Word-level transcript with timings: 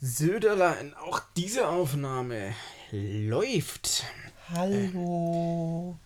Söderlein, 0.00 0.92
auch 0.94 1.22
diese 1.36 1.68
Aufnahme 1.68 2.54
läuft. 2.90 4.04
Hallo. 4.52 5.96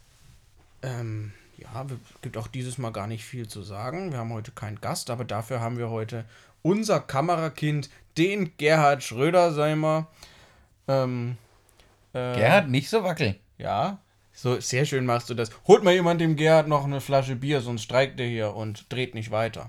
Ähm, 0.81 1.33
ja, 1.57 1.85
es 1.85 2.23
gibt 2.23 2.37
auch 2.37 2.47
dieses 2.47 2.79
Mal 2.79 2.93
gar 2.93 3.09
nicht 3.09 3.25
viel 3.25 3.49
zu 3.49 3.63
sagen. 3.63 4.13
Wir 4.13 4.19
haben 4.19 4.33
heute 4.33 4.53
keinen 4.53 4.81
Gast, 4.81 5.11
aber 5.11 5.25
dafür 5.25 5.61
haben 5.61 5.77
wir 5.77 5.91
heute 5.91 6.25
unser 6.63 7.01
Kamerakind, 7.01 7.91
den 8.17 8.57
Gerhard 8.59 9.03
Schröder, 9.03 9.53
sei 9.53 9.75
mal. 9.75 10.07
Ähm, 10.87 11.37
äh, 12.13 12.37
Gerhard, 12.37 12.69
nicht 12.69 12.91
so 12.91 13.03
wackeln. 13.03 13.35
Ja, 13.59 13.99
so 14.33 14.61
sehr 14.61 14.85
schön 14.85 15.05
machst 15.05 15.31
du 15.31 15.35
das. 15.35 15.51
Holt 15.67 15.83
mal 15.83 15.95
jemand 15.95 16.21
dem 16.21 16.37
Gerhard 16.37 16.69
noch 16.69 16.85
eine 16.85 17.01
Flasche 17.01 17.35
Bier, 17.35 17.61
sonst 17.61 17.83
streikt 17.83 18.21
er 18.21 18.27
hier 18.27 18.55
und 18.55 18.87
dreht 18.93 19.15
nicht 19.15 19.33
weiter. 19.33 19.69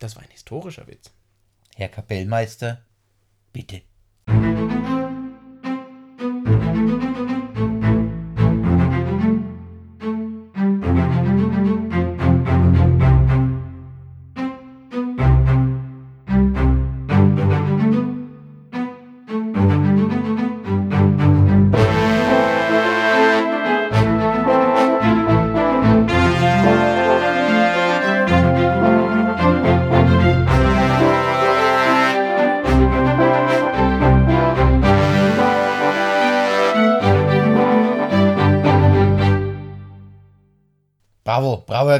Das 0.00 0.16
war 0.16 0.24
ein 0.24 0.30
historischer 0.30 0.88
Witz. 0.88 1.12
Herr 1.80 1.88
Kapellmeister, 1.88 2.84
bitte. 3.54 3.80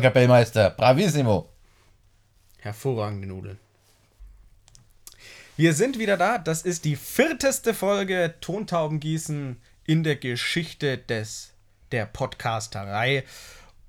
Herr 0.01 0.12
Kapellmeister. 0.12 0.70
Bravissimo. 0.70 1.51
Hervorragende 2.56 3.29
Nudeln. 3.29 3.59
Wir 5.59 5.75
sind 5.75 5.98
wieder 5.98 6.17
da. 6.17 6.39
Das 6.39 6.62
ist 6.62 6.87
die 6.87 6.97
vierteste 6.97 7.75
Folge 7.75 8.34
Tontaubengießen 8.41 9.61
in 9.84 10.03
der 10.03 10.17
Geschichte 10.17 10.97
des, 10.97 11.53
der 11.92 12.07
Podcasterei. 12.07 13.25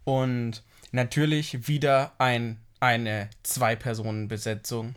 Und 0.04 0.64
natürlich 0.92 1.70
wieder 1.70 2.12
ein, 2.18 2.60
eine 2.82 3.30
Zwei-Personen-Besetzung. 3.44 4.96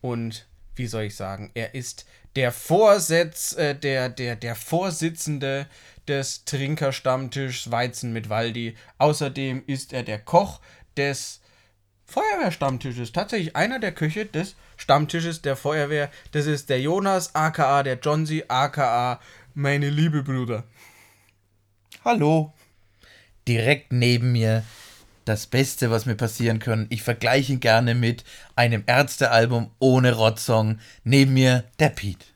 Und 0.00 0.48
wie 0.74 0.88
soll 0.88 1.04
ich 1.04 1.14
sagen, 1.14 1.52
er 1.54 1.76
ist 1.76 2.06
der 2.34 2.50
Vorsitz, 2.50 3.52
äh, 3.52 3.76
der, 3.76 4.08
der, 4.08 4.34
der 4.34 4.56
Vorsitzende 4.56 5.68
des 6.06 6.44
Trinkerstammtischs 6.44 7.70
Weizen 7.70 8.12
mit 8.12 8.28
Waldi. 8.28 8.76
Außerdem 8.98 9.62
ist 9.66 9.92
er 9.92 10.02
der 10.02 10.18
Koch 10.18 10.60
des 10.96 11.40
Feuerwehrstammtisches. 12.04 13.12
Tatsächlich 13.12 13.56
einer 13.56 13.78
der 13.78 13.92
Köche 13.92 14.26
des 14.26 14.54
Stammtisches 14.76 15.42
der 15.42 15.56
Feuerwehr. 15.56 16.10
Das 16.32 16.46
ist 16.46 16.70
der 16.70 16.80
Jonas, 16.80 17.34
aka 17.34 17.82
der 17.82 17.98
Johnsy, 17.98 18.44
aka 18.48 19.20
meine 19.54 19.90
liebe 19.90 20.22
Bruder. 20.22 20.64
Hallo. 22.04 22.52
Direkt 23.48 23.92
neben 23.92 24.32
mir 24.32 24.64
das 25.24 25.46
Beste, 25.46 25.90
was 25.90 26.06
mir 26.06 26.14
passieren 26.14 26.60
kann. 26.60 26.86
Ich 26.90 27.02
vergleiche 27.02 27.52
ihn 27.52 27.60
gerne 27.60 27.94
mit 27.94 28.24
einem 28.54 28.84
Ärztealbum 28.86 29.70
ohne 29.78 30.14
Rotzong. 30.14 30.78
Neben 31.02 31.34
mir 31.34 31.64
der 31.80 31.88
Pete. 31.88 32.26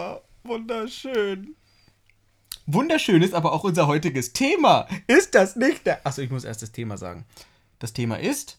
war 0.00 0.22
wunderschön. 0.42 1.56
Wunderschön 2.66 3.22
ist 3.22 3.34
aber 3.34 3.52
auch 3.52 3.64
unser 3.64 3.86
heutiges 3.86 4.32
Thema. 4.32 4.86
Ist 5.06 5.34
das 5.34 5.56
nicht 5.56 5.86
der. 5.86 6.06
Achso, 6.06 6.22
ich 6.22 6.30
muss 6.30 6.44
erst 6.44 6.62
das 6.62 6.72
Thema 6.72 6.96
sagen. 6.96 7.24
Das 7.78 7.92
Thema 7.92 8.18
ist. 8.18 8.58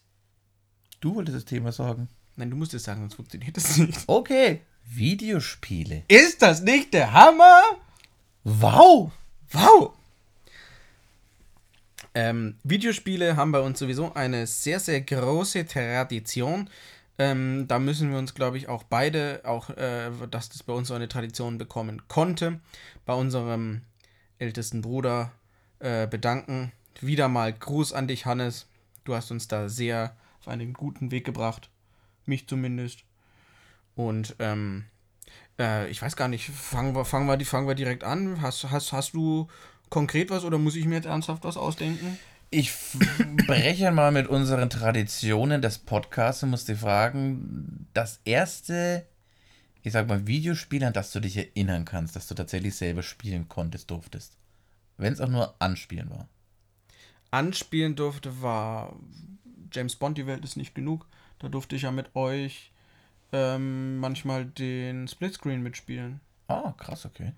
Du 0.99 1.15
wolltest 1.15 1.37
das 1.37 1.45
Thema 1.45 1.71
sagen. 1.71 2.09
Nein, 2.35 2.49
du 2.49 2.57
musst 2.57 2.73
es 2.73 2.83
sagen, 2.83 3.01
sonst 3.01 3.15
funktioniert 3.15 3.55
das 3.57 3.77
nicht. 3.77 4.03
Okay. 4.07 4.61
Videospiele. 4.85 6.03
Ist 6.07 6.41
das 6.41 6.61
nicht 6.61 6.93
der 6.93 7.13
Hammer? 7.13 7.61
Wow. 8.43 9.11
Wow. 9.51 9.93
Ähm, 12.13 12.57
Videospiele 12.63 13.37
haben 13.37 13.51
bei 13.51 13.61
uns 13.61 13.79
sowieso 13.79 14.13
eine 14.13 14.45
sehr, 14.47 14.79
sehr 14.79 15.01
große 15.01 15.65
Tradition. 15.65 16.69
Ähm, 17.21 17.67
da 17.67 17.77
müssen 17.77 18.09
wir 18.09 18.17
uns, 18.17 18.33
glaube 18.33 18.57
ich, 18.57 18.67
auch 18.67 18.81
beide, 18.81 19.41
auch 19.43 19.69
äh, 19.69 20.09
dass 20.31 20.49
das 20.49 20.63
bei 20.63 20.73
uns 20.73 20.87
so 20.87 20.95
eine 20.95 21.07
Tradition 21.07 21.59
bekommen 21.59 22.01
konnte, 22.07 22.59
bei 23.05 23.13
unserem 23.13 23.81
ältesten 24.39 24.81
Bruder 24.81 25.31
äh, 25.77 26.07
bedanken. 26.07 26.71
Wieder 26.99 27.27
mal 27.27 27.53
Gruß 27.53 27.93
an 27.93 28.07
dich, 28.07 28.25
Hannes. 28.25 28.65
Du 29.03 29.13
hast 29.13 29.29
uns 29.29 29.47
da 29.47 29.69
sehr 29.69 30.15
auf 30.39 30.47
einen 30.47 30.73
guten 30.73 31.11
Weg 31.11 31.23
gebracht. 31.23 31.69
Mich 32.25 32.47
zumindest. 32.47 33.03
Und 33.93 34.35
ähm, 34.39 34.85
äh, 35.59 35.91
ich 35.91 36.01
weiß 36.01 36.15
gar 36.15 36.27
nicht, 36.27 36.49
fangen 36.49 36.95
wir, 36.95 37.05
fangen, 37.05 37.27
wir, 37.27 37.45
fangen 37.45 37.67
wir 37.67 37.75
direkt 37.75 38.03
an. 38.03 38.41
Hast, 38.41 38.71
hast, 38.71 38.93
hast 38.93 39.13
du 39.13 39.47
konkret 39.91 40.31
was 40.31 40.43
oder 40.43 40.57
muss 40.57 40.75
ich 40.75 40.85
mir 40.85 40.95
jetzt 40.95 41.05
ernsthaft 41.05 41.43
was 41.43 41.57
ausdenken? 41.57 42.17
Ich 42.53 42.73
breche 43.47 43.91
mal 43.91 44.11
mit 44.11 44.27
unseren 44.27 44.69
Traditionen 44.69 45.61
des 45.61 45.77
Podcasts 45.77 46.43
und 46.43 46.49
muss 46.49 46.65
dir 46.65 46.75
fragen, 46.75 47.87
das 47.93 48.19
erste, 48.25 49.05
ich 49.83 49.93
sag 49.93 50.09
mal, 50.09 50.27
Videospiel, 50.27 50.83
an 50.83 50.91
das 50.91 51.13
du 51.13 51.21
dich 51.21 51.37
erinnern 51.37 51.85
kannst, 51.85 52.17
dass 52.17 52.27
du 52.27 52.35
tatsächlich 52.35 52.75
selber 52.75 53.03
spielen 53.03 53.47
konntest, 53.47 53.89
durftest. 53.89 54.35
Wenn 54.97 55.13
es 55.13 55.21
auch 55.21 55.29
nur 55.29 55.55
anspielen 55.59 56.09
war. 56.09 56.27
Anspielen 57.31 57.95
durfte, 57.95 58.41
war 58.41 58.97
James 59.71 59.95
Bond, 59.95 60.17
die 60.17 60.27
Welt 60.27 60.43
ist 60.43 60.57
nicht 60.57 60.75
genug. 60.75 61.07
Da 61.39 61.47
durfte 61.47 61.77
ich 61.77 61.83
ja 61.83 61.91
mit 61.91 62.13
euch 62.17 62.73
ähm, 63.31 63.97
manchmal 63.99 64.43
den 64.43 65.07
Splitscreen 65.07 65.63
mitspielen. 65.63 66.19
Ah, 66.49 66.73
krass, 66.77 67.05
okay. 67.05 67.31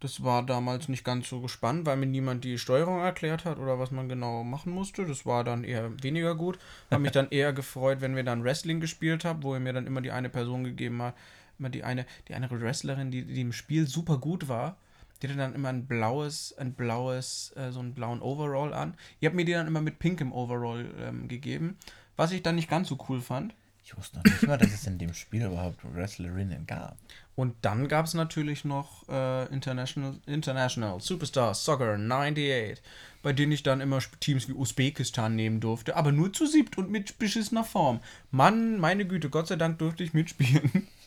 Das 0.00 0.22
war 0.22 0.46
damals 0.46 0.88
nicht 0.88 1.04
ganz 1.04 1.28
so 1.28 1.40
gespannt, 1.40 1.84
weil 1.84 1.96
mir 1.96 2.06
niemand 2.06 2.44
die 2.44 2.58
Steuerung 2.58 3.00
erklärt 3.00 3.44
hat 3.44 3.58
oder 3.58 3.80
was 3.80 3.90
man 3.90 4.08
genau 4.08 4.44
machen 4.44 4.72
musste. 4.72 5.04
Das 5.04 5.26
war 5.26 5.42
dann 5.42 5.64
eher 5.64 5.90
weniger 6.02 6.36
gut. 6.36 6.58
Habe 6.90 7.02
mich 7.02 7.10
dann 7.12 7.30
eher 7.30 7.52
gefreut, 7.52 8.00
wenn 8.00 8.14
wir 8.14 8.22
dann 8.22 8.44
Wrestling 8.44 8.80
gespielt 8.80 9.24
haben, 9.24 9.42
wo 9.42 9.54
er 9.54 9.60
mir 9.60 9.72
dann 9.72 9.86
immer 9.86 10.00
die 10.00 10.12
eine 10.12 10.28
Person 10.28 10.62
gegeben 10.62 11.02
hat, 11.02 11.14
immer 11.58 11.68
die 11.68 11.82
eine, 11.82 12.06
die 12.28 12.34
eine 12.34 12.48
Wrestlerin, 12.48 13.10
die, 13.10 13.24
die 13.24 13.40
im 13.40 13.52
Spiel 13.52 13.88
super 13.88 14.18
gut 14.18 14.48
war. 14.48 14.76
Die 15.20 15.26
hatte 15.26 15.36
dann 15.36 15.56
immer 15.56 15.70
ein 15.70 15.86
blaues, 15.86 16.56
ein 16.58 16.74
blaues, 16.74 17.52
äh, 17.56 17.72
so 17.72 17.80
einen 17.80 17.94
blauen 17.94 18.22
Overall 18.22 18.72
an. 18.72 18.94
Ihr 19.18 19.28
habt 19.28 19.36
mir 19.36 19.44
die 19.44 19.52
dann 19.52 19.66
immer 19.66 19.80
mit 19.80 19.98
pinkem 19.98 20.32
Overall 20.32 20.86
ähm, 21.00 21.26
gegeben, 21.26 21.76
was 22.16 22.30
ich 22.30 22.44
dann 22.44 22.54
nicht 22.54 22.70
ganz 22.70 22.86
so 22.88 22.98
cool 23.08 23.20
fand. 23.20 23.52
Ich 23.88 23.96
wusste 23.96 24.18
noch 24.18 24.24
nicht 24.24 24.46
mal, 24.46 24.58
dass 24.58 24.74
es 24.74 24.86
in 24.86 24.98
dem 24.98 25.14
Spiel 25.14 25.46
überhaupt 25.46 25.78
Wrestlerinnen 25.82 26.66
gab. 26.66 26.98
Und 27.36 27.54
dann 27.62 27.88
gab 27.88 28.04
es 28.04 28.12
natürlich 28.12 28.66
noch 28.66 29.08
äh, 29.08 29.46
International, 29.46 30.14
International 30.26 31.00
Superstar 31.00 31.54
Soccer 31.54 31.94
98, 31.94 32.82
bei 33.22 33.32
denen 33.32 33.52
ich 33.52 33.62
dann 33.62 33.80
immer 33.80 34.00
Teams 34.20 34.46
wie 34.46 34.52
Usbekistan 34.52 35.34
nehmen 35.36 35.60
durfte, 35.60 35.96
aber 35.96 36.12
nur 36.12 36.34
zu 36.34 36.46
siebt 36.46 36.76
und 36.76 36.90
mit 36.90 37.18
beschissener 37.18 37.64
Form. 37.64 38.00
Mann, 38.30 38.78
meine 38.78 39.06
Güte, 39.06 39.30
Gott 39.30 39.48
sei 39.48 39.56
Dank 39.56 39.78
durfte 39.78 40.04
ich 40.04 40.12
mitspielen. 40.12 40.86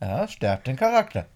Ja, 0.00 0.28
stärkt 0.28 0.66
den 0.66 0.76
Charakter. 0.76 1.26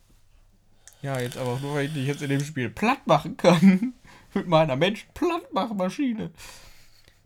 Ja, 1.01 1.19
jetzt 1.19 1.39
aber 1.39 1.55
auch 1.55 1.61
nur, 1.61 1.75
weil 1.75 1.87
ich 1.87 1.95
dich 1.95 2.07
jetzt 2.07 2.23
in 2.23 2.29
dem 2.29 2.45
Spiel 2.45 2.69
platt 2.69 3.07
machen 3.07 3.37
kann. 3.37 3.95
mit 4.35 4.47
meiner 4.47 4.77
Mensch-Plattmachmaschine. 4.77 6.31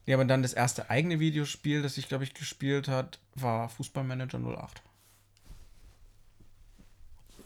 Ja, 0.07 0.17
aber 0.17 0.25
dann 0.25 0.43
das 0.43 0.53
erste 0.53 0.89
eigene 0.89 1.21
Videospiel, 1.21 1.83
das 1.83 1.99
ich, 1.99 2.09
glaube 2.09 2.25
ich, 2.25 2.33
gespielt 2.33 2.89
hat, 2.89 3.19
war 3.35 3.69
Fußballmanager 3.69 4.39
08. 4.39 4.83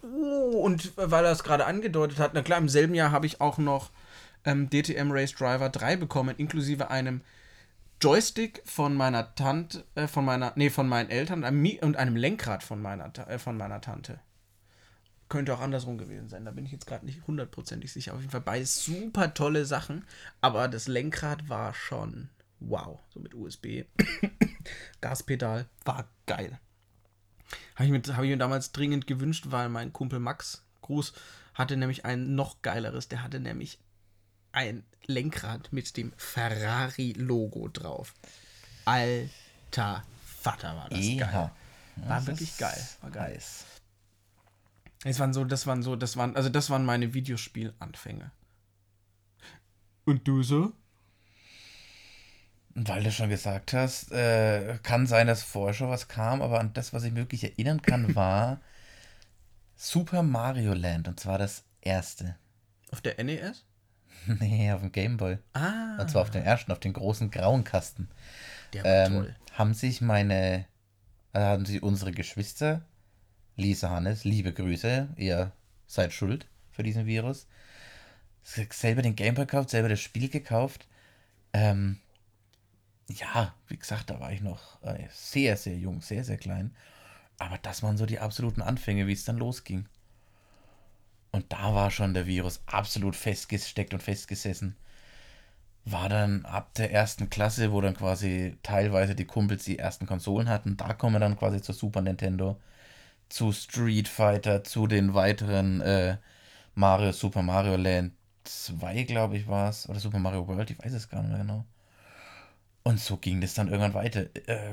Oh, 0.02 0.60
und 0.62 0.92
weil 0.96 1.24
er 1.24 1.32
es 1.32 1.42
gerade 1.42 1.66
angedeutet 1.66 2.18
hat, 2.18 2.32
na 2.34 2.42
klar, 2.42 2.58
im 2.58 2.68
selben 2.68 2.94
Jahr 2.94 3.10
habe 3.10 3.26
ich 3.26 3.40
auch 3.40 3.58
noch 3.58 3.90
ähm, 4.44 4.70
DTM 4.70 5.10
Race 5.10 5.32
Driver 5.32 5.68
3 5.68 5.96
bekommen, 5.96 6.36
inklusive 6.36 6.90
einem 6.90 7.22
Joystick 8.00 8.62
von 8.64 8.94
meiner 8.94 9.34
Tante, 9.34 9.84
äh, 9.94 10.06
von 10.06 10.24
meiner, 10.24 10.52
nee, 10.54 10.70
von 10.70 10.88
meinen 10.88 11.10
Eltern 11.10 11.44
und 11.44 11.96
einem 11.96 12.16
Lenkrad 12.16 12.62
von 12.62 12.80
meiner, 12.80 13.10
äh, 13.28 13.38
von 13.38 13.56
meiner 13.56 13.80
Tante. 13.80 14.20
Könnte 15.28 15.54
auch 15.54 15.60
andersrum 15.60 15.98
gewesen 15.98 16.28
sein, 16.28 16.44
da 16.44 16.52
bin 16.52 16.66
ich 16.66 16.72
jetzt 16.72 16.86
gerade 16.86 17.04
nicht 17.04 17.26
hundertprozentig 17.26 17.92
sicher. 17.92 18.14
Auf 18.14 18.20
jeden 18.20 18.30
Fall 18.30 18.42
beides 18.42 18.84
super 18.84 19.34
tolle 19.34 19.64
Sachen, 19.64 20.04
aber 20.40 20.68
das 20.68 20.86
Lenkrad 20.86 21.48
war 21.48 21.74
schon 21.74 22.28
wow, 22.68 23.00
so 23.10 23.20
mit 23.20 23.34
USB. 23.34 23.84
Gaspedal 25.00 25.68
war 25.84 26.08
geil. 26.26 26.58
Habe 27.76 27.84
ich, 27.84 27.90
mir, 27.90 28.16
hab 28.16 28.24
ich 28.24 28.30
mir 28.30 28.36
damals 28.36 28.72
dringend 28.72 29.06
gewünscht, 29.06 29.46
weil 29.48 29.68
mein 29.68 29.92
Kumpel 29.92 30.18
Max 30.18 30.64
Gruß 30.82 31.12
hatte 31.54 31.76
nämlich 31.76 32.04
ein 32.04 32.34
noch 32.34 32.62
geileres. 32.62 33.08
Der 33.08 33.22
hatte 33.22 33.40
nämlich 33.40 33.78
ein 34.52 34.84
Lenkrad 35.06 35.72
mit 35.72 35.96
dem 35.96 36.12
Ferrari-Logo 36.16 37.68
drauf. 37.68 38.14
Alter 38.84 40.04
Vater 40.24 40.76
war 40.76 40.88
das 40.88 41.00
Eha. 41.00 41.26
geil. 41.26 41.50
War 42.08 42.16
Das 42.18 42.26
wirklich 42.26 42.56
geil. 42.58 42.86
War 43.00 43.10
geil. 43.10 43.34
heiß. 43.34 43.64
Das 45.02 45.18
waren 45.20 45.32
so, 45.32 45.44
das 45.44 45.66
waren 45.66 45.82
so, 45.82 45.96
das 45.96 46.16
waren, 46.16 46.36
also 46.36 46.48
das 46.48 46.70
waren 46.70 46.84
meine 46.84 47.14
Videospielanfänge. 47.14 48.30
Und 50.04 50.26
du 50.26 50.42
so? 50.42 50.72
Weil 52.78 53.02
du 53.04 53.10
schon 53.10 53.30
gesagt 53.30 53.72
hast, 53.72 54.12
äh, 54.12 54.78
kann 54.82 55.06
sein, 55.06 55.26
dass 55.28 55.42
vorher 55.42 55.72
schon 55.72 55.88
was 55.88 56.08
kam, 56.08 56.42
aber 56.42 56.60
an 56.60 56.74
das, 56.74 56.92
was 56.92 57.04
ich 57.04 57.12
mir 57.12 57.20
wirklich 57.20 57.44
erinnern 57.44 57.80
kann, 57.80 58.14
war 58.14 58.60
Super 59.76 60.22
Mario 60.22 60.74
Land 60.74 61.08
und 61.08 61.18
zwar 61.18 61.38
das 61.38 61.64
erste. 61.80 62.36
Auf 62.92 63.00
der 63.00 63.18
NES? 63.18 63.64
Nee, 64.26 64.72
auf 64.72 64.80
dem 64.80 64.90
Gameboy. 64.90 65.38
Ah, 65.52 65.98
Und 66.00 66.10
zwar 66.10 66.22
auf 66.22 66.30
den 66.30 66.42
ersten, 66.42 66.72
auf 66.72 66.80
den 66.80 66.92
großen 66.92 67.30
grauen 67.30 67.62
Kasten. 67.64 68.08
der 68.72 68.82
war 68.84 69.06
Ähm, 69.06 69.12
toll. 69.12 69.36
haben 69.52 69.72
sich 69.72 70.00
meine, 70.00 70.66
äh, 71.32 71.38
haben 71.40 71.64
sich 71.64 71.82
unsere 71.82 72.10
Geschwister, 72.10 72.82
Lisa 73.56 73.88
Hannes, 73.90 74.24
liebe 74.24 74.52
Grüße, 74.52 75.08
ihr 75.16 75.52
seid 75.86 76.12
schuld 76.12 76.46
für 76.72 76.82
diesen 76.82 77.06
Virus, 77.06 77.46
selber 78.42 79.02
den 79.02 79.14
Gameboy 79.16 79.46
gekauft, 79.46 79.70
selber 79.70 79.88
das 79.88 80.00
Spiel 80.00 80.28
gekauft. 80.28 80.86
Ähm, 81.52 82.00
ja, 83.08 83.54
wie 83.68 83.76
gesagt, 83.76 84.10
da 84.10 84.20
war 84.20 84.32
ich 84.32 84.40
noch 84.40 84.82
äh, 84.82 85.06
sehr, 85.12 85.56
sehr 85.56 85.76
jung, 85.76 86.00
sehr, 86.00 86.24
sehr 86.24 86.38
klein. 86.38 86.74
Aber 87.38 87.58
das 87.58 87.82
waren 87.82 87.96
so 87.96 88.06
die 88.06 88.18
absoluten 88.18 88.62
Anfänge, 88.62 89.06
wie 89.06 89.12
es 89.12 89.24
dann 89.24 89.36
losging. 89.38 89.86
Und 91.32 91.52
da 91.52 91.74
war 91.74 91.90
schon 91.90 92.14
der 92.14 92.26
Virus 92.26 92.62
absolut 92.66 93.14
festgesteckt 93.14 93.92
und 93.92 94.02
festgesessen. 94.02 94.76
War 95.84 96.08
dann 96.08 96.44
ab 96.46 96.74
der 96.74 96.92
ersten 96.92 97.30
Klasse, 97.30 97.72
wo 97.72 97.80
dann 97.80 97.94
quasi 97.94 98.56
teilweise 98.62 99.14
die 99.14 99.26
Kumpels 99.26 99.64
die 99.64 99.78
ersten 99.78 100.06
Konsolen 100.06 100.48
hatten. 100.48 100.76
Da 100.76 100.94
kommen 100.94 101.14
wir 101.16 101.20
dann 101.20 101.38
quasi 101.38 101.62
zur 101.62 101.74
Super 101.74 102.00
Nintendo, 102.02 102.60
zu 103.28 103.52
Street 103.52 104.08
Fighter, 104.08 104.64
zu 104.64 104.86
den 104.88 105.14
weiteren 105.14 105.80
äh, 105.82 106.18
Mario, 106.74 107.12
Super 107.12 107.42
Mario 107.42 107.76
Land 107.76 108.14
2, 108.44 109.04
glaube 109.04 109.36
ich, 109.36 109.48
war 109.48 109.70
es. 109.70 109.88
Oder 109.88 110.00
Super 110.00 110.18
Mario 110.18 110.48
World, 110.48 110.70
ich 110.70 110.78
weiß 110.84 110.92
es 110.92 111.08
gar 111.08 111.22
nicht 111.22 111.30
mehr 111.30 111.40
genau. 111.40 111.64
Und 112.86 113.00
so 113.00 113.16
ging 113.16 113.40
das 113.40 113.54
dann 113.54 113.66
irgendwann 113.66 113.94
weiter. 113.94 114.26
Äh, 114.46 114.70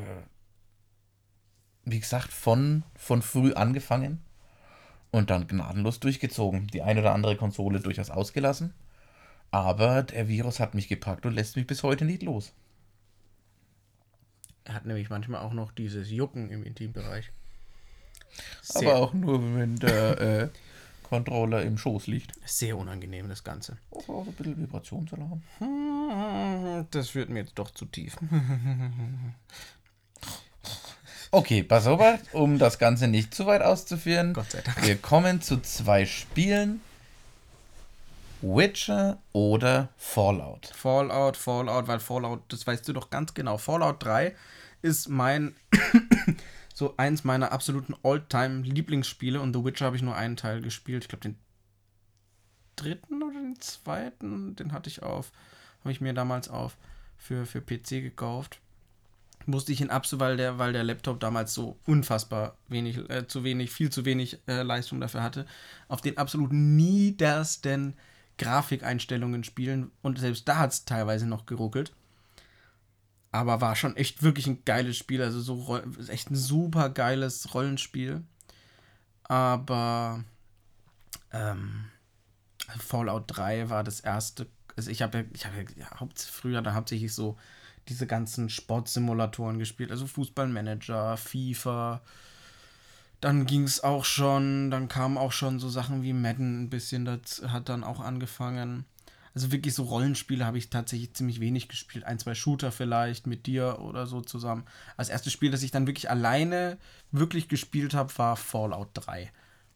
wie 1.83 1.99
gesagt, 1.99 2.31
von, 2.31 2.83
von 2.95 3.23
früh 3.23 3.53
angefangen 3.53 4.21
und 5.09 5.31
dann 5.31 5.47
gnadenlos 5.47 5.99
durchgezogen. 5.99 6.67
Die 6.67 6.83
eine 6.83 6.99
oder 6.99 7.15
andere 7.15 7.35
Konsole 7.37 7.79
durchaus 7.79 8.11
ausgelassen. 8.11 8.75
Aber 9.49 10.03
der 10.03 10.27
Virus 10.27 10.59
hat 10.59 10.75
mich 10.75 10.87
gepackt 10.89 11.25
und 11.25 11.33
lässt 11.33 11.55
mich 11.55 11.65
bis 11.65 11.81
heute 11.81 12.05
nicht 12.05 12.21
los. 12.21 12.53
Er 14.63 14.75
hat 14.75 14.85
nämlich 14.85 15.09
manchmal 15.09 15.41
auch 15.41 15.53
noch 15.53 15.71
dieses 15.71 16.11
Jucken 16.11 16.51
im 16.51 16.63
Intimbereich. 16.63 17.31
Aber 18.75 18.97
auch 18.97 19.13
nur, 19.15 19.41
wenn 19.55 19.77
der 19.77 20.21
äh, 20.21 20.49
Controller 21.13 21.61
im 21.61 21.77
Schoß 21.77 22.07
liegt. 22.07 22.31
sehr 22.43 22.75
unangenehm, 22.75 23.29
das 23.29 23.43
Ganze. 23.43 23.77
Auch 23.91 24.09
auch 24.09 24.25
ein 24.25 24.33
bisschen 24.33 24.57
Vibrationsalarm. 24.57 25.43
Das 26.89 27.09
führt 27.09 27.29
mir 27.29 27.41
jetzt 27.41 27.53
doch 27.55 27.69
zu 27.69 27.85
tief. 27.85 28.17
Okay, 31.35 31.63
pass 31.63 31.87
auf, 31.87 31.99
um 32.33 32.59
das 32.59 32.77
Ganze 32.77 33.07
nicht 33.07 33.33
zu 33.33 33.47
weit 33.47 33.63
auszuführen. 33.63 34.33
Gott 34.33 34.51
sei 34.51 34.61
Dank. 34.61 34.85
Wir 34.85 34.95
kommen 34.97 35.41
zu 35.41 35.59
zwei 35.61 36.05
Spielen. 36.05 36.79
Witcher 38.43 39.17
oder 39.31 39.89
Fallout. 39.97 40.67
Fallout, 40.67 41.35
Fallout, 41.35 41.87
weil 41.87 41.99
Fallout, 41.99 42.41
das 42.49 42.67
weißt 42.67 42.87
du 42.87 42.93
doch 42.93 43.09
ganz 43.09 43.33
genau. 43.33 43.57
Fallout 43.57 44.03
3 44.03 44.35
ist 44.83 45.09
mein, 45.09 45.55
so 46.73 46.95
eins 46.97 47.23
meiner 47.23 47.51
absoluten 47.51 47.95
All-Time-Lieblingsspiele 48.03 49.39
und 49.39 49.55
The 49.55 49.63
Witcher 49.63 49.85
habe 49.85 49.95
ich 49.95 50.01
nur 50.01 50.15
einen 50.15 50.35
Teil 50.35 50.61
gespielt. 50.61 51.03
Ich 51.03 51.07
glaube, 51.07 51.21
den 51.21 51.37
dritten 52.75 53.21
oder 53.21 53.39
den 53.39 53.59
zweiten, 53.59 54.55
den 54.55 54.71
hatte 54.71 54.89
ich 54.89 55.03
auf, 55.03 55.31
habe 55.81 55.91
ich 55.91 56.01
mir 56.01 56.13
damals 56.13 56.49
auf 56.49 56.75
für, 57.17 57.45
für 57.45 57.61
PC 57.61 58.01
gekauft. 58.01 58.59
Musste 59.45 59.73
ich 59.73 59.81
ihn 59.81 59.89
absolut, 59.89 60.21
weil 60.21 60.37
der, 60.37 60.57
weil 60.57 60.73
der 60.73 60.83
Laptop 60.83 61.19
damals 61.19 61.53
so 61.53 61.77
unfassbar 61.85 62.57
wenig, 62.69 62.97
äh, 63.09 63.27
zu 63.27 63.43
wenig, 63.43 63.71
viel 63.71 63.89
zu 63.91 64.05
wenig 64.05 64.39
äh, 64.47 64.63
Leistung 64.63 65.01
dafür 65.01 65.21
hatte, 65.21 65.45
auf 65.89 66.01
den 66.01 66.17
absolut 66.17 66.53
niedersten 66.53 67.93
Grafikeinstellungen 68.37 69.43
spielen 69.43 69.91
und 70.01 70.17
selbst 70.17 70.47
da 70.47 70.57
hat 70.57 70.71
es 70.71 70.85
teilweise 70.85 71.27
noch 71.27 71.45
geruckelt. 71.45 71.93
Aber 73.33 73.61
war 73.61 73.75
schon 73.75 73.97
echt 73.97 74.21
wirklich 74.21 74.45
ein 74.45 74.63
geiles 74.63 74.95
Spiel, 74.95 75.19
also 75.23 75.41
so 75.41 75.81
echt 76.07 76.29
ein 76.29 76.35
super 76.35 76.89
geiles 76.89 77.55
Rollenspiel. 77.55 78.21
Aber 79.23 80.23
ähm, 81.31 81.85
Fallout 82.79 83.23
3 83.27 83.71
war 83.71 83.83
das 83.83 84.01
erste. 84.01 84.45
Also 84.75 84.91
ich 84.91 85.01
habe 85.01 85.17
ja, 85.17 85.23
ich 85.33 85.47
habe 85.47 85.65
ja 85.75 85.99
haupt, 85.99 86.21
früher 86.21 86.61
da 86.61 86.75
hauptsächlich 86.75 87.11
so 87.11 87.35
diese 87.89 88.05
ganzen 88.05 88.51
Sportsimulatoren 88.51 89.57
gespielt, 89.57 89.89
also 89.89 90.05
Fußballmanager, 90.05 91.17
FIFA. 91.17 92.01
Dann 93.19 93.47
ging 93.47 93.63
es 93.63 93.83
auch 93.83 94.05
schon, 94.05 94.69
dann 94.69 94.89
kamen 94.89 95.17
auch 95.17 95.31
schon 95.31 95.59
so 95.59 95.69
Sachen 95.69 96.03
wie 96.03 96.13
Madden 96.13 96.61
ein 96.63 96.69
bisschen, 96.69 97.05
das 97.05 97.41
hat 97.47 97.67
dann 97.67 97.83
auch 97.83 97.99
angefangen. 97.99 98.85
Also 99.35 99.51
wirklich 99.51 99.73
so 99.73 99.83
Rollenspiele 99.83 100.45
habe 100.45 100.59
ich 100.59 100.69
tatsächlich 100.69 101.13
ziemlich 101.13 101.39
wenig 101.39 101.67
gespielt. 101.67 102.05
Ein, 102.05 102.19
zwei 102.19 102.35
Shooter 102.35 102.71
vielleicht 102.71 103.25
mit 103.25 103.47
dir 103.47 103.79
oder 103.79 104.05
so 104.05 104.21
zusammen. 104.21 104.65
Als 104.95 105.09
erstes 105.09 105.33
Spiel, 105.33 105.49
das 105.49 105.63
ich 105.63 105.71
dann 105.71 105.87
wirklich 105.87 106.09
alleine 106.09 106.77
wirklich 107.11 107.47
gespielt 107.47 107.95
habe, 107.95 108.15
war 108.17 108.35
Fallout 108.35 108.89
3. 108.93 109.31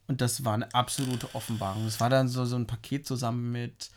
Und 0.07 0.21
das 0.21 0.45
war 0.45 0.53
eine 0.53 0.73
absolute 0.73 1.33
Offenbarung. 1.33 1.85
Das 1.85 1.99
war 1.99 2.09
dann 2.09 2.27
so, 2.27 2.45
so 2.45 2.55
ein 2.55 2.67
Paket 2.67 3.07
zusammen 3.07 3.51
mit 3.51 3.89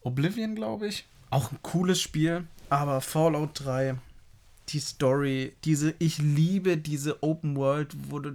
Oblivion, 0.00 0.54
glaube 0.54 0.88
ich. 0.88 1.04
Auch 1.28 1.52
ein 1.52 1.58
cooles 1.62 2.00
Spiel. 2.00 2.46
Aber 2.70 3.00
Fallout 3.00 3.60
3, 3.64 3.96
die 4.70 4.80
Story, 4.80 5.54
diese, 5.64 5.94
ich 5.98 6.18
liebe 6.18 6.76
diese 6.76 7.22
Open 7.22 7.56
World, 7.56 7.94
wo 8.08 8.18
du, 8.18 8.32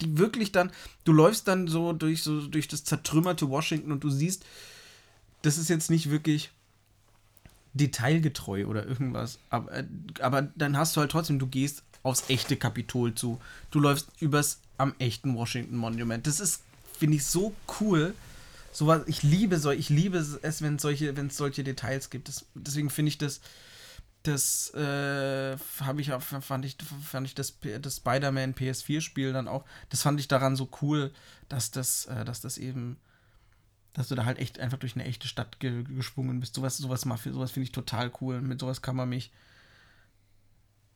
die 0.00 0.18
wirklich 0.18 0.52
dann, 0.52 0.72
du 1.04 1.12
läufst 1.12 1.48
dann 1.48 1.68
so 1.68 1.92
durch, 1.92 2.22
so 2.22 2.46
durch 2.46 2.68
das 2.68 2.84
zertrümmerte 2.84 3.48
Washington 3.48 3.92
und 3.92 4.02
du 4.02 4.10
siehst, 4.10 4.44
das 5.44 5.58
ist 5.58 5.68
jetzt 5.68 5.90
nicht 5.90 6.10
wirklich 6.10 6.50
detailgetreu 7.74 8.66
oder 8.66 8.86
irgendwas. 8.86 9.38
Aber, 9.50 9.72
äh, 9.72 9.84
aber 10.20 10.42
dann 10.42 10.76
hast 10.76 10.96
du 10.96 11.00
halt 11.00 11.10
trotzdem, 11.10 11.38
du 11.38 11.46
gehst 11.46 11.82
aufs 12.02 12.24
echte 12.28 12.56
Kapitol 12.56 13.14
zu. 13.14 13.40
Du 13.70 13.80
läufst 13.80 14.08
übers 14.20 14.60
am 14.78 14.94
echten 14.98 15.34
Washington 15.34 15.76
Monument. 15.76 16.26
Das 16.26 16.40
ist, 16.40 16.62
finde 16.98 17.16
ich, 17.16 17.26
so 17.26 17.54
cool. 17.80 18.14
So 18.72 18.92
ich 19.06 19.22
liebe 19.22 19.58
so, 19.58 19.70
ich 19.70 19.88
liebe 19.88 20.18
es, 20.18 20.62
wenn 20.62 20.76
es 20.76 20.82
solche, 20.82 21.16
wenn 21.16 21.28
es 21.28 21.36
solche 21.36 21.62
Details 21.62 22.10
gibt. 22.10 22.28
Das, 22.28 22.44
deswegen 22.54 22.90
finde 22.90 23.10
ich 23.10 23.18
das, 23.18 23.40
das 24.24 24.72
äh, 24.74 25.56
habe 25.80 26.00
ich 26.00 26.10
fand 26.10 26.64
ich, 26.64 26.76
fand 27.04 27.26
ich 27.26 27.34
das, 27.34 27.58
das 27.80 27.96
Spider-Man 27.96 28.54
PS4-Spiel 28.54 29.32
dann 29.32 29.48
auch, 29.48 29.64
das 29.90 30.02
fand 30.02 30.18
ich 30.18 30.28
daran 30.28 30.56
so 30.56 30.68
cool, 30.82 31.12
dass 31.48 31.70
das, 31.70 32.06
äh, 32.06 32.24
dass 32.24 32.40
das 32.40 32.58
eben, 32.58 32.96
dass 33.94 34.08
du 34.08 34.14
da 34.14 34.24
halt 34.24 34.38
echt 34.38 34.58
einfach 34.58 34.78
durch 34.78 34.94
eine 34.96 35.04
echte 35.04 35.28
Stadt 35.28 35.60
ge 35.60 35.84
geschwungen 35.84 36.40
bist. 36.40 36.54
Sowas, 36.54 36.76
sowas, 36.76 37.02
sowas 37.02 37.50
finde 37.50 37.64
ich 37.64 37.72
total 37.72 38.12
cool. 38.20 38.42
Mit 38.42 38.60
sowas 38.60 38.82
kann 38.82 38.96
man 38.96 39.08
mich 39.08 39.32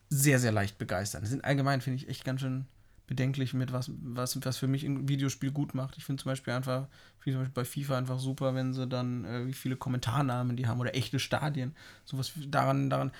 sehr, 0.09 0.39
sehr 0.39 0.51
leicht 0.51 0.77
begeistern. 0.77 1.21
Das 1.21 1.29
sind 1.29 1.43
allgemein, 1.43 1.81
finde 1.81 1.97
ich, 1.97 2.09
echt 2.09 2.25
ganz 2.25 2.41
schön 2.41 2.65
bedenklich 3.07 3.55
mit 3.55 3.73
was, 3.73 3.89
was, 4.01 4.43
was 4.45 4.57
für 4.57 4.67
mich 4.67 4.83
ein 4.83 5.07
Videospiel 5.07 5.51
gut 5.51 5.73
macht. 5.73 5.97
Ich 5.97 6.05
finde 6.05 6.21
zum 6.21 6.29
Beispiel 6.29 6.53
einfach, 6.53 6.87
wie 7.23 7.31
zum 7.31 7.39
Beispiel 7.39 7.53
bei 7.55 7.65
FIFA 7.65 7.97
einfach 7.97 8.19
super, 8.19 8.53
wenn 8.53 8.73
sie 8.73 8.85
dann, 8.85 9.25
äh, 9.25 9.47
wie 9.47 9.53
viele 9.53 9.77
Kommentarnamen 9.77 10.55
die 10.55 10.67
haben 10.67 10.79
oder 10.79 10.93
echte 10.93 11.19
Stadien. 11.19 11.75
Sowas 12.05 12.33
daran, 12.47 12.89
daran, 12.89 13.11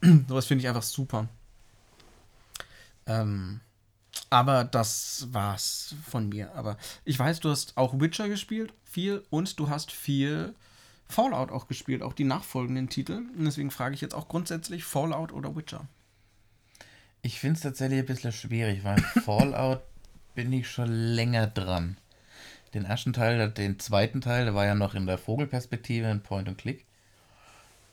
sowas 0.28 0.46
finde 0.46 0.62
ich 0.62 0.68
einfach 0.68 0.82
super. 0.82 1.28
Ähm, 3.06 3.60
aber 4.34 4.64
das 4.64 5.28
war's 5.30 5.94
von 6.04 6.28
mir. 6.28 6.52
Aber 6.56 6.76
ich 7.04 7.16
weiß, 7.16 7.38
du 7.38 7.50
hast 7.50 7.76
auch 7.76 8.00
Witcher 8.00 8.28
gespielt, 8.28 8.72
viel, 8.82 9.22
und 9.30 9.60
du 9.60 9.68
hast 9.68 9.92
viel 9.92 10.56
Fallout 11.08 11.52
auch 11.52 11.68
gespielt, 11.68 12.02
auch 12.02 12.14
die 12.14 12.24
nachfolgenden 12.24 12.88
Titel. 12.88 13.22
Und 13.38 13.44
deswegen 13.44 13.70
frage 13.70 13.94
ich 13.94 14.00
jetzt 14.00 14.12
auch 14.12 14.26
grundsätzlich 14.26 14.82
Fallout 14.82 15.32
oder 15.32 15.54
Witcher. 15.54 15.86
Ich 17.22 17.38
finde 17.38 17.58
es 17.58 17.62
tatsächlich 17.62 18.00
ein 18.00 18.06
bisschen 18.06 18.32
schwierig, 18.32 18.82
weil 18.82 18.98
Fallout 19.24 19.82
bin 20.34 20.52
ich 20.52 20.68
schon 20.68 20.90
länger 20.90 21.46
dran. 21.46 21.96
Den 22.74 22.86
ersten 22.86 23.12
Teil, 23.12 23.52
den 23.52 23.78
zweiten 23.78 24.20
Teil, 24.20 24.46
der 24.46 24.56
war 24.56 24.66
ja 24.66 24.74
noch 24.74 24.96
in 24.96 25.06
der 25.06 25.16
Vogelperspektive 25.16 26.10
in 26.10 26.24
Point 26.24 26.48
and 26.48 26.58
Click. 26.58 26.86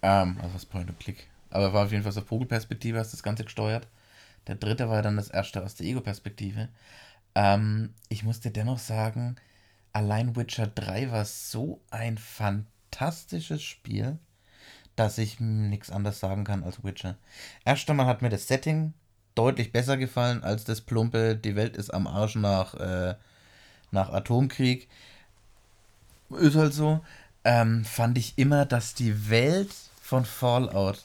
Ähm, 0.01 0.39
also 0.41 0.55
was 0.55 0.65
Point 0.65 0.89
and 0.89 0.99
Click. 0.99 1.27
Aber 1.51 1.71
war 1.71 1.85
auf 1.85 1.91
jeden 1.91 2.01
Fall 2.01 2.13
so 2.13 2.21
Vogelperspektive, 2.21 2.97
hast 2.97 3.13
das 3.13 3.21
Ganze 3.21 3.43
gesteuert. 3.43 3.85
Der 4.47 4.55
dritte 4.55 4.89
war 4.89 5.01
dann 5.01 5.17
das 5.17 5.29
erste 5.29 5.63
aus 5.63 5.75
der 5.75 5.87
Ego-Perspektive. 5.87 6.69
Ähm, 7.35 7.93
ich 8.09 8.23
muss 8.23 8.39
dir 8.39 8.51
dennoch 8.51 8.79
sagen, 8.79 9.35
allein 9.93 10.35
Witcher 10.35 10.67
3 10.67 11.11
war 11.11 11.25
so 11.25 11.81
ein 11.89 12.17
fantastisches 12.17 13.61
Spiel, 13.61 14.17
dass 14.95 15.17
ich 15.17 15.39
nichts 15.39 15.91
anderes 15.91 16.19
sagen 16.19 16.43
kann 16.43 16.63
als 16.63 16.83
Witcher. 16.83 17.17
Erst 17.65 17.89
einmal 17.89 18.07
hat 18.07 18.21
mir 18.21 18.29
das 18.29 18.47
Setting 18.47 18.93
deutlich 19.35 19.71
besser 19.71 19.97
gefallen 19.97 20.43
als 20.43 20.65
das 20.65 20.81
plumpe, 20.81 21.35
die 21.35 21.55
Welt 21.55 21.77
ist 21.77 21.93
am 21.93 22.07
Arsch 22.07 22.35
nach, 22.35 22.73
äh, 22.75 23.15
nach 23.91 24.09
Atomkrieg. 24.09 24.89
Ist 26.29 26.55
halt 26.55 26.73
so. 26.73 27.01
Ähm, 27.43 27.85
fand 27.85 28.17
ich 28.17 28.37
immer, 28.37 28.65
dass 28.65 28.93
die 28.93 29.29
Welt 29.29 29.73
von 30.01 30.25
Fallout, 30.25 31.03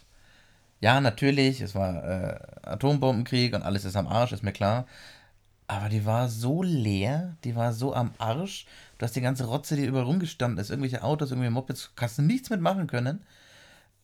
ja, 0.86 1.00
natürlich, 1.00 1.60
es 1.62 1.74
war 1.74 2.04
äh, 2.04 2.38
Atombombenkrieg 2.62 3.56
und 3.56 3.64
alles 3.64 3.84
ist 3.84 3.96
am 3.96 4.06
Arsch, 4.06 4.30
ist 4.30 4.44
mir 4.44 4.52
klar. 4.52 4.86
Aber 5.66 5.88
die 5.88 6.06
war 6.06 6.28
so 6.28 6.62
leer, 6.62 7.36
die 7.42 7.56
war 7.56 7.72
so 7.72 7.92
am 7.92 8.12
Arsch. 8.18 8.66
Du 8.96 9.04
hast 9.04 9.16
die 9.16 9.20
ganze 9.20 9.46
Rotze, 9.46 9.74
die 9.74 9.84
überall 9.84 10.04
rumgestanden 10.04 10.60
ist, 10.60 10.70
irgendwelche 10.70 11.02
Autos, 11.02 11.30
irgendwelche 11.30 11.50
Mopeds, 11.50 11.90
hast 12.00 12.18
du 12.18 12.22
nichts 12.22 12.50
mitmachen 12.50 12.86
können. 12.86 13.24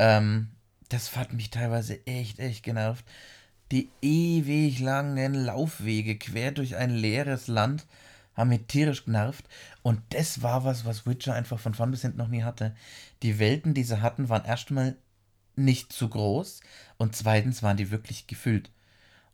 Ähm, 0.00 0.48
das 0.88 1.16
hat 1.16 1.32
mich 1.32 1.50
teilweise 1.50 2.04
echt, 2.04 2.40
echt 2.40 2.64
genervt. 2.64 3.04
Die 3.70 3.88
ewig 4.02 4.80
langen 4.80 5.34
Laufwege 5.34 6.18
quer 6.18 6.50
durch 6.50 6.74
ein 6.74 6.90
leeres 6.90 7.46
Land 7.46 7.86
haben 8.34 8.48
mich 8.48 8.66
tierisch 8.66 9.04
genervt. 9.04 9.44
Und 9.82 10.00
das 10.08 10.42
war 10.42 10.64
was, 10.64 10.84
was 10.84 11.06
Witcher 11.06 11.34
einfach 11.34 11.60
von 11.60 11.74
vorn 11.74 11.92
bis 11.92 12.02
hinten 12.02 12.18
noch 12.18 12.26
nie 12.26 12.42
hatte. 12.42 12.74
Die 13.22 13.38
Welten, 13.38 13.72
die 13.72 13.84
sie 13.84 14.02
hatten, 14.02 14.28
waren 14.28 14.44
erstmal 14.44 14.96
nicht 15.56 15.92
zu 15.92 16.08
groß 16.08 16.60
und 16.98 17.16
zweitens 17.16 17.62
waren 17.62 17.76
die 17.76 17.90
wirklich 17.90 18.26
gefüllt. 18.26 18.70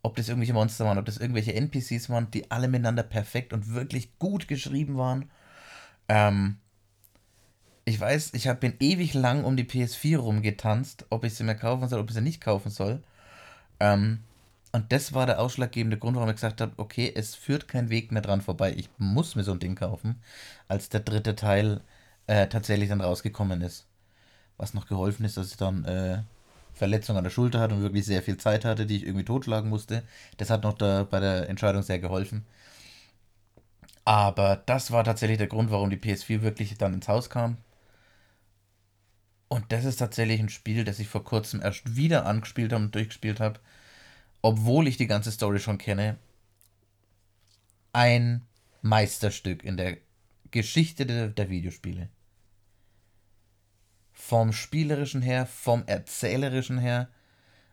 Ob 0.03 0.17
das 0.17 0.29
irgendwelche 0.29 0.55
Monster 0.55 0.85
waren, 0.85 0.99
ob 0.99 1.07
das 1.07 1.19
irgendwelche 1.19 1.55
NPCs 1.55 2.09
waren, 2.11 2.31
die 2.31 2.51
alle 2.51 2.69
miteinander 2.69 3.03
perfekt 3.03 3.53
und 3.53 3.75
wirklich 3.75 4.19
gut 4.19 4.49
geschrieben 4.49 4.97
waren. 4.97 5.31
Ähm, 6.09 6.59
ich 7.85 7.99
weiß, 8.01 8.35
ich 8.35 8.49
habe 8.49 8.61
bin 8.61 8.75
ewig 8.81 9.15
lang 9.15 9.45
um 9.45 9.57
die 9.57 9.65
PS4 9.65 10.19
rumgetanzt, 10.19 11.07
ob 11.11 11.25
ich 11.25 11.35
sie 11.35 11.45
mir 11.45 11.57
kaufen 11.57 11.89
soll, 11.89 12.01
ob 12.01 12.09
ich 12.11 12.15
sie 12.15 12.23
nicht 12.23 12.41
kaufen 12.41 12.71
soll. 12.71 13.03
Ähm, 13.81 14.21
und 14.73 14.93
das 14.93 15.15
war 15.15 15.27
der 15.27 15.41
ausschlaggebende 15.41 15.99
Grund, 15.99 16.17
warum 16.17 16.29
ich 16.31 16.37
gesagt 16.37 16.61
habe, 16.61 16.73
okay, 16.79 17.13
es 17.15 17.35
führt 17.35 17.69
kein 17.69 17.91
Weg 17.91 18.13
mehr 18.13 18.23
dran 18.23 18.43
vorbei. 18.43 18.75
Ich 18.77 18.91
muss 18.99 19.37
mir 19.37 19.45
so 19.45 19.53
ein 19.53 19.61
Ding 19.61 19.75
kaufen, 19.77 20.23
als 20.69 20.91
der 20.91 21.01
dritte 21.01 21.37
Teil 21.37 21.83
äh, 22.29 22.49
tatsächlich 22.49 22.91
dann 22.91 23.01
rausgekommen 23.01 23.63
ist. 23.63 23.88
Was 24.59 24.75
noch 24.75 24.87
geholfen 24.87 25.25
ist, 25.25 25.37
dass 25.37 25.51
ich 25.51 25.57
dann 25.57 25.85
äh, 25.85 26.23
Verletzung 26.75 27.17
an 27.17 27.25
der 27.25 27.31
Schulter 27.31 27.61
hatte 27.61 27.75
und 27.75 27.83
wirklich 27.83 28.05
sehr 28.05 28.23
viel 28.23 28.37
Zeit 28.37 28.65
hatte, 28.65 28.87
die 28.87 28.97
ich 28.97 29.05
irgendwie 29.05 29.25
totschlagen 29.25 29.71
musste. 29.71 30.03
Das 30.37 30.51
hat 30.51 30.63
noch 30.65 30.75
da 30.75 31.05
bei 31.05 31.21
der 31.21 31.49
Entscheidung 31.49 31.83
sehr 31.83 31.99
geholfen. 31.99 32.45
Aber 34.05 34.63
das 34.67 34.91
war 34.91 35.05
tatsächlich 35.05 35.39
der 35.39 35.49
Grund, 35.49 35.71
warum 35.71 35.91
die 35.91 35.97
PS4 35.97 36.43
wirklich 36.43 36.77
dann 36.79 36.95
ins 36.95 37.09
Haus 37.09 37.31
kam. 37.31 37.57
Und 39.49 39.73
das 39.73 39.85
ist 39.85 39.97
tatsächlich 39.97 40.41
ein 40.41 40.49
Spiel, 40.51 40.85
das 40.85 40.99
ich 40.99 41.09
vor 41.09 41.25
kurzem 41.25 41.63
erst 41.63 41.97
wieder 41.97 42.27
angespielt 42.27 42.73
habe 42.73 42.85
und 42.85 42.95
durchgespielt 42.95 43.41
habe 43.41 43.61
obwohl 44.43 44.87
ich 44.89 44.97
die 44.97 45.07
ganze 45.07 45.33
Story 45.33 45.59
schon 45.59 45.79
kenne, 45.79 46.17
ein 47.93 48.43
Meisterstück 48.83 49.65
in 49.65 49.77
der 49.77 49.99
Geschichte 50.51 51.07
der, 51.07 51.29
der 51.29 51.51
Videospiele. 51.51 52.09
Vom 54.21 54.53
spielerischen 54.53 55.23
her, 55.23 55.47
vom 55.47 55.85
erzählerischen 55.87 56.79
her, 56.79 57.09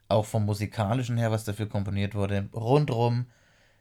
auch 0.08 0.26
vom 0.26 0.46
musikalischen 0.46 1.18
her, 1.18 1.32
was 1.32 1.44
dafür 1.44 1.68
komponiert 1.68 2.14
wurde, 2.14 2.48
rundrum, 2.54 3.26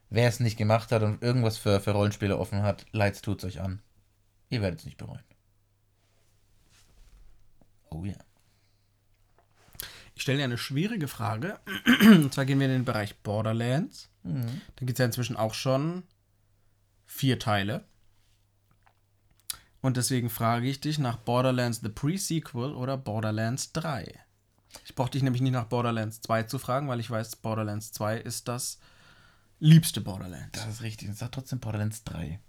wer 0.08 0.28
es 0.28 0.40
nicht 0.40 0.56
gemacht 0.56 0.90
hat 0.90 1.02
und 1.02 1.22
irgendwas 1.22 1.58
für, 1.58 1.80
für 1.80 1.92
Rollenspiele 1.92 2.38
offen 2.38 2.62
hat, 2.62 2.86
leid's 2.90 3.20
tut's 3.20 3.44
euch 3.44 3.60
an. 3.60 3.80
Ihr 4.48 4.62
werdet 4.62 4.80
es 4.80 4.86
nicht 4.86 4.96
bereuen. 4.96 5.22
Oh 7.90 8.04
ja. 8.04 8.12
Yeah. 8.12 8.24
Ich 10.14 10.22
stelle 10.22 10.38
dir 10.38 10.44
eine 10.44 10.58
schwierige 10.58 11.08
Frage. 11.08 11.58
Und 12.00 12.32
zwar 12.32 12.44
gehen 12.44 12.60
wir 12.60 12.66
in 12.66 12.72
den 12.72 12.84
Bereich 12.84 13.16
Borderlands. 13.18 14.10
Mhm. 14.22 14.60
Da 14.76 14.86
gibt 14.86 14.92
es 14.92 14.98
ja 14.98 15.04
inzwischen 15.04 15.36
auch 15.36 15.54
schon 15.54 16.04
vier 17.04 17.38
Teile. 17.38 17.84
Und 19.84 19.98
deswegen 19.98 20.30
frage 20.30 20.66
ich 20.66 20.80
dich 20.80 20.98
nach 20.98 21.18
Borderlands 21.18 21.80
The 21.82 21.90
Pre-Sequel 21.90 22.72
oder 22.72 22.96
Borderlands 22.96 23.72
3. 23.72 24.14
Ich 24.86 24.94
brauche 24.94 25.10
dich 25.10 25.22
nämlich 25.22 25.42
nicht 25.42 25.52
nach 25.52 25.66
Borderlands 25.66 26.22
2 26.22 26.44
zu 26.44 26.58
fragen, 26.58 26.88
weil 26.88 27.00
ich 27.00 27.10
weiß, 27.10 27.36
Borderlands 27.36 27.92
2 27.92 28.16
ist 28.16 28.48
das 28.48 28.78
liebste 29.60 30.00
Borderlands. 30.00 30.52
Das 30.52 30.66
ist 30.68 30.80
richtig. 30.80 31.10
Ich 31.10 31.16
sage 31.16 31.32
trotzdem 31.32 31.60
Borderlands 31.60 32.02
3. 32.04 32.40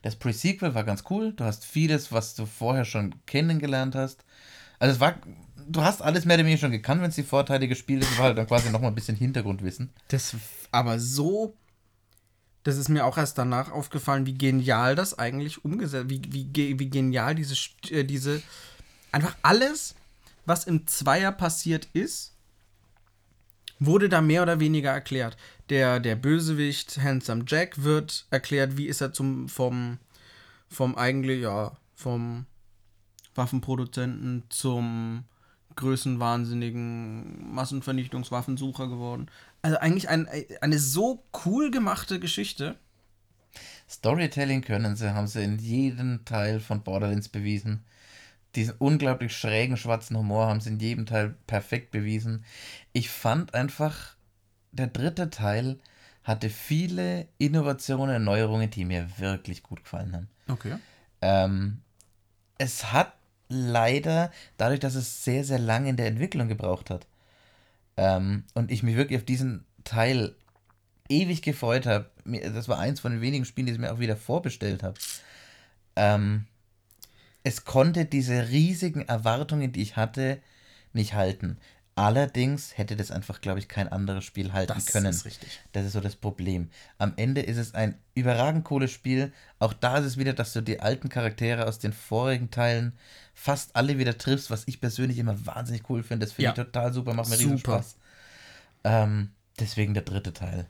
Das 0.00 0.16
Pre-Sequel 0.16 0.74
war 0.74 0.84
ganz 0.84 1.04
cool. 1.10 1.34
Du 1.34 1.44
hast 1.44 1.66
vieles, 1.66 2.10
was 2.10 2.34
du 2.34 2.46
vorher 2.46 2.86
schon 2.86 3.14
kennengelernt 3.26 3.94
hast. 3.94 4.24
Also 4.78 4.94
es 4.94 5.00
war 5.00 5.16
du 5.68 5.82
hast 5.82 6.00
alles 6.00 6.24
mehr 6.24 6.36
oder 6.36 6.46
weniger 6.46 6.60
schon 6.60 6.72
gekannt, 6.72 7.02
wenn 7.02 7.10
es 7.10 7.16
die 7.16 7.22
Vorteile 7.22 7.68
gespielt 7.68 8.02
ist, 8.02 8.12
war 8.18 8.26
halt 8.26 8.38
dann 8.38 8.46
quasi 8.46 8.70
nochmal 8.70 8.92
ein 8.92 8.94
bisschen 8.94 9.16
Hintergrundwissen. 9.16 9.90
Das, 10.08 10.34
aber 10.70 10.98
so, 10.98 11.54
das 12.68 12.76
ist 12.76 12.90
mir 12.90 13.06
auch 13.06 13.16
erst 13.16 13.38
danach 13.38 13.70
aufgefallen, 13.72 14.26
wie 14.26 14.34
genial 14.34 14.94
das 14.94 15.18
eigentlich 15.18 15.64
umgesetzt, 15.64 16.10
wie, 16.10 16.20
wie, 16.28 16.78
wie 16.78 16.90
genial 16.90 17.34
diese, 17.34 17.54
äh, 17.88 18.04
diese, 18.04 18.42
einfach 19.10 19.34
alles, 19.40 19.94
was 20.44 20.64
im 20.64 20.86
Zweier 20.86 21.32
passiert 21.32 21.88
ist, 21.94 22.34
wurde 23.78 24.10
da 24.10 24.20
mehr 24.20 24.42
oder 24.42 24.60
weniger 24.60 24.90
erklärt. 24.90 25.38
Der, 25.70 25.98
der 25.98 26.14
Bösewicht 26.14 26.98
Handsome 26.98 27.44
Jack 27.46 27.82
wird 27.84 28.26
erklärt, 28.28 28.76
wie 28.76 28.86
ist 28.86 29.00
er 29.00 29.14
zum, 29.14 29.48
vom, 29.48 29.96
vom 30.68 30.94
eigentlich, 30.94 31.40
ja, 31.40 31.74
vom 31.94 32.44
Waffenproduzenten 33.34 34.44
zum 34.50 35.24
größenwahnsinnigen 35.74 37.54
Massenvernichtungswaffensucher 37.54 38.88
geworden. 38.88 39.28
Also 39.62 39.78
eigentlich 39.78 40.08
ein, 40.08 40.28
eine 40.60 40.78
so 40.78 41.24
cool 41.44 41.70
gemachte 41.70 42.20
Geschichte. 42.20 42.76
Storytelling 43.88 44.62
können 44.62 44.96
sie, 44.96 45.14
haben 45.14 45.26
sie 45.26 45.42
in 45.42 45.58
jedem 45.58 46.24
Teil 46.24 46.60
von 46.60 46.82
Borderlands 46.82 47.28
bewiesen. 47.28 47.84
Diesen 48.54 48.74
unglaublich 48.78 49.36
schrägen 49.36 49.76
schwarzen 49.76 50.16
Humor 50.16 50.46
haben 50.46 50.60
sie 50.60 50.70
in 50.70 50.78
jedem 50.78 51.06
Teil 51.06 51.34
perfekt 51.46 51.90
bewiesen. 51.90 52.44
Ich 52.92 53.10
fand 53.10 53.54
einfach, 53.54 54.16
der 54.72 54.88
dritte 54.88 55.30
Teil 55.30 55.78
hatte 56.24 56.50
viele 56.50 57.26
Innovationen, 57.38 58.10
Erneuerungen, 58.10 58.70
die 58.70 58.84
mir 58.84 59.08
wirklich 59.18 59.62
gut 59.62 59.82
gefallen 59.84 60.14
haben. 60.14 60.28
Okay. 60.48 60.76
Ähm, 61.22 61.80
es 62.58 62.92
hat 62.92 63.14
leider 63.48 64.30
dadurch, 64.58 64.80
dass 64.80 64.94
es 64.94 65.24
sehr, 65.24 65.44
sehr 65.44 65.58
lange 65.58 65.88
in 65.88 65.96
der 65.96 66.06
Entwicklung 66.06 66.48
gebraucht 66.48 66.90
hat. 66.90 67.06
Ähm, 67.98 68.44
und 68.54 68.70
ich 68.70 68.82
mich 68.84 68.96
wirklich 68.96 69.18
auf 69.18 69.24
diesen 69.24 69.64
Teil 69.82 70.36
ewig 71.08 71.42
gefreut 71.42 71.84
habe. 71.84 72.10
Das 72.24 72.68
war 72.68 72.78
eins 72.78 73.00
von 73.00 73.12
den 73.12 73.20
wenigen 73.20 73.44
Spielen, 73.44 73.66
die 73.66 73.72
ich 73.72 73.78
mir 73.78 73.92
auch 73.92 73.98
wieder 73.98 74.16
vorbestellt 74.16 74.82
habe. 74.84 74.98
Ähm, 75.96 76.46
es 77.42 77.64
konnte 77.64 78.04
diese 78.04 78.50
riesigen 78.50 79.02
Erwartungen, 79.02 79.72
die 79.72 79.82
ich 79.82 79.96
hatte, 79.96 80.40
nicht 80.92 81.14
halten. 81.14 81.58
Allerdings 81.98 82.78
hätte 82.78 82.94
das 82.94 83.10
einfach, 83.10 83.40
glaube 83.40 83.58
ich, 83.58 83.66
kein 83.66 83.88
anderes 83.88 84.24
Spiel 84.24 84.52
halten 84.52 84.72
das 84.72 84.86
können. 84.86 85.06
Das 85.06 85.16
ist 85.16 85.24
richtig. 85.24 85.60
Das 85.72 85.84
ist 85.84 85.94
so 85.94 86.00
das 86.00 86.14
Problem. 86.14 86.70
Am 86.96 87.12
Ende 87.16 87.40
ist 87.40 87.56
es 87.56 87.74
ein 87.74 87.98
überragend 88.14 88.64
cooles 88.64 88.92
Spiel. 88.92 89.32
Auch 89.58 89.72
da 89.72 89.98
ist 89.98 90.04
es 90.04 90.16
wieder, 90.16 90.32
dass 90.32 90.52
du 90.52 90.60
die 90.60 90.78
alten 90.78 91.08
Charaktere 91.08 91.66
aus 91.66 91.80
den 91.80 91.92
vorigen 91.92 92.52
Teilen 92.52 92.92
fast 93.34 93.74
alle 93.74 93.98
wieder 93.98 94.16
triffst, 94.16 94.48
was 94.48 94.62
ich 94.66 94.80
persönlich 94.80 95.18
immer 95.18 95.44
wahnsinnig 95.44 95.90
cool 95.90 96.04
finde. 96.04 96.24
Das 96.24 96.34
finde 96.34 96.44
ja. 96.44 96.50
ich 96.52 96.56
total 96.66 96.92
super, 96.92 97.14
macht 97.14 97.30
mir 97.30 97.36
super. 97.36 97.46
riesen 97.46 97.58
Spaß. 97.58 97.96
Ähm, 98.84 99.30
deswegen 99.58 99.92
der 99.92 100.04
dritte 100.04 100.32
Teil. 100.32 100.66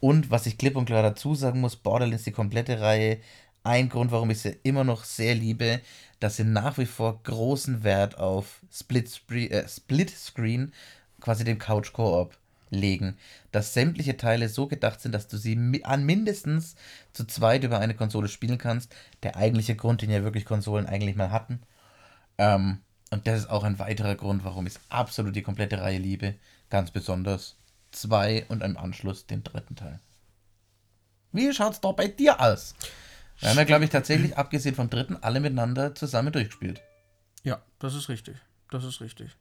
Und 0.00 0.30
was 0.30 0.44
ich 0.44 0.58
klipp 0.58 0.76
und 0.76 0.84
klar 0.84 1.02
dazu 1.02 1.34
sagen 1.34 1.60
muss, 1.60 1.76
Borderlands, 1.76 2.24
die 2.24 2.32
komplette 2.32 2.78
Reihe, 2.82 3.20
ein 3.68 3.88
Grund, 3.88 4.10
warum 4.10 4.30
ich 4.30 4.40
sie 4.40 4.56
immer 4.62 4.82
noch 4.82 5.04
sehr 5.04 5.34
liebe, 5.34 5.80
dass 6.20 6.36
sie 6.36 6.44
nach 6.44 6.78
wie 6.78 6.86
vor 6.86 7.22
großen 7.22 7.84
Wert 7.84 8.18
auf 8.18 8.60
Split, 8.72 9.10
Split, 9.10 9.52
äh, 9.52 9.68
Split 9.68 10.10
Screen, 10.10 10.72
quasi 11.20 11.44
dem 11.44 11.58
Couch 11.58 11.92
Koop, 11.92 12.36
legen. 12.70 13.16
Dass 13.52 13.74
sämtliche 13.74 14.16
Teile 14.16 14.48
so 14.48 14.66
gedacht 14.66 15.00
sind, 15.00 15.12
dass 15.12 15.28
du 15.28 15.36
sie 15.36 15.82
an 15.84 16.04
mindestens 16.04 16.76
zu 17.12 17.24
zweit 17.24 17.64
über 17.64 17.78
eine 17.78 17.94
Konsole 17.94 18.28
spielen 18.28 18.58
kannst. 18.58 18.94
Der 19.22 19.36
eigentliche 19.36 19.76
Grund, 19.76 20.02
den 20.02 20.10
ja 20.10 20.22
wirklich 20.22 20.44
Konsolen 20.44 20.86
eigentlich 20.86 21.16
mal 21.16 21.30
hatten. 21.30 21.60
Ähm, 22.36 22.78
und 23.10 23.26
das 23.26 23.40
ist 23.40 23.50
auch 23.50 23.64
ein 23.64 23.78
weiterer 23.78 24.16
Grund, 24.16 24.44
warum 24.44 24.66
ich 24.66 24.74
absolut 24.88 25.34
die 25.34 25.42
komplette 25.42 25.80
Reihe 25.80 25.98
liebe. 25.98 26.34
Ganz 26.70 26.90
besonders 26.90 27.56
zwei 27.90 28.44
und 28.48 28.62
im 28.62 28.76
Anschluss 28.76 29.26
den 29.26 29.42
dritten 29.42 29.76
Teil. 29.76 30.00
Wie 31.32 31.52
schaut's 31.52 31.80
da 31.80 31.92
bei 31.92 32.08
dir 32.08 32.40
aus? 32.40 32.74
Wir 33.38 33.50
haben 33.50 33.56
ja, 33.58 33.64
glaube 33.64 33.84
ich, 33.84 33.90
tatsächlich, 33.90 34.36
abgesehen 34.36 34.74
vom 34.74 34.90
dritten, 34.90 35.16
alle 35.16 35.40
miteinander 35.40 35.94
zusammen 35.94 36.32
durchgespielt. 36.32 36.80
Ja, 37.44 37.62
das 37.78 37.94
ist 37.94 38.08
richtig. 38.08 38.36
Das 38.70 38.84
ist 38.84 39.00
richtig. 39.00 39.36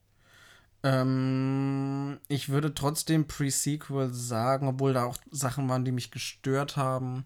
Ähm, 0.83 2.19
ich 2.27 2.49
würde 2.49 2.73
trotzdem 2.73 3.27
Pre-Sequel 3.27 4.13
sagen, 4.13 4.67
obwohl 4.67 4.93
da 4.93 5.05
auch 5.05 5.17
Sachen 5.31 5.67
waren, 5.67 5.85
die 5.85 5.91
mich 5.91 6.11
gestört 6.11 6.77
haben. 6.77 7.25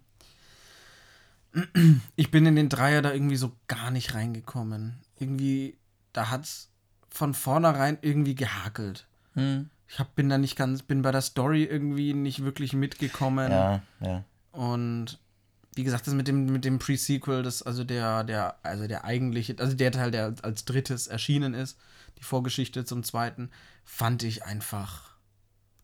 Ich 2.16 2.32
bin 2.32 2.46
in 2.46 2.56
den 2.56 2.70
Dreier 2.70 3.02
da 3.02 3.12
irgendwie 3.12 3.36
so 3.36 3.52
gar 3.68 3.92
nicht 3.92 4.14
reingekommen. 4.14 5.02
Irgendwie, 5.20 5.78
da 6.14 6.30
hat 6.30 6.46
es 6.46 6.70
von 7.10 7.34
vornherein 7.34 7.98
irgendwie 8.02 8.36
gehakelt. 8.36 9.06
Hm. 9.34 9.70
ich 9.88 10.00
hab, 10.00 10.16
bin 10.16 10.28
da 10.28 10.38
nicht 10.38 10.58
ganz, 10.58 10.84
bin 10.84 11.02
bei 11.02 11.12
der 11.12 11.22
Story 11.22 11.64
irgendwie 11.64 12.14
nicht 12.14 12.44
wirklich 12.44 12.74
mitgekommen. 12.74 13.52
Ja, 13.52 13.82
ja. 14.00 14.24
Und 14.52 15.20
wie 15.76 15.84
gesagt, 15.84 16.08
das 16.08 16.14
mit 16.14 16.28
dem, 16.28 16.48
mit 16.48 16.66
dem 16.66 16.80
Pre-Sequel, 16.80 17.44
das, 17.44 17.62
also 17.64 17.84
der, 17.84 18.24
der, 18.24 18.58
also 18.64 18.88
der 18.88 19.06
eigentliche, 19.06 19.56
also 19.60 19.76
der 19.76 19.92
Teil, 19.92 20.12
der 20.12 20.36
als 20.42 20.66
drittes 20.66 21.08
erschienen 21.08 21.54
ist, 21.54 21.78
die 22.18 22.24
Vorgeschichte 22.24 22.84
zum 22.84 23.04
zweiten, 23.04 23.50
fand 23.86 24.24
ich 24.24 24.44
einfach 24.44 25.12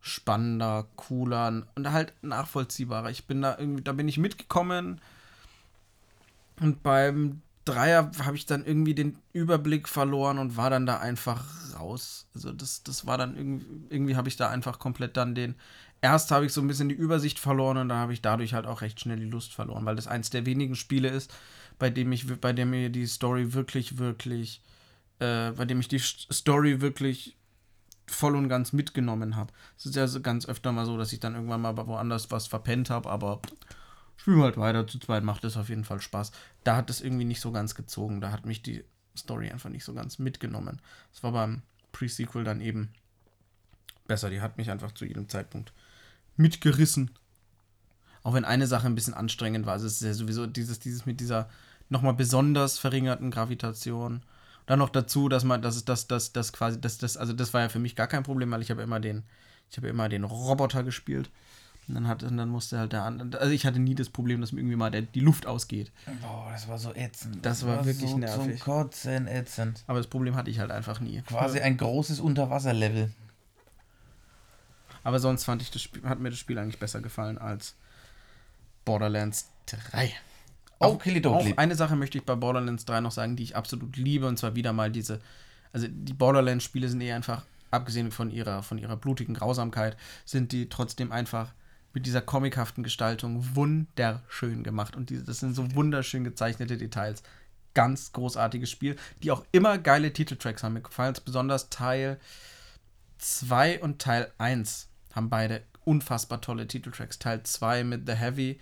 spannender, 0.01 0.87
cooler 0.95 1.63
und 1.75 1.91
halt 1.91 2.13
nachvollziehbarer. 2.21 3.09
Ich 3.09 3.25
bin 3.25 3.41
da 3.41 3.57
irgendwie, 3.57 3.83
da 3.83 3.93
bin 3.93 4.07
ich 4.07 4.17
mitgekommen. 4.17 5.01
Und 6.59 6.81
beim 6.83 7.41
Dreier 7.65 8.11
habe 8.23 8.37
ich 8.37 8.45
dann 8.45 8.65
irgendwie 8.65 8.95
den 8.95 9.17
Überblick 9.33 9.89
verloren 9.89 10.37
und 10.39 10.57
war 10.57 10.69
dann 10.69 10.85
da 10.85 10.99
einfach 10.99 11.43
raus. 11.77 12.27
Also 12.33 12.51
das, 12.51 12.83
das 12.83 13.05
war 13.05 13.17
dann 13.17 13.35
irgendwie, 13.35 13.65
irgendwie 13.89 14.15
habe 14.15 14.29
ich 14.29 14.37
da 14.37 14.49
einfach 14.49 14.79
komplett 14.79 15.17
dann 15.17 15.35
den. 15.35 15.55
Erst 16.01 16.31
habe 16.31 16.45
ich 16.45 16.53
so 16.53 16.61
ein 16.61 16.67
bisschen 16.67 16.89
die 16.89 16.95
Übersicht 16.95 17.39
verloren 17.39 17.77
und 17.77 17.89
dann 17.89 17.97
habe 17.97 18.13
ich 18.13 18.21
dadurch 18.21 18.53
halt 18.53 18.67
auch 18.67 18.81
recht 18.81 18.99
schnell 18.99 19.17
die 19.17 19.25
Lust 19.25 19.53
verloren, 19.53 19.85
weil 19.85 19.95
das 19.95 20.07
eins 20.07 20.29
der 20.29 20.45
wenigen 20.45 20.75
Spiele 20.75 21.09
ist, 21.09 21.33
bei 21.79 21.89
dem 21.89 22.11
ich, 22.11 22.27
bei 22.39 22.53
dem 22.53 22.69
mir 22.69 22.89
die 22.89 23.07
Story 23.07 23.53
wirklich, 23.53 23.97
wirklich, 23.97 24.61
äh, 25.19 25.51
bei 25.51 25.65
dem 25.65 25.79
ich 25.79 25.87
die 25.87 25.99
Story 25.99 26.81
wirklich 26.81 27.35
voll 28.05 28.35
und 28.35 28.47
ganz 28.47 28.73
mitgenommen 28.73 29.35
habe. 29.35 29.51
Es 29.77 29.85
ist 29.85 29.95
ja 29.95 30.07
so 30.07 30.21
ganz 30.21 30.45
öfter 30.47 30.71
mal 30.71 30.85
so, 30.85 30.97
dass 30.97 31.13
ich 31.13 31.19
dann 31.19 31.35
irgendwann 31.35 31.61
mal 31.61 31.75
woanders 31.75 32.31
was 32.31 32.47
verpennt 32.47 32.89
habe, 32.89 33.09
aber 33.09 33.41
spielen 34.15 34.41
halt 34.41 34.57
weiter. 34.57 34.87
Zu 34.87 34.99
zweit 34.99 35.23
macht 35.23 35.43
es 35.43 35.57
auf 35.57 35.69
jeden 35.69 35.83
Fall 35.83 36.01
Spaß. 36.01 36.31
Da 36.63 36.75
hat 36.75 36.89
es 36.89 37.01
irgendwie 37.01 37.25
nicht 37.25 37.41
so 37.41 37.51
ganz 37.51 37.75
gezogen. 37.75 38.21
Da 38.21 38.31
hat 38.31 38.45
mich 38.45 38.61
die 38.61 38.83
Story 39.17 39.49
einfach 39.49 39.69
nicht 39.69 39.83
so 39.83 39.93
ganz 39.93 40.19
mitgenommen. 40.19 40.81
Das 41.11 41.23
war 41.23 41.31
beim 41.31 41.63
Pre-Sequel 41.91 42.43
dann 42.43 42.61
eben 42.61 42.89
besser. 44.07 44.29
Die 44.29 44.41
hat 44.41 44.57
mich 44.57 44.71
einfach 44.71 44.91
zu 44.91 45.05
jedem 45.05 45.27
Zeitpunkt 45.27 45.73
mitgerissen. 46.37 47.11
Auch 48.23 48.33
wenn 48.33 48.45
eine 48.45 48.67
Sache 48.67 48.87
ein 48.87 48.95
bisschen 48.95 49.13
anstrengend 49.13 49.65
war. 49.65 49.73
Also 49.73 49.87
es 49.87 50.01
ist 50.01 50.07
ja 50.07 50.13
sowieso 50.13 50.47
dieses, 50.47 50.79
dieses 50.79 51.05
mit 51.05 51.19
dieser 51.19 51.49
nochmal 51.89 52.13
besonders 52.13 52.79
verringerten 52.79 53.31
Gravitation 53.31 54.21
dann 54.67 54.79
noch 54.79 54.89
dazu, 54.89 55.29
dass 55.29 55.43
man, 55.43 55.61
dass 55.61 55.75
es 55.75 55.85
das, 55.85 56.07
das, 56.07 56.33
das 56.33 56.53
quasi, 56.53 56.79
das, 56.79 56.97
das, 56.97 57.17
also 57.17 57.33
das 57.33 57.53
war 57.53 57.61
ja 57.61 57.69
für 57.69 57.79
mich 57.79 57.95
gar 57.95 58.07
kein 58.07 58.23
Problem, 58.23 58.51
weil 58.51 58.61
ich 58.61 58.69
habe 58.69 58.83
immer 58.83 58.99
den, 58.99 59.23
ich 59.71 59.77
habe 59.77 59.87
immer 59.87 60.09
den 60.09 60.23
Roboter 60.25 60.83
gespielt. 60.83 61.31
Und 61.87 61.95
dann 61.95 62.07
hat, 62.09 62.21
und 62.23 62.35
dann 62.35 62.49
musste 62.49 62.77
halt 62.77 62.91
der 62.91 63.03
andere, 63.03 63.41
also 63.41 63.53
ich 63.53 63.65
hatte 63.65 63.79
nie 63.79 63.95
das 63.95 64.09
Problem, 64.09 64.41
dass 64.41 64.51
mir 64.51 64.59
irgendwie 64.59 64.75
mal 64.75 64.91
der, 64.91 65.03
die 65.03 65.21
Luft 65.21 65.45
ausgeht. 65.45 65.93
Boah, 66.21 66.49
das 66.51 66.67
war 66.67 66.77
so 66.77 66.93
ätzend. 66.93 67.37
Das, 67.45 67.59
das 67.59 67.67
war, 67.67 67.77
war, 67.77 67.85
wirklich 67.85 68.09
so 68.09 68.17
nervig. 68.17 68.59
Zum 68.61 68.73
Kotzen 68.73 69.27
ätzend. 69.27 69.85
Aber 69.87 69.99
das 69.99 70.07
Problem 70.07 70.35
hatte 70.35 70.51
ich 70.51 70.59
halt 70.59 70.69
einfach 70.69 70.99
nie. 70.99 71.21
Quasi 71.21 71.61
ein 71.61 71.77
großes 71.77 72.19
Unterwasserlevel. 72.19 73.09
Aber 75.07 75.19
sonst 75.19 75.45
fand 75.45 75.61
ich 75.61 75.71
das 75.71 75.81
Spiel, 75.81 76.03
hat 76.03 76.19
mir 76.19 76.31
das 76.31 76.37
Spiel 76.37 76.57
eigentlich 76.57 76.79
besser 76.79 76.99
gefallen 76.99 77.37
als 77.37 77.75
Borderlands 78.83 79.47
3. 79.67 80.11
Auch, 80.79 80.99
auch 81.05 81.57
eine 81.57 81.75
Sache 81.75 81.95
möchte 81.95 82.17
ich 82.17 82.25
bei 82.25 82.35
Borderlands 82.35 82.83
3 82.83 82.99
noch 82.99 83.13
sagen, 83.13 83.37
die 83.37 83.43
ich 83.43 83.55
absolut 83.55 83.95
liebe, 83.95 84.27
und 84.27 84.37
zwar 84.37 84.55
wieder 84.55 84.73
mal 84.73 84.91
diese, 84.91 85.21
also 85.71 85.87
die 85.89 86.11
Borderlands-Spiele 86.13 86.89
sind 86.89 86.99
eher 86.99 87.15
einfach, 87.15 87.45
abgesehen 87.71 88.11
von 88.11 88.29
ihrer, 88.31 88.63
von 88.63 88.79
ihrer 88.79 88.97
blutigen 88.97 89.33
Grausamkeit, 89.33 89.95
sind 90.25 90.51
die 90.51 90.67
trotzdem 90.67 91.13
einfach 91.13 91.53
mit 91.93 92.05
dieser 92.05 92.19
comichaften 92.19 92.83
Gestaltung 92.83 93.55
wunderschön 93.55 94.61
gemacht. 94.61 94.97
Und 94.97 95.09
die, 95.09 95.23
das 95.23 95.39
sind 95.39 95.55
so 95.55 95.73
wunderschön 95.73 96.25
gezeichnete 96.25 96.77
Details. 96.77 97.23
Ganz 97.73 98.11
großartiges 98.11 98.69
Spiel, 98.69 98.97
die 99.23 99.31
auch 99.31 99.45
immer 99.53 99.77
geile 99.77 100.11
Titeltracks 100.11 100.63
haben. 100.63 100.73
Mir 100.73 100.81
gefallen 100.81 101.13
es 101.13 101.21
besonders 101.21 101.69
Teil 101.69 102.19
2 103.19 103.81
und 103.81 103.99
Teil 103.99 104.33
1 104.37 104.86
haben 105.17 105.29
beide 105.29 105.63
unfassbar 105.83 106.39
tolle 106.39 106.67
Titeltracks. 106.67 107.19
Teil 107.19 107.43
2 107.43 107.83
mit 107.83 108.07
The 108.07 108.13
Heavy 108.13 108.59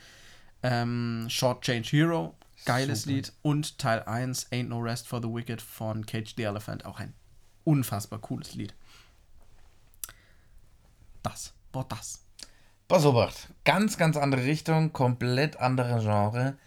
ähm, 0.63 1.27
Short 1.29 1.63
Change 1.63 1.89
Hero, 1.89 2.35
geiles 2.65 3.03
Super. 3.03 3.15
Lied. 3.15 3.33
Und 3.44 3.77
Teil 3.77 4.01
1, 4.03 4.51
Ain't 4.51 4.70
No 4.70 4.79
Rest 4.79 5.07
for 5.07 5.22
the 5.22 5.27
Wicked 5.27 5.61
von 5.61 6.05
Cage 6.05 6.33
the 6.35 6.44
Elephant, 6.44 6.85
auch 6.85 7.00
ein 7.00 7.13
unfassbar 7.63 8.20
cooles 8.20 8.55
Lied. 8.55 8.74
Das, 11.22 11.53
boah, 11.72 11.85
das. 11.87 12.24
Pass 12.87 13.05
Obacht, 13.05 13.50
ganz, 13.63 13.98
ganz 13.98 14.15
andere 14.15 14.44
Richtung, 14.44 14.94
komplett 14.94 15.57
andere 15.57 16.00
Genre. 16.00 16.57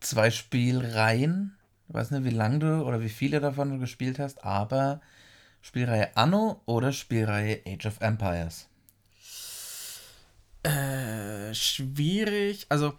Zwei 0.00 0.30
Spielreihen. 0.30 1.56
Ich 1.88 1.94
weiß 1.94 2.10
nicht, 2.10 2.24
wie 2.24 2.30
lange 2.30 2.58
du 2.58 2.82
oder 2.84 3.00
wie 3.00 3.08
viele 3.08 3.40
davon 3.40 3.70
du 3.70 3.78
gespielt 3.78 4.18
hast, 4.18 4.44
aber 4.44 5.00
Spielreihe 5.62 6.14
Anno 6.16 6.60
oder 6.66 6.92
Spielreihe 6.92 7.62
Age 7.66 7.86
of 7.86 8.00
Empires? 8.02 8.68
Äh, 10.64 11.54
schwierig. 11.54 12.66
Also, 12.68 12.94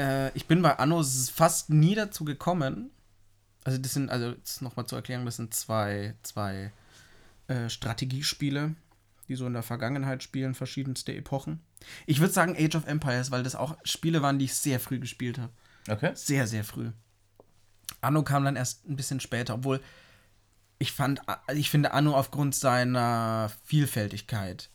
äh, 0.00 0.36
ich 0.36 0.46
bin 0.46 0.62
bei 0.62 0.78
Anno 0.78 1.02
fast 1.02 1.70
nie 1.70 1.94
dazu 1.94 2.24
gekommen. 2.24 2.90
Also 3.64 3.78
das 3.78 3.94
sind, 3.94 4.10
also 4.10 4.30
jetzt 4.32 4.60
nochmal 4.62 4.86
zur 4.86 4.98
Erklärung, 4.98 5.24
das 5.24 5.36
sind 5.36 5.54
zwei, 5.54 6.14
zwei 6.22 6.72
äh, 7.48 7.68
Strategiespiele, 7.68 8.74
die 9.28 9.34
so 9.36 9.46
in 9.46 9.54
der 9.54 9.62
Vergangenheit 9.62 10.22
spielen, 10.22 10.54
verschiedenste 10.54 11.14
Epochen. 11.14 11.60
Ich 12.06 12.20
würde 12.20 12.32
sagen 12.32 12.56
Age 12.58 12.76
of 12.76 12.86
Empires, 12.86 13.30
weil 13.30 13.42
das 13.42 13.54
auch 13.54 13.76
Spiele 13.84 14.20
waren, 14.20 14.38
die 14.38 14.46
ich 14.46 14.54
sehr 14.54 14.80
früh 14.80 14.98
gespielt 14.98 15.38
habe. 15.38 15.52
Okay. 15.88 16.12
Sehr, 16.14 16.46
sehr 16.46 16.64
früh. 16.64 16.90
Anno 18.00 18.22
kam 18.22 18.44
dann 18.44 18.56
erst 18.56 18.86
ein 18.86 18.96
bisschen 18.96 19.20
später, 19.20 19.54
obwohl 19.54 19.80
ich 20.78 20.92
fand, 20.92 21.20
ich 21.54 21.70
finde 21.70 21.92
Anno 21.92 22.14
aufgrund 22.14 22.54
seiner 22.54 23.50
Vielfältigkeit 23.64 24.68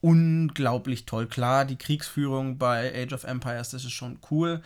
unglaublich 0.00 1.06
toll. 1.06 1.26
Klar, 1.26 1.64
die 1.64 1.76
Kriegsführung 1.76 2.58
bei 2.58 2.92
Age 2.94 3.12
of 3.12 3.24
Empires, 3.24 3.70
das 3.70 3.84
ist 3.84 3.92
schon 3.92 4.18
cool. 4.30 4.62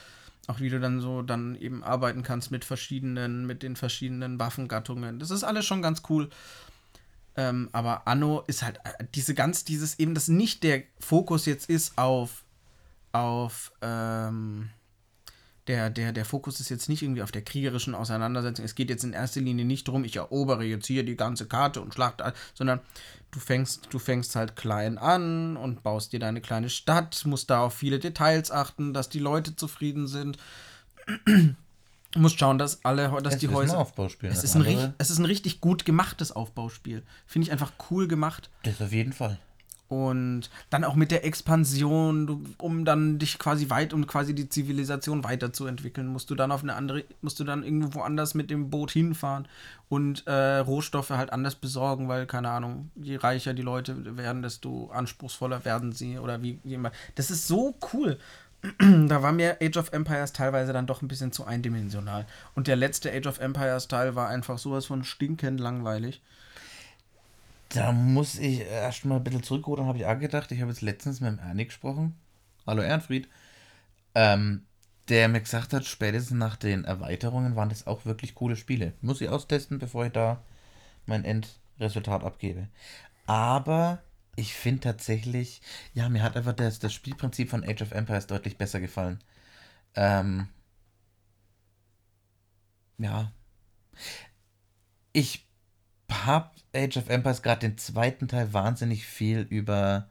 Auch 0.48 0.60
wie 0.60 0.70
du 0.70 0.80
dann 0.80 1.00
so 1.00 1.22
dann 1.22 1.54
eben 1.54 1.84
arbeiten 1.84 2.22
kannst 2.22 2.50
mit 2.50 2.64
verschiedenen, 2.64 3.46
mit 3.46 3.62
den 3.62 3.76
verschiedenen 3.76 4.38
Waffengattungen. 4.38 5.18
Das 5.18 5.30
ist 5.30 5.44
alles 5.44 5.64
schon 5.64 5.82
ganz 5.82 6.02
cool. 6.08 6.28
Ähm, 7.36 7.70
aber 7.72 8.06
Anno 8.06 8.42
ist 8.46 8.62
halt 8.62 8.78
äh, 8.84 9.04
diese 9.14 9.34
ganz, 9.34 9.64
dieses 9.64 9.98
eben, 9.98 10.14
dass 10.14 10.28
nicht 10.28 10.64
der 10.64 10.82
Fokus 10.98 11.46
jetzt 11.46 11.70
ist 11.70 11.96
auf, 11.96 12.44
auf, 13.12 13.72
ähm, 13.80 14.68
der, 15.68 15.90
der, 15.90 16.12
der 16.12 16.24
Fokus 16.24 16.58
ist 16.60 16.70
jetzt 16.70 16.88
nicht 16.88 17.02
irgendwie 17.02 17.22
auf 17.22 17.30
der 17.30 17.42
kriegerischen 17.42 17.94
Auseinandersetzung. 17.94 18.64
Es 18.64 18.74
geht 18.74 18.90
jetzt 18.90 19.04
in 19.04 19.12
erster 19.12 19.40
Linie 19.40 19.64
nicht 19.64 19.86
darum, 19.86 20.04
ich 20.04 20.16
erobere 20.16 20.64
jetzt 20.64 20.86
hier 20.86 21.04
die 21.04 21.16
ganze 21.16 21.46
Karte 21.46 21.80
und 21.80 21.94
schlachte, 21.94 22.32
sondern 22.54 22.80
du 23.30 23.38
fängst, 23.38 23.88
du 23.90 23.98
fängst 23.98 24.34
halt 24.34 24.56
klein 24.56 24.98
an 24.98 25.56
und 25.56 25.82
baust 25.82 26.12
dir 26.12 26.18
deine 26.18 26.40
kleine 26.40 26.68
Stadt, 26.68 27.24
musst 27.26 27.50
da 27.50 27.62
auf 27.62 27.74
viele 27.74 28.00
Details 28.00 28.50
achten, 28.50 28.92
dass 28.92 29.08
die 29.08 29.20
Leute 29.20 29.54
zufrieden 29.54 30.06
sind. 30.06 30.38
Musst 32.14 32.38
schauen, 32.38 32.58
dass 32.58 32.84
alle, 32.84 33.10
dass 33.22 33.34
es 33.34 33.40
die 33.40 33.48
Häuser. 33.48 33.72
Ein 33.72 33.78
Aufbauspiel. 33.78 34.28
Es 34.28 34.44
ist 34.44 34.54
ein, 34.54 34.94
es 34.98 35.08
ist 35.08 35.18
ein 35.18 35.24
richtig 35.24 35.62
gut 35.62 35.86
gemachtes 35.86 36.30
Aufbauspiel. 36.30 37.02
Finde 37.26 37.46
ich 37.46 37.52
einfach 37.52 37.72
cool 37.90 38.06
gemacht. 38.06 38.50
Das 38.64 38.82
auf 38.82 38.92
jeden 38.92 39.14
Fall. 39.14 39.38
Und 39.92 40.48
dann 40.70 40.84
auch 40.84 40.94
mit 40.94 41.10
der 41.10 41.26
Expansion, 41.26 42.54
um 42.56 42.86
dann 42.86 43.18
dich 43.18 43.38
quasi 43.38 43.68
weit, 43.68 43.92
um 43.92 44.06
quasi 44.06 44.34
die 44.34 44.48
Zivilisation 44.48 45.22
weiterzuentwickeln, 45.22 46.06
musst 46.06 46.30
du 46.30 46.34
dann 46.34 46.50
auf 46.50 46.62
eine 46.62 46.76
andere, 46.76 47.04
musst 47.20 47.38
du 47.40 47.44
dann 47.44 47.62
irgendwo 47.62 48.00
anders 48.00 48.32
mit 48.32 48.48
dem 48.48 48.70
Boot 48.70 48.90
hinfahren 48.90 49.46
und 49.90 50.26
äh, 50.26 50.60
Rohstoffe 50.60 51.10
halt 51.10 51.30
anders 51.30 51.56
besorgen, 51.56 52.08
weil, 52.08 52.24
keine 52.24 52.48
Ahnung, 52.48 52.90
je 52.94 53.16
reicher 53.16 53.52
die 53.52 53.60
Leute 53.60 54.16
werden, 54.16 54.40
desto 54.40 54.88
anspruchsvoller 54.90 55.66
werden 55.66 55.92
sie 55.92 56.18
oder 56.18 56.42
wie, 56.42 56.58
wie 56.64 56.72
immer. 56.72 56.90
Das 57.16 57.30
ist 57.30 57.46
so 57.46 57.74
cool. 57.92 58.16
da 58.78 59.22
war 59.22 59.32
mir 59.32 59.58
Age 59.60 59.76
of 59.76 59.92
Empires 59.92 60.32
teilweise 60.32 60.72
dann 60.72 60.86
doch 60.86 61.02
ein 61.02 61.08
bisschen 61.08 61.32
zu 61.32 61.44
eindimensional. 61.44 62.24
Und 62.54 62.66
der 62.66 62.76
letzte 62.76 63.12
Age 63.12 63.26
of 63.26 63.40
Empires 63.40 63.88
Teil 63.88 64.14
war 64.14 64.28
einfach 64.30 64.56
sowas 64.56 64.86
von 64.86 65.04
stinkend 65.04 65.60
langweilig. 65.60 66.22
Da 67.74 67.90
muss 67.92 68.38
ich 68.38 68.60
erst 68.60 69.04
mal 69.06 69.16
ein 69.16 69.24
bisschen 69.24 69.42
zurückrudern, 69.42 69.86
habe 69.86 69.98
ich 69.98 70.06
auch 70.06 70.18
gedacht. 70.18 70.52
Ich 70.52 70.60
habe 70.60 70.70
jetzt 70.70 70.82
letztens 70.82 71.20
mit 71.20 71.30
dem 71.30 71.38
Ernie 71.38 71.64
gesprochen. 71.64 72.14
Hallo 72.66 72.82
Ehrenfried. 72.82 73.28
Ähm, 74.14 74.66
der 75.08 75.28
mir 75.28 75.40
gesagt 75.40 75.72
hat, 75.72 75.86
spätestens 75.86 76.36
nach 76.36 76.56
den 76.56 76.84
Erweiterungen 76.84 77.56
waren 77.56 77.70
das 77.70 77.86
auch 77.86 78.04
wirklich 78.04 78.34
coole 78.34 78.56
Spiele. 78.56 78.92
Muss 79.00 79.20
ich 79.22 79.28
austesten, 79.30 79.78
bevor 79.78 80.04
ich 80.06 80.12
da 80.12 80.42
mein 81.06 81.24
Endresultat 81.24 82.22
abgebe. 82.24 82.68
Aber 83.26 84.02
ich 84.36 84.54
finde 84.54 84.80
tatsächlich, 84.80 85.62
ja, 85.94 86.08
mir 86.10 86.22
hat 86.22 86.36
einfach 86.36 86.52
das, 86.54 86.78
das 86.78 86.92
Spielprinzip 86.92 87.48
von 87.50 87.64
Age 87.64 87.82
of 87.82 87.92
Empires 87.92 88.26
deutlich 88.26 88.58
besser 88.58 88.80
gefallen. 88.80 89.18
Ähm, 89.94 90.48
ja. 92.98 93.32
Ich 95.12 95.46
habe 96.12 96.50
Age 96.74 96.96
of 96.96 97.08
Empires 97.08 97.42
gerade 97.42 97.60
den 97.60 97.78
zweiten 97.78 98.28
Teil 98.28 98.52
wahnsinnig 98.52 99.06
viel 99.06 99.40
über 99.40 100.08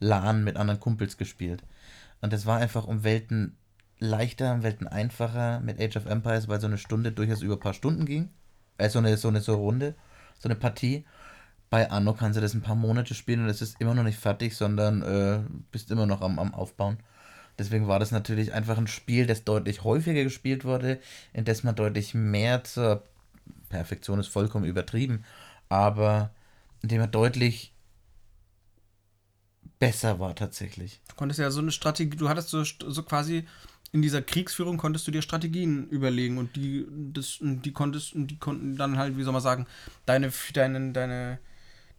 LAN 0.00 0.44
mit 0.44 0.56
anderen 0.56 0.80
Kumpels 0.80 1.16
gespielt. 1.16 1.62
Und 2.20 2.32
das 2.32 2.46
war 2.46 2.58
einfach 2.58 2.86
um 2.86 3.04
Welten 3.04 3.56
leichter, 3.98 4.54
um 4.54 4.62
Welten 4.62 4.86
einfacher 4.86 5.60
mit 5.60 5.80
Age 5.80 5.96
of 5.96 6.06
Empires, 6.06 6.48
weil 6.48 6.60
so 6.60 6.66
eine 6.66 6.78
Stunde 6.78 7.12
durchaus 7.12 7.42
über 7.42 7.54
ein 7.54 7.60
paar 7.60 7.74
Stunden 7.74 8.06
ging. 8.06 8.30
Also 8.78 9.00
so 9.00 9.06
eine, 9.06 9.16
so 9.16 9.28
eine 9.28 9.40
so 9.40 9.56
Runde, 9.56 9.94
so 10.38 10.48
eine 10.48 10.56
Partie. 10.56 11.04
Bei 11.70 11.90
Anno 11.90 12.14
kannst 12.14 12.36
du 12.36 12.40
das 12.40 12.54
ein 12.54 12.62
paar 12.62 12.76
Monate 12.76 13.14
spielen 13.14 13.42
und 13.42 13.48
es 13.48 13.60
ist 13.60 13.80
immer 13.80 13.94
noch 13.94 14.04
nicht 14.04 14.18
fertig, 14.18 14.56
sondern 14.56 15.02
äh, 15.02 15.40
bist 15.70 15.90
immer 15.90 16.06
noch 16.06 16.22
am, 16.22 16.38
am 16.38 16.54
Aufbauen. 16.54 16.98
Deswegen 17.58 17.88
war 17.88 17.98
das 17.98 18.12
natürlich 18.12 18.52
einfach 18.54 18.78
ein 18.78 18.86
Spiel, 18.86 19.26
das 19.26 19.44
deutlich 19.44 19.82
häufiger 19.82 20.22
gespielt 20.22 20.64
wurde, 20.64 21.00
in 21.32 21.44
das 21.44 21.64
man 21.64 21.74
deutlich 21.74 22.14
mehr 22.14 22.62
zur 22.62 23.02
Perfektion 23.68 24.18
ist 24.18 24.28
vollkommen 24.28 24.64
übertrieben, 24.64 25.24
aber 25.68 26.30
in 26.82 26.88
dem 26.88 27.00
er 27.00 27.06
deutlich 27.06 27.72
besser 29.78 30.18
war 30.18 30.34
tatsächlich. 30.34 31.00
Du 31.08 31.14
konntest 31.14 31.40
ja 31.40 31.50
so 31.50 31.60
eine 31.60 31.72
Strategie, 31.72 32.16
du 32.16 32.28
hattest 32.28 32.48
so, 32.48 32.64
so 32.64 33.02
quasi 33.02 33.46
in 33.92 34.02
dieser 34.02 34.22
Kriegsführung 34.22 34.76
konntest 34.76 35.06
du 35.06 35.10
dir 35.10 35.22
Strategien 35.22 35.88
überlegen 35.88 36.38
und 36.38 36.56
die, 36.56 36.86
das, 36.90 37.38
die 37.40 37.72
konntest, 37.72 38.12
die 38.14 38.38
konnten 38.38 38.76
dann 38.76 38.98
halt, 38.98 39.16
wie 39.16 39.22
soll 39.22 39.32
man 39.32 39.42
sagen, 39.42 39.66
deine, 40.04 40.30
deine, 40.52 40.92
deine, 40.92 41.38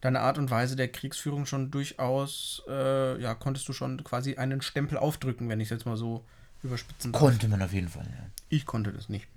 deine 0.02 0.20
Art 0.20 0.38
und 0.38 0.52
Weise 0.52 0.76
der 0.76 0.90
Kriegsführung 0.90 1.46
schon 1.46 1.72
durchaus, 1.72 2.62
äh, 2.68 3.20
ja, 3.22 3.34
konntest 3.34 3.68
du 3.68 3.74
schon 3.74 4.04
quasi 4.04 4.36
einen 4.36 4.62
Stempel 4.62 4.98
aufdrücken, 4.98 5.50
wenn 5.50 5.60
ich 5.60 5.68
es 5.68 5.72
jetzt 5.72 5.86
mal 5.86 5.98
so 5.98 6.24
überspitzen 6.62 7.12
darf. 7.12 7.22
Konnte 7.22 7.48
man 7.48 7.62
auf 7.62 7.74
jeden 7.74 7.90
Fall, 7.90 8.06
ja. 8.06 8.30
Ich 8.50 8.66
konnte 8.66 8.94
das 8.94 9.10
nicht. 9.10 9.28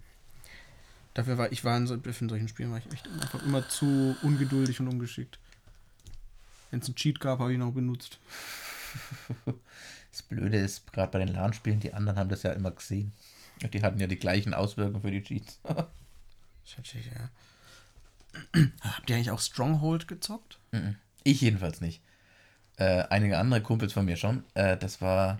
Dafür 1.14 1.38
war 1.38 1.52
ich 1.52 1.64
war 1.64 1.76
in, 1.76 1.86
so, 1.86 1.94
in 1.94 2.28
solchen 2.28 2.48
Spielen 2.48 2.70
war 2.70 2.78
ich 2.78 2.90
echt 2.92 3.06
einfach 3.08 3.42
immer 3.42 3.68
zu 3.68 4.16
ungeduldig 4.22 4.80
und 4.80 4.88
ungeschickt. 4.88 5.38
Wenn 6.70 6.80
es 6.80 6.86
einen 6.86 6.96
Cheat 6.96 7.20
gab, 7.20 7.38
habe 7.38 7.52
ich 7.52 7.58
ihn 7.58 7.62
auch 7.62 7.72
benutzt. 7.72 8.18
Das 10.10 10.22
Blöde 10.22 10.58
ist, 10.58 10.92
gerade 10.92 11.10
bei 11.10 11.18
den 11.20 11.34
LAN-Spielen, 11.34 11.80
die 11.80 11.94
anderen 11.94 12.18
haben 12.18 12.28
das 12.28 12.42
ja 12.42 12.52
immer 12.52 12.70
gesehen. 12.70 13.14
Die 13.62 13.82
hatten 13.82 13.98
ja 13.98 14.06
die 14.06 14.18
gleichen 14.18 14.52
Auswirkungen 14.52 15.00
für 15.00 15.10
die 15.10 15.22
Cheats. 15.22 15.58
Schattig, 16.66 17.10
ja. 17.14 18.62
Habt 18.82 19.08
ihr 19.08 19.16
eigentlich 19.16 19.30
auch 19.30 19.40
Stronghold 19.40 20.08
gezockt? 20.08 20.58
Ich 21.24 21.40
jedenfalls 21.40 21.80
nicht. 21.80 22.02
Äh, 22.76 23.04
einige 23.10 23.38
andere 23.38 23.62
Kumpels 23.62 23.92
von 23.92 24.04
mir 24.04 24.16
schon. 24.16 24.44
Äh, 24.54 24.76
das 24.76 25.00
war. 25.00 25.38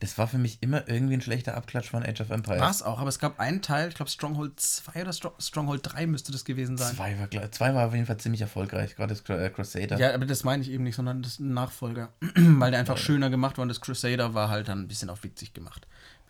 Das 0.00 0.18
war 0.18 0.28
für 0.28 0.38
mich 0.38 0.58
immer 0.62 0.88
irgendwie 0.88 1.14
ein 1.14 1.20
schlechter 1.20 1.56
Abklatsch 1.56 1.90
von 1.90 2.02
Age 2.02 2.20
of 2.20 2.30
Empires. 2.30 2.60
War 2.60 2.70
es 2.70 2.82
auch, 2.82 2.98
aber 2.98 3.08
es 3.08 3.18
gab 3.18 3.40
einen 3.40 3.62
Teil, 3.62 3.88
ich 3.88 3.94
glaube 3.94 4.10
Stronghold 4.10 4.58
2 4.58 5.02
oder 5.02 5.12
Stronghold 5.12 5.80
3 5.82 6.06
müsste 6.06 6.32
das 6.32 6.44
gewesen 6.44 6.76
sein. 6.76 6.94
Zwei 6.94 7.18
war, 7.18 7.52
zwei 7.52 7.74
war 7.74 7.86
auf 7.86 7.94
jeden 7.94 8.06
Fall 8.06 8.18
ziemlich 8.18 8.40
erfolgreich, 8.40 8.96
gerade 8.96 9.14
das 9.14 9.28
äh, 9.28 9.50
Crusader. 9.50 9.98
Ja, 9.98 10.14
aber 10.14 10.26
das 10.26 10.44
meine 10.44 10.62
ich 10.62 10.70
eben 10.70 10.84
nicht, 10.84 10.96
sondern 10.96 11.22
das 11.22 11.32
ist 11.32 11.40
ein 11.40 11.54
Nachfolger. 11.54 12.12
Weil 12.36 12.70
der 12.70 12.80
einfach 12.80 12.96
ja. 12.96 13.02
schöner 13.02 13.30
gemacht 13.30 13.58
war 13.58 13.62
und 13.62 13.68
das 13.68 13.80
Crusader 13.80 14.34
war 14.34 14.48
halt 14.48 14.68
dann 14.68 14.80
ein 14.80 14.88
bisschen 14.88 15.10
auch 15.10 15.22
witzig 15.22 15.52
gemacht 15.52 15.86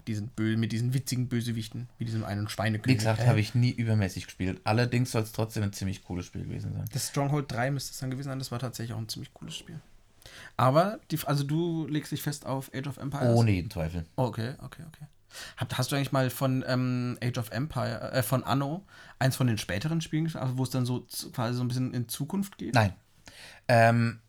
diesen, 0.07 0.29
Bö 0.29 0.57
mit 0.57 0.73
diesen 0.73 0.95
witzigen 0.95 1.29
Bösewichten, 1.29 1.89
wie 1.99 2.05
diesem 2.05 2.25
einen 2.25 2.49
Schweinekönig. 2.49 2.95
Wie 2.95 2.99
gesagt, 2.99 3.21
äh. 3.21 3.27
habe 3.27 3.41
ich 3.41 3.55
nie 3.55 3.71
übermäßig 3.71 4.27
gespielt. 4.27 4.61
Allerdings 4.65 5.13
soll 5.13 5.23
es 5.23 5.33
trotzdem 5.33 5.63
ein 5.63 5.73
ziemlich 5.73 6.05
cooles 6.05 6.27
Spiel 6.27 6.45
gewesen 6.45 6.73
sein. 6.73 6.85
Das 6.93 7.09
Stronghold 7.09 7.51
3 7.51 7.71
müsste 7.71 7.93
es 7.93 7.99
dann 7.99 8.11
gewesen 8.11 8.29
sein, 8.29 8.39
das 8.39 8.51
war 8.51 8.59
tatsächlich 8.59 8.95
auch 8.95 9.01
ein 9.01 9.09
ziemlich 9.09 9.33
cooles 9.33 9.57
Spiel. 9.57 9.81
Aber, 10.57 11.01
die, 11.11 11.19
also 11.25 11.45
du 11.45 11.87
legst 11.87 12.13
dich 12.13 12.23
fest 12.23 12.47
auf 12.47 12.71
Age 12.75 12.87
of 12.87 12.97
Empires? 12.97 13.37
Ohne 13.37 13.51
jeden 13.51 13.71
Zweifel. 13.71 14.05
Okay, 14.17 14.55
okay, 14.63 14.83
okay. 14.87 15.07
hast 15.75 15.91
du 15.91 15.97
eigentlich 15.97 16.13
mal 16.13 16.31
von 16.31 16.65
ähm, 16.67 17.19
Age 17.23 17.39
of 17.39 17.51
Empire, 17.51 18.13
äh, 18.13 18.23
von 18.23 18.45
Anno, 18.45 18.85
eins 19.19 19.37
von 19.37 19.47
den 19.47 19.59
späteren 19.59 20.01
Spielen 20.01 20.35
also 20.37 20.59
wo 20.59 20.63
es 20.63 20.71
dann 20.71 20.87
so 20.87 21.07
quasi 21.33 21.57
so 21.57 21.65
ein 21.65 21.69
bisschen 21.69 21.93
in 21.95 22.09
Zukunft 22.09 22.59
geht? 22.59 22.75
Nein. 22.75 22.93
Ähm, 23.69 24.21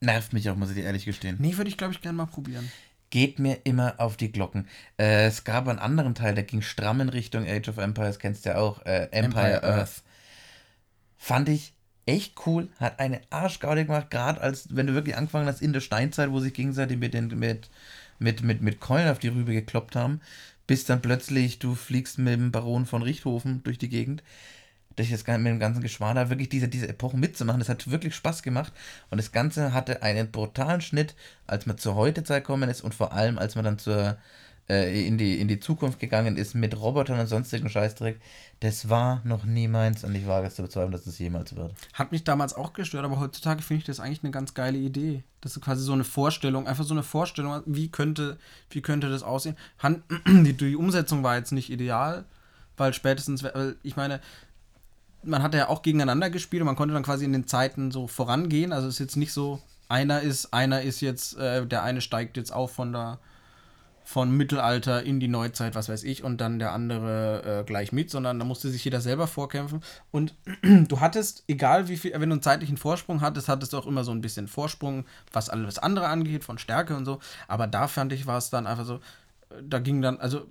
nervt 0.00 0.32
mich 0.32 0.48
auch, 0.50 0.56
muss 0.56 0.70
ich 0.70 0.76
dir 0.76 0.84
ehrlich 0.84 1.04
gestehen. 1.04 1.36
Nee, 1.38 1.56
würde 1.56 1.70
ich, 1.70 1.78
glaube 1.78 1.92
ich, 1.92 2.00
gerne 2.00 2.16
mal 2.16 2.26
probieren 2.26 2.70
geht 3.14 3.38
mir 3.38 3.60
immer 3.62 3.94
auf 3.98 4.16
die 4.16 4.32
Glocken. 4.32 4.66
Äh, 4.98 5.26
es 5.26 5.44
gab 5.44 5.68
einen 5.68 5.78
anderen 5.78 6.16
Teil, 6.16 6.34
der 6.34 6.42
ging 6.42 6.62
stramm 6.62 7.00
in 7.00 7.08
Richtung 7.08 7.46
Age 7.46 7.68
of 7.68 7.78
Empires, 7.78 8.18
kennst 8.18 8.44
du 8.44 8.50
ja 8.50 8.56
auch, 8.56 8.84
äh, 8.84 9.04
Empire, 9.12 9.24
Empire 9.24 9.62
Earth. 9.62 9.78
Earth. 9.78 10.02
Fand 11.16 11.48
ich 11.48 11.73
echt 12.06 12.34
cool, 12.46 12.68
hat 12.78 13.00
eine 13.00 13.20
Arschgaude 13.30 13.84
gemacht, 13.86 14.10
gerade 14.10 14.40
als, 14.40 14.74
wenn 14.74 14.86
du 14.86 14.94
wirklich 14.94 15.16
angefangen 15.16 15.46
hast 15.46 15.62
in 15.62 15.72
der 15.72 15.80
Steinzeit, 15.80 16.30
wo 16.30 16.40
sich 16.40 16.54
gegenseitig 16.54 16.98
mit, 16.98 17.14
den, 17.14 17.28
mit, 17.38 17.70
mit, 18.18 18.42
mit, 18.42 18.62
mit 18.62 18.80
Keulen 18.80 19.08
auf 19.08 19.18
die 19.18 19.28
Rübe 19.28 19.52
gekloppt 19.52 19.96
haben, 19.96 20.20
bis 20.66 20.84
dann 20.84 21.02
plötzlich 21.02 21.58
du 21.58 21.74
fliegst 21.74 22.18
mit 22.18 22.34
dem 22.34 22.52
Baron 22.52 22.86
von 22.86 23.02
Richthofen 23.02 23.62
durch 23.62 23.78
die 23.78 23.88
Gegend 23.88 24.22
durch 24.96 25.10
das 25.10 25.26
mit 25.26 25.46
dem 25.46 25.58
ganzen 25.58 25.82
Geschwader 25.82 26.30
wirklich 26.30 26.48
diese, 26.48 26.68
diese 26.68 26.88
Epochen 26.88 27.20
mitzumachen. 27.20 27.60
Das 27.60 27.68
hat 27.68 27.90
wirklich 27.90 28.14
Spaß 28.14 28.42
gemacht. 28.42 28.72
Und 29.10 29.18
das 29.18 29.32
Ganze 29.32 29.72
hatte 29.72 30.02
einen 30.02 30.30
brutalen 30.30 30.80
Schnitt, 30.80 31.14
als 31.46 31.66
man 31.66 31.78
zur 31.78 31.94
Heutezeit 31.94 32.44
gekommen 32.44 32.70
ist 32.70 32.82
und 32.82 32.94
vor 32.94 33.12
allem, 33.12 33.38
als 33.38 33.56
man 33.56 33.64
dann 33.64 33.78
zur, 33.78 34.16
äh, 34.68 35.06
in, 35.06 35.18
die, 35.18 35.40
in 35.40 35.48
die 35.48 35.60
Zukunft 35.60 35.98
gegangen 35.98 36.36
ist 36.36 36.54
mit 36.54 36.80
Robotern 36.80 37.20
und 37.20 37.26
sonstigen 37.26 37.68
Scheißdreck. 37.68 38.20
Das 38.60 38.88
war 38.88 39.20
noch 39.24 39.44
nie 39.44 39.68
meins 39.68 40.04
und 40.04 40.14
ich 40.14 40.26
wage 40.26 40.46
es 40.46 40.54
zu 40.54 40.62
bezweifeln, 40.62 40.92
dass 40.92 41.06
es 41.06 41.18
jemals 41.18 41.54
wird. 41.54 41.72
Hat 41.92 42.12
mich 42.12 42.24
damals 42.24 42.54
auch 42.54 42.72
gestört, 42.72 43.04
aber 43.04 43.20
heutzutage 43.20 43.62
finde 43.62 43.80
ich 43.80 43.86
das 43.86 44.00
eigentlich 44.00 44.22
eine 44.22 44.30
ganz 44.30 44.54
geile 44.54 44.78
Idee. 44.78 45.22
Das 45.42 45.56
ist 45.56 45.62
quasi 45.62 45.82
so 45.82 45.92
eine 45.92 46.04
Vorstellung, 46.04 46.66
einfach 46.66 46.84
so 46.84 46.94
eine 46.94 47.02
Vorstellung, 47.02 47.62
wie 47.66 47.88
könnte, 47.88 48.38
wie 48.70 48.80
könnte 48.80 49.10
das 49.10 49.22
aussehen. 49.22 49.56
Die, 50.26 50.54
die 50.54 50.76
Umsetzung 50.76 51.22
war 51.22 51.36
jetzt 51.36 51.52
nicht 51.52 51.70
ideal, 51.70 52.24
weil 52.76 52.94
spätestens, 52.94 53.42
weil 53.42 53.76
ich 53.82 53.96
meine, 53.96 54.20
man 55.22 55.42
hat 55.42 55.54
ja 55.54 55.68
auch 55.68 55.82
gegeneinander 55.82 56.30
gespielt 56.30 56.62
und 56.62 56.66
man 56.66 56.76
konnte 56.76 56.94
dann 56.94 57.02
quasi 57.02 57.24
in 57.24 57.32
den 57.32 57.46
Zeiten 57.46 57.90
so 57.90 58.06
vorangehen. 58.06 58.72
Also 58.72 58.88
es 58.88 58.94
ist 58.94 59.00
jetzt 59.00 59.16
nicht 59.16 59.32
so, 59.32 59.60
einer 59.88 60.20
ist, 60.20 60.54
einer 60.54 60.82
ist 60.82 61.00
jetzt, 61.00 61.36
äh, 61.36 61.66
der 61.66 61.82
eine 61.82 62.00
steigt 62.00 62.36
jetzt 62.36 62.52
auf 62.52 62.72
von 62.72 62.92
der 62.92 63.18
von 64.04 64.36
Mittelalter 64.36 65.02
in 65.02 65.18
die 65.18 65.28
Neuzeit, 65.28 65.74
was 65.74 65.88
weiß 65.88 66.04
ich, 66.04 66.22
und 66.22 66.40
dann 66.40 66.58
der 66.58 66.72
andere 66.72 67.60
äh, 67.60 67.64
gleich 67.64 67.90
mit, 67.90 68.10
sondern 68.10 68.38
da 68.38 68.44
musste 68.44 68.68
sich 68.68 68.84
jeder 68.84 69.00
selber 69.00 69.26
vorkämpfen. 69.26 69.80
Und 70.10 70.34
du 70.62 71.00
hattest, 71.00 71.42
egal 71.48 71.88
wie 71.88 71.96
viel, 71.96 72.12
wenn 72.12 72.28
du 72.28 72.34
einen 72.34 72.42
zeitlichen 72.42 72.76
Vorsprung 72.76 73.22
hattest, 73.22 73.48
hattest 73.48 73.72
du 73.72 73.78
auch 73.78 73.86
immer 73.86 74.04
so 74.04 74.12
ein 74.12 74.20
bisschen 74.20 74.46
Vorsprung, 74.46 75.06
was 75.32 75.48
alles 75.48 75.78
andere 75.78 76.08
angeht, 76.08 76.44
von 76.44 76.58
Stärke 76.58 76.94
und 76.94 77.06
so. 77.06 77.18
Aber 77.48 77.66
da 77.66 77.88
fand 77.88 78.12
ich, 78.12 78.26
war 78.26 78.36
es 78.36 78.50
dann 78.50 78.66
einfach 78.66 78.84
so, 78.84 79.00
da 79.62 79.78
ging 79.78 80.02
dann, 80.02 80.18
also 80.18 80.46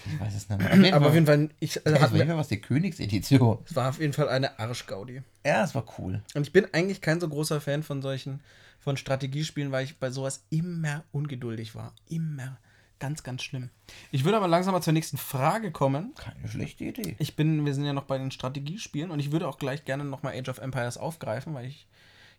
Ich 0.04 0.20
weiß 0.20 0.34
es 0.34 0.50
nicht 0.50 0.78
mehr. 0.78 0.94
Aber 0.94 1.06
auf 1.06 1.14
jeden 1.14 1.26
Fall, 1.26 1.48
ich 1.58 1.86
also 1.86 2.00
hat 2.00 2.12
mir 2.12 2.36
was 2.36 2.48
die 2.48 2.60
Königsedition. 2.60 3.60
Es 3.64 3.74
war 3.74 3.88
auf 3.88 3.98
jeden 3.98 4.12
Fall 4.12 4.28
eine 4.28 4.58
Arschgaudi. 4.58 5.22
Ja, 5.46 5.64
es 5.64 5.74
war 5.74 5.86
cool. 5.98 6.20
Und 6.34 6.42
ich 6.42 6.52
bin 6.52 6.66
eigentlich 6.72 7.00
kein 7.00 7.18
so 7.18 7.28
großer 7.28 7.62
Fan 7.62 7.82
von 7.82 8.02
solchen 8.02 8.40
von 8.82 8.96
Strategiespielen, 8.96 9.72
weil 9.72 9.84
ich 9.84 9.98
bei 9.98 10.10
sowas 10.10 10.44
immer 10.50 11.04
ungeduldig 11.12 11.74
war. 11.74 11.94
Immer. 12.08 12.58
Ganz, 12.98 13.24
ganz 13.24 13.42
schlimm. 13.42 13.70
Ich 14.12 14.24
würde 14.24 14.36
aber 14.36 14.46
langsam 14.46 14.74
mal 14.74 14.80
zur 14.80 14.92
nächsten 14.92 15.16
Frage 15.16 15.72
kommen. 15.72 16.14
Keine 16.14 16.46
schlechte 16.46 16.84
Idee. 16.84 17.16
Ich 17.18 17.34
bin, 17.34 17.66
wir 17.66 17.74
sind 17.74 17.84
ja 17.84 17.92
noch 17.92 18.04
bei 18.04 18.16
den 18.16 18.30
Strategiespielen 18.30 19.10
und 19.10 19.18
ich 19.18 19.32
würde 19.32 19.48
auch 19.48 19.58
gleich 19.58 19.84
gerne 19.84 20.04
nochmal 20.04 20.38
Age 20.38 20.48
of 20.48 20.58
Empires 20.58 20.98
aufgreifen, 20.98 21.52
weil 21.52 21.66
ich 21.66 21.88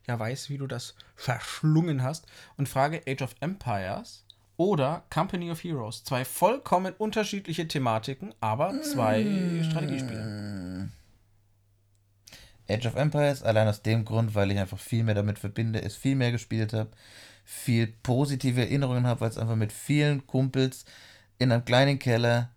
ja 0.08 0.18
weiß, 0.18 0.50
wie 0.50 0.58
du 0.58 0.68
das 0.68 0.96
verschlungen 1.16 2.02
hast. 2.02 2.28
Und 2.56 2.70
frage 2.70 3.02
Age 3.06 3.24
of 3.24 3.36
Empires 3.42 4.26
oder 4.56 5.04
Company 5.10 5.52
of 5.52 5.64
Heroes. 5.64 6.04
Zwei 6.04 6.24
vollkommen 6.24 6.94
unterschiedliche 6.98 7.68
Thematiken, 7.68 8.34
aber 8.40 8.82
zwei 8.84 9.24
mm. 9.24 9.64
Strategiespiele. 9.66 10.90
Age 12.74 12.88
of 12.88 12.96
Empires, 12.96 13.44
allein 13.44 13.68
aus 13.68 13.82
dem 13.82 14.06
Grund, 14.06 14.36
weil 14.36 14.52
ich 14.52 14.60
einfach 14.60 14.80
viel 14.80 15.04
mehr 15.04 15.16
damit 15.16 15.40
verbinde, 15.40 15.82
es 15.82 15.96
viel 15.96 16.16
mehr 16.16 16.32
gespielt 16.32 16.74
habe, 16.74 16.90
viel 17.46 17.88
positive 17.88 18.62
Erinnerungen 18.62 19.08
habe, 19.08 19.22
weil 19.22 19.30
es 19.30 19.38
einfach 19.38 19.56
mit 19.56 19.72
vielen 19.72 20.26
Kumpels 20.28 20.86
in 21.38 21.52
einem 21.52 21.66
kleinen 21.66 22.00
Keller 22.00 22.50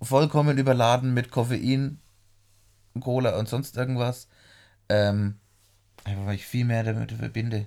vollkommen 0.00 0.58
überladen 0.58 1.14
mit 1.14 1.30
Koffein, 1.30 1.98
Cola 3.00 3.38
und 3.38 3.48
sonst 3.48 3.76
irgendwas. 3.76 4.28
Ähm, 4.88 5.36
einfach 6.04 6.26
weil 6.26 6.34
ich 6.36 6.46
viel 6.46 6.64
mehr 6.64 6.84
damit 6.84 7.12
verbinde. 7.12 7.66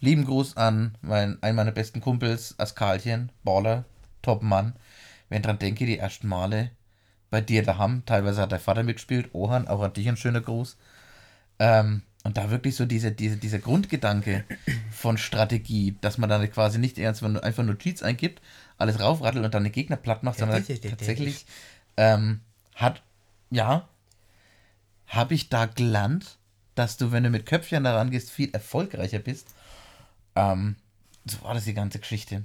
Lieben 0.00 0.24
Gruß 0.24 0.56
an 0.56 0.96
mein, 1.02 1.42
einen 1.42 1.56
meiner 1.56 1.72
besten 1.72 2.00
Kumpels, 2.00 2.54
Askalchen, 2.58 3.32
Baller, 3.44 3.84
Top-Mann. 4.22 4.74
Wenn 5.28 5.40
ich 5.40 5.46
dran 5.46 5.58
denke, 5.58 5.86
die 5.86 5.98
ersten 5.98 6.28
Male 6.28 6.70
bei 7.30 7.40
dir 7.40 7.62
daheim, 7.62 8.02
teilweise 8.06 8.42
hat 8.42 8.52
dein 8.52 8.60
Vater 8.60 8.82
mitgespielt, 8.82 9.30
Ohan, 9.34 9.68
auch 9.68 9.82
an 9.82 9.92
dich 9.92 10.08
ein 10.08 10.16
schöner 10.16 10.40
Gruß. 10.40 10.76
Ähm, 11.58 12.02
und 12.24 12.36
da 12.36 12.50
wirklich 12.50 12.76
so 12.76 12.84
diese, 12.84 13.12
diese, 13.12 13.36
dieser 13.36 13.58
Grundgedanke 13.58 14.44
von 14.90 15.18
Strategie, 15.18 15.96
dass 16.00 16.18
man 16.18 16.28
dann 16.28 16.50
quasi 16.50 16.78
nicht 16.78 16.98
ernst, 16.98 17.22
wenn 17.22 17.34
du 17.34 17.42
einfach 17.42 17.64
nur 17.64 17.78
Cheats 17.78 18.02
eingibt, 18.02 18.42
alles 18.76 19.00
raufrattelt 19.00 19.44
und 19.44 19.54
dann 19.54 19.64
den 19.64 19.72
Gegner 19.72 19.96
platt 19.96 20.22
macht, 20.22 20.38
sondern 20.38 20.64
tatsächlich 20.66 21.46
ähm, 21.96 22.40
hat, 22.74 23.02
ja, 23.50 23.88
habe 25.06 25.34
ich 25.34 25.48
da 25.48 25.66
gelernt, 25.66 26.36
dass 26.74 26.96
du, 26.96 27.12
wenn 27.12 27.24
du 27.24 27.30
mit 27.30 27.46
Köpfchen 27.46 27.84
daran 27.84 28.10
gehst, 28.10 28.30
viel 28.30 28.50
erfolgreicher 28.52 29.18
bist. 29.18 29.54
Ähm, 30.36 30.76
so 31.24 31.42
war 31.42 31.54
das 31.54 31.64
die 31.64 31.74
ganze 31.74 31.98
Geschichte. 31.98 32.44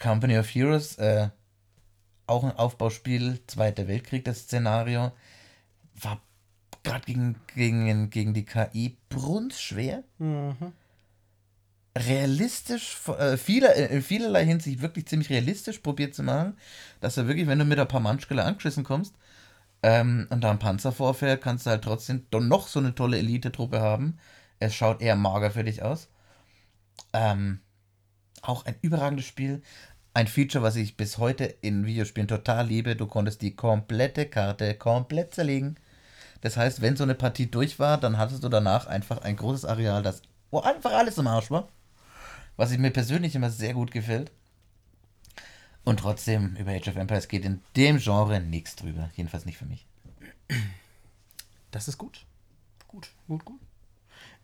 Company 0.00 0.38
of 0.38 0.48
Heroes, 0.48 0.96
äh, 0.96 1.28
auch 2.28 2.44
ein 2.44 2.56
Aufbauspiel, 2.56 3.40
Zweiter 3.46 3.88
Weltkrieg, 3.88 4.24
das 4.24 4.40
Szenario, 4.40 5.12
war 5.94 6.20
gerade 6.82 7.04
gegen, 7.04 7.36
gegen, 7.54 8.10
gegen 8.10 8.34
die 8.34 8.44
KI 8.44 8.96
brunzschwer. 9.08 10.04
Mhm. 10.18 10.72
Realistisch, 11.96 12.98
äh, 13.18 13.36
vieler, 13.36 13.74
in 13.74 14.02
vielerlei 14.02 14.44
Hinsicht 14.44 14.80
wirklich 14.80 15.06
ziemlich 15.06 15.30
realistisch 15.30 15.78
probiert 15.78 16.14
zu 16.14 16.22
machen, 16.22 16.56
dass 17.00 17.16
du 17.16 17.26
wirklich, 17.26 17.48
wenn 17.48 17.58
du 17.58 17.64
mit 17.64 17.78
ein 17.78 17.88
paar 17.88 18.00
Manschkeller 18.00 18.44
angeschissen 18.44 18.84
kommst 18.84 19.14
ähm, 19.82 20.28
und 20.30 20.42
da 20.42 20.50
ein 20.50 20.60
Panzer 20.60 20.92
vorfährt, 20.92 21.42
kannst 21.42 21.66
du 21.66 21.70
halt 21.70 21.82
trotzdem 21.82 22.26
doch 22.30 22.40
noch 22.40 22.68
so 22.68 22.78
eine 22.78 22.94
tolle 22.94 23.18
Elite-Truppe 23.18 23.80
haben. 23.80 24.18
Es 24.60 24.74
schaut 24.74 25.02
eher 25.02 25.16
mager 25.16 25.50
für 25.50 25.64
dich 25.64 25.82
aus. 25.82 26.08
Ähm, 27.12 27.60
auch 28.42 28.64
ein 28.64 28.76
überragendes 28.82 29.26
Spiel. 29.26 29.62
Ein 30.18 30.26
Feature, 30.26 30.64
was 30.64 30.74
ich 30.74 30.96
bis 30.96 31.18
heute 31.18 31.44
in 31.44 31.86
Videospielen 31.86 32.26
total 32.26 32.66
liebe. 32.66 32.96
Du 32.96 33.06
konntest 33.06 33.40
die 33.40 33.54
komplette 33.54 34.26
Karte 34.26 34.74
komplett 34.74 35.32
zerlegen. 35.32 35.76
Das 36.40 36.56
heißt, 36.56 36.80
wenn 36.80 36.96
so 36.96 37.04
eine 37.04 37.14
Partie 37.14 37.48
durch 37.48 37.78
war, 37.78 37.98
dann 37.98 38.18
hattest 38.18 38.42
du 38.42 38.48
danach 38.48 38.88
einfach 38.88 39.18
ein 39.18 39.36
großes 39.36 39.64
Areal, 39.64 40.02
das 40.02 40.22
wo 40.50 40.58
einfach 40.58 40.90
alles 40.90 41.18
im 41.18 41.28
Arsch 41.28 41.52
war. 41.52 41.68
Was 42.56 42.76
mir 42.76 42.90
persönlich 42.90 43.36
immer 43.36 43.50
sehr 43.50 43.74
gut 43.74 43.92
gefällt. 43.92 44.32
Und 45.84 46.00
trotzdem, 46.00 46.56
über 46.56 46.72
Age 46.72 46.88
of 46.88 46.96
Empires 46.96 47.28
geht 47.28 47.44
in 47.44 47.60
dem 47.76 47.98
Genre 47.98 48.40
nichts 48.40 48.74
drüber. 48.74 49.10
Jedenfalls 49.14 49.46
nicht 49.46 49.58
für 49.58 49.66
mich. 49.66 49.86
Das 51.70 51.86
ist 51.86 51.96
gut. 51.96 52.26
Gut, 52.88 53.08
gut, 53.28 53.44
gut. 53.44 53.60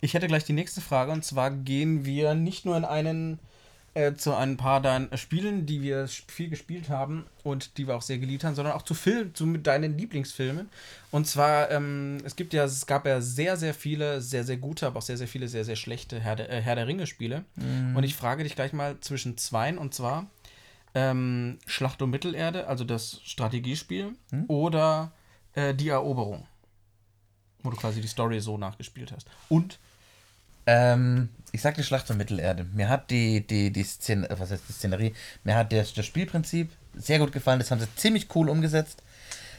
Ich 0.00 0.14
hätte 0.14 0.28
gleich 0.28 0.44
die 0.44 0.52
nächste 0.52 0.80
Frage 0.80 1.10
und 1.10 1.24
zwar 1.24 1.50
gehen 1.50 2.04
wir 2.04 2.34
nicht 2.34 2.64
nur 2.64 2.76
in 2.76 2.84
einen 2.84 3.40
äh, 3.94 4.14
zu 4.14 4.34
ein 4.34 4.56
paar 4.56 4.82
deinen 4.82 5.16
Spielen, 5.16 5.66
die 5.66 5.80
wir 5.80 6.08
viel 6.08 6.48
gespielt 6.48 6.88
haben 6.88 7.26
und 7.44 7.78
die 7.78 7.86
wir 7.86 7.96
auch 7.96 8.02
sehr 8.02 8.18
geliebt 8.18 8.42
haben, 8.42 8.56
sondern 8.56 8.74
auch 8.74 8.82
zu 8.82 8.94
Film, 8.94 9.34
zu 9.34 9.56
deinen 9.56 9.96
Lieblingsfilmen. 9.96 10.68
Und 11.12 11.26
zwar, 11.26 11.70
ähm, 11.70 12.18
es 12.24 12.34
gibt 12.34 12.52
ja, 12.52 12.64
es 12.64 12.86
gab 12.86 13.06
ja 13.06 13.20
sehr, 13.20 13.56
sehr 13.56 13.72
viele, 13.72 14.20
sehr, 14.20 14.42
sehr 14.42 14.56
gute, 14.56 14.86
aber 14.86 14.98
auch 14.98 15.02
sehr, 15.02 15.16
sehr 15.16 15.28
viele, 15.28 15.46
sehr, 15.46 15.64
sehr 15.64 15.76
schlechte 15.76 16.18
Herr 16.18 16.34
der, 16.36 16.50
äh, 16.50 16.60
Herr 16.60 16.74
der 16.74 16.88
Ringe-Spiele. 16.88 17.44
Mhm. 17.54 17.96
Und 17.96 18.02
ich 18.04 18.16
frage 18.16 18.42
dich 18.42 18.56
gleich 18.56 18.72
mal 18.72 18.98
zwischen 19.00 19.38
zweien 19.38 19.78
und 19.78 19.94
zwar 19.94 20.26
ähm, 20.94 21.58
Schlacht 21.66 22.02
um 22.02 22.10
Mittelerde, 22.10 22.66
also 22.66 22.84
das 22.84 23.20
Strategiespiel, 23.24 24.14
mhm. 24.30 24.44
oder 24.48 25.12
äh, 25.52 25.74
die 25.74 25.88
Eroberung. 25.88 26.46
Wo 27.62 27.70
du 27.70 27.76
quasi 27.76 28.00
die 28.00 28.08
Story 28.08 28.40
so 28.40 28.58
nachgespielt 28.58 29.12
hast. 29.12 29.28
Und 29.48 29.78
ähm, 30.66 31.28
ich 31.52 31.62
sag 31.62 31.76
die 31.76 31.84
Schlacht 31.84 32.10
um 32.10 32.16
Mittelerde. 32.16 32.64
Mir 32.72 32.88
hat 32.88 33.10
die, 33.10 33.46
die, 33.46 33.70
die 33.70 33.84
Szene, 33.84 34.28
was 34.36 34.50
heißt 34.50 34.64
die 34.68 34.72
Szenerie, 34.72 35.14
mir 35.44 35.54
hat 35.54 35.72
das, 35.72 35.94
das 35.94 36.04
Spielprinzip 36.04 36.70
sehr 36.96 37.18
gut 37.18 37.32
gefallen. 37.32 37.58
Das 37.58 37.70
haben 37.70 37.80
sie 37.80 37.94
ziemlich 37.96 38.34
cool 38.34 38.48
umgesetzt. 38.48 39.02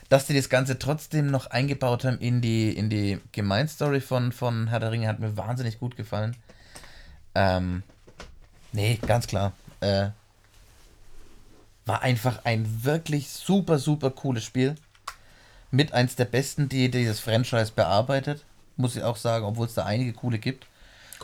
Dass 0.08 0.28
die 0.28 0.36
das 0.36 0.50
Ganze 0.50 0.78
trotzdem 0.78 1.32
noch 1.32 1.48
eingebaut 1.48 2.04
haben 2.04 2.20
in 2.20 2.39
die, 2.39 2.78
in 2.78 2.91
die 2.91 3.20
Gemeinstory 3.32 4.02
von, 4.02 4.32
von 4.32 4.68
Herr 4.68 4.80
der 4.80 4.91
Ringe, 4.91 5.08
hat 5.08 5.20
mir 5.20 5.36
wahnsinnig 5.36 5.80
gut 5.80 5.96
gefallen. 5.96 6.36
Ähm, 7.34 7.82
nee, 8.72 9.00
ganz 9.08 9.26
klar. 9.26 9.54
Äh, 9.80 10.10
war 11.86 12.02
einfach 12.02 12.46
ein 12.46 12.84
wirklich 12.84 13.30
super, 13.30 13.80
super 13.80 14.12
cooles 14.12 14.44
Spiel. 14.44 14.76
Mit 15.72 15.94
eins 15.94 16.15
der 16.15 16.26
besten, 16.26 16.70
die 16.70 16.91
dieses 16.91 17.20
Franchise 17.20 17.72
bearbeitet. 17.76 18.44
Muss 18.78 18.96
ich 18.96 19.04
auch 19.04 19.18
sagen, 19.18 19.46
obwohl 19.46 19.68
es 19.68 19.74
da 19.74 19.86
einige 19.86 20.13
coole 20.13 20.39
gibt. 20.39 20.68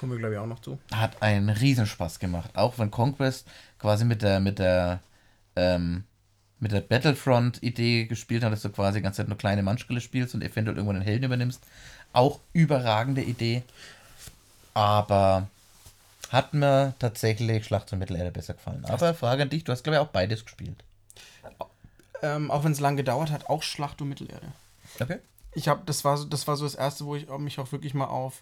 Kommen 0.02 0.14
wir, 0.14 0.18
glaube 0.18 0.34
ich, 0.34 0.40
auch 0.40 0.48
noch 0.48 0.62
zu. 0.62 0.80
Hat 0.92 1.22
einen 1.22 1.50
Riesenspaß 1.50 2.18
gemacht. 2.18 2.50
Auch 2.56 2.80
wenn 2.80 2.90
Conquest 2.90 3.48
quasi 3.78 4.04
mit 4.04 4.24
der, 4.24 4.40
mit 4.40 4.58
der, 4.58 5.00
ähm, 5.56 6.06
mit 6.60 6.72
der 6.72 6.82
Battlefront-Idee 6.82 8.06
gespielt 8.06 8.44
hat, 8.44 8.52
dass 8.52 8.64
du 8.64 8.72
quasi 8.72 8.98
die 8.98 9.04
ganze 9.04 9.18
Zeit 9.18 9.28
nur 9.28 9.38
kleine 9.38 9.62
Manschkille 9.62 10.02
spielst 10.02 10.34
und 10.34 10.42
eventuell 10.42 10.76
irgendwann 10.78 10.96
den 10.96 11.04
Helden 11.04 11.26
übernimmst. 11.26 11.62
Auch 12.14 12.40
überragende 12.52 13.22
Idee. 13.22 13.62
Aber 14.74 15.48
hat 16.32 16.56
mir 16.56 16.96
tatsächlich 16.98 17.64
Schlacht 17.68 17.88
zur 17.88 18.00
Mittelerde 18.00 18.32
besser 18.32 18.56
gefallen. 18.56 18.84
Aber 18.86 19.14
Frage 19.14 19.44
an 19.44 19.52
dich, 19.52 19.66
du 19.66 19.72
hast 19.72 19.84
glaube 19.84 19.98
ich 19.98 20.02
auch 20.02 20.08
beides 20.08 20.46
gespielt. 20.46 20.84
Ähm, 22.24 22.50
auch 22.50 22.64
wenn 22.64 22.72
es 22.72 22.80
lang 22.80 22.98
gedauert 22.98 23.30
hat, 23.30 23.52
auch 23.52 23.62
Schlacht 23.62 24.02
um 24.02 24.10
Mittelerde. 24.10 24.48
Okay. 25.00 25.20
Ich 25.54 25.68
habe, 25.68 25.84
das 25.86 26.04
war 26.04 26.18
so, 26.18 26.26
das 26.26 26.48
war 26.48 26.56
so 26.56 26.64
das 26.64 26.74
erste, 26.74 27.06
wo 27.06 27.16
ich 27.16 27.30
mich 27.38 27.60
auch 27.60 27.72
wirklich 27.72 27.94
mal 27.94 28.06
auf 28.06 28.42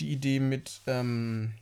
die 0.00 0.10
Idee 0.10 0.40
mit, 0.40 0.80
ähm, 0.86 1.52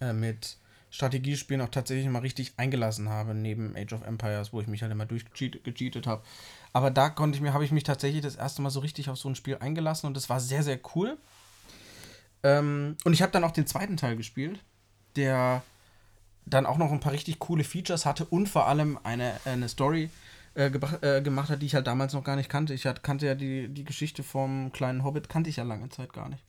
äh, 0.00 0.12
mit 0.12 0.56
Strategiespielen 0.90 1.62
auch 1.62 1.70
tatsächlich 1.70 2.08
mal 2.08 2.18
richtig 2.18 2.52
eingelassen 2.58 3.08
habe, 3.08 3.34
neben 3.34 3.74
Age 3.76 3.94
of 3.94 4.02
Empires, 4.02 4.52
wo 4.52 4.60
ich 4.60 4.66
mich 4.66 4.82
halt 4.82 4.92
immer 4.92 5.06
durchgecheatet 5.06 6.06
habe. 6.06 6.22
Aber 6.72 6.90
da 6.90 7.08
konnte 7.08 7.36
ich 7.36 7.42
mir, 7.42 7.54
habe 7.54 7.64
ich 7.64 7.72
mich 7.72 7.84
tatsächlich 7.84 8.22
das 8.22 8.36
erste 8.36 8.60
Mal 8.62 8.70
so 8.70 8.80
richtig 8.80 9.08
auf 9.08 9.18
so 9.18 9.28
ein 9.28 9.34
Spiel 9.34 9.56
eingelassen 9.58 10.06
und 10.06 10.16
das 10.16 10.28
war 10.28 10.40
sehr, 10.40 10.62
sehr 10.62 10.78
cool. 10.94 11.16
Ähm, 12.42 12.96
und 13.04 13.12
ich 13.12 13.22
habe 13.22 13.32
dann 13.32 13.44
auch 13.44 13.52
den 13.52 13.66
zweiten 13.66 13.96
Teil 13.96 14.16
gespielt, 14.16 14.60
der 15.16 15.62
dann 16.44 16.66
auch 16.66 16.76
noch 16.76 16.92
ein 16.92 17.00
paar 17.00 17.12
richtig 17.12 17.38
coole 17.38 17.64
Features 17.64 18.04
hatte 18.04 18.24
und 18.26 18.48
vor 18.48 18.66
allem 18.66 18.98
eine, 19.02 19.32
eine 19.44 19.68
Story 19.68 20.10
äh, 20.54 20.66
äh, 20.66 21.22
gemacht 21.22 21.48
hat, 21.48 21.62
die 21.62 21.66
ich 21.66 21.74
halt 21.74 21.86
damals 21.86 22.12
noch 22.12 22.24
gar 22.24 22.36
nicht 22.36 22.50
kannte. 22.50 22.74
Ich 22.74 22.84
hat, 22.84 23.02
kannte 23.02 23.26
ja 23.26 23.34
die, 23.34 23.68
die 23.68 23.84
Geschichte 23.84 24.22
vom 24.22 24.72
kleinen 24.72 25.04
Hobbit, 25.04 25.30
kannte 25.30 25.48
ich 25.48 25.56
ja 25.56 25.64
lange 25.64 25.88
Zeit 25.88 26.12
gar 26.12 26.28
nicht. 26.28 26.44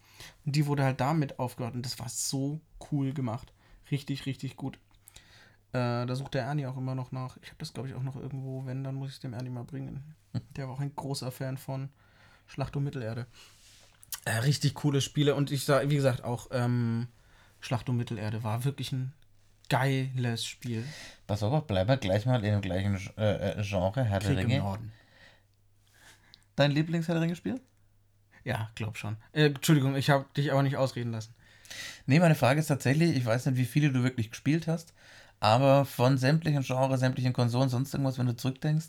Und 0.46 0.56
die 0.56 0.66
wurde 0.66 0.84
halt 0.84 1.00
damit 1.00 1.40
aufgehört 1.40 1.76
und 1.76 1.86
das 1.86 2.00
war 2.00 2.10
so 2.10 2.62
cool 2.92 3.14
gemacht. 3.14 3.54
Richtig, 3.92 4.26
richtig 4.26 4.56
gut. 4.56 4.78
Äh, 5.74 6.06
da 6.06 6.16
sucht 6.16 6.36
der 6.36 6.44
Ernie 6.44 6.68
auch 6.68 6.78
immer 6.78 6.96
noch 6.96 7.12
nach. 7.12 7.38
Ich 7.42 7.50
habe 7.50 7.58
das, 7.58 7.74
glaube 7.74 7.90
ich, 7.90 7.96
auch 7.96 8.04
noch 8.04 8.16
irgendwo. 8.16 8.66
Wenn, 8.66 8.84
dann 8.84 8.96
muss 8.96 9.10
ich 9.10 9.16
es 9.16 9.22
dem 9.22 9.34
Ernie 9.34 9.50
mal 9.50 9.64
bringen. 9.64 10.16
Der 10.56 10.68
war 10.68 10.76
auch 10.76 10.80
ein 10.80 10.96
großer 10.96 11.32
Fan 11.32 11.58
von 11.58 11.90
Schlacht 12.46 12.76
um 12.76 12.84
Mittelerde. 12.84 13.28
Äh, 14.26 14.38
richtig 14.40 14.76
coole 14.76 15.02
Spiele 15.02 15.36
und 15.36 15.52
ich 15.52 15.66
sage, 15.66 15.90
wie 15.90 15.96
gesagt, 15.96 16.24
auch 16.24 16.48
ähm, 16.52 17.08
Schlacht 17.60 17.90
um 17.90 17.98
Mittelerde 17.98 18.44
war 18.44 18.64
wirklich 18.64 18.92
ein 18.92 19.14
geiles 19.70 20.46
Spiel. 20.46 20.86
Pass 21.28 21.44
auf, 21.44 21.66
bleiben 21.68 21.90
wir 21.90 21.98
gleich 21.98 22.26
mal 22.26 22.44
in 22.44 22.52
dem 22.54 22.62
gleichen 22.62 23.00
äh, 23.18 23.52
äh 23.52 23.64
Genre, 23.64 24.04
Herr 24.04 24.20
der 24.20 24.38
Ringe. 24.38 24.58
Im 24.58 24.64
Norden. 24.64 24.92
Dein 26.56 26.72
Lieblings-Herr 26.72 27.16
der 27.16 27.24
Ringe-Spiel? 27.24 27.60
Ja, 28.44 28.70
glaub 28.76 28.98
schon. 28.98 29.18
Äh, 29.32 29.48
Entschuldigung, 29.48 29.96
ich 29.96 30.10
habe 30.10 30.26
dich 30.36 30.52
aber 30.52 30.64
nicht 30.64 30.78
ausreden 30.78 31.12
lassen. 31.12 31.34
Nee, 32.06 32.20
meine 32.20 32.36
Frage 32.36 32.60
ist 32.60 32.68
tatsächlich, 32.68 33.16
ich 33.16 33.26
weiß 33.26 33.46
nicht, 33.46 33.58
wie 33.58 33.66
viele 33.66 33.92
du 33.92 34.04
wirklich 34.04 34.30
gespielt 34.30 34.68
hast, 34.68 34.94
aber 35.40 35.86
von 35.86 36.18
sämtlichen 36.18 36.64
Genres, 36.64 37.00
sämtlichen 37.00 37.34
Konsolen, 37.34 37.70
sonst 37.70 37.94
irgendwas, 37.94 38.18
wenn 38.18 38.28
du 38.28 38.36
zurückdenkst, 38.36 38.88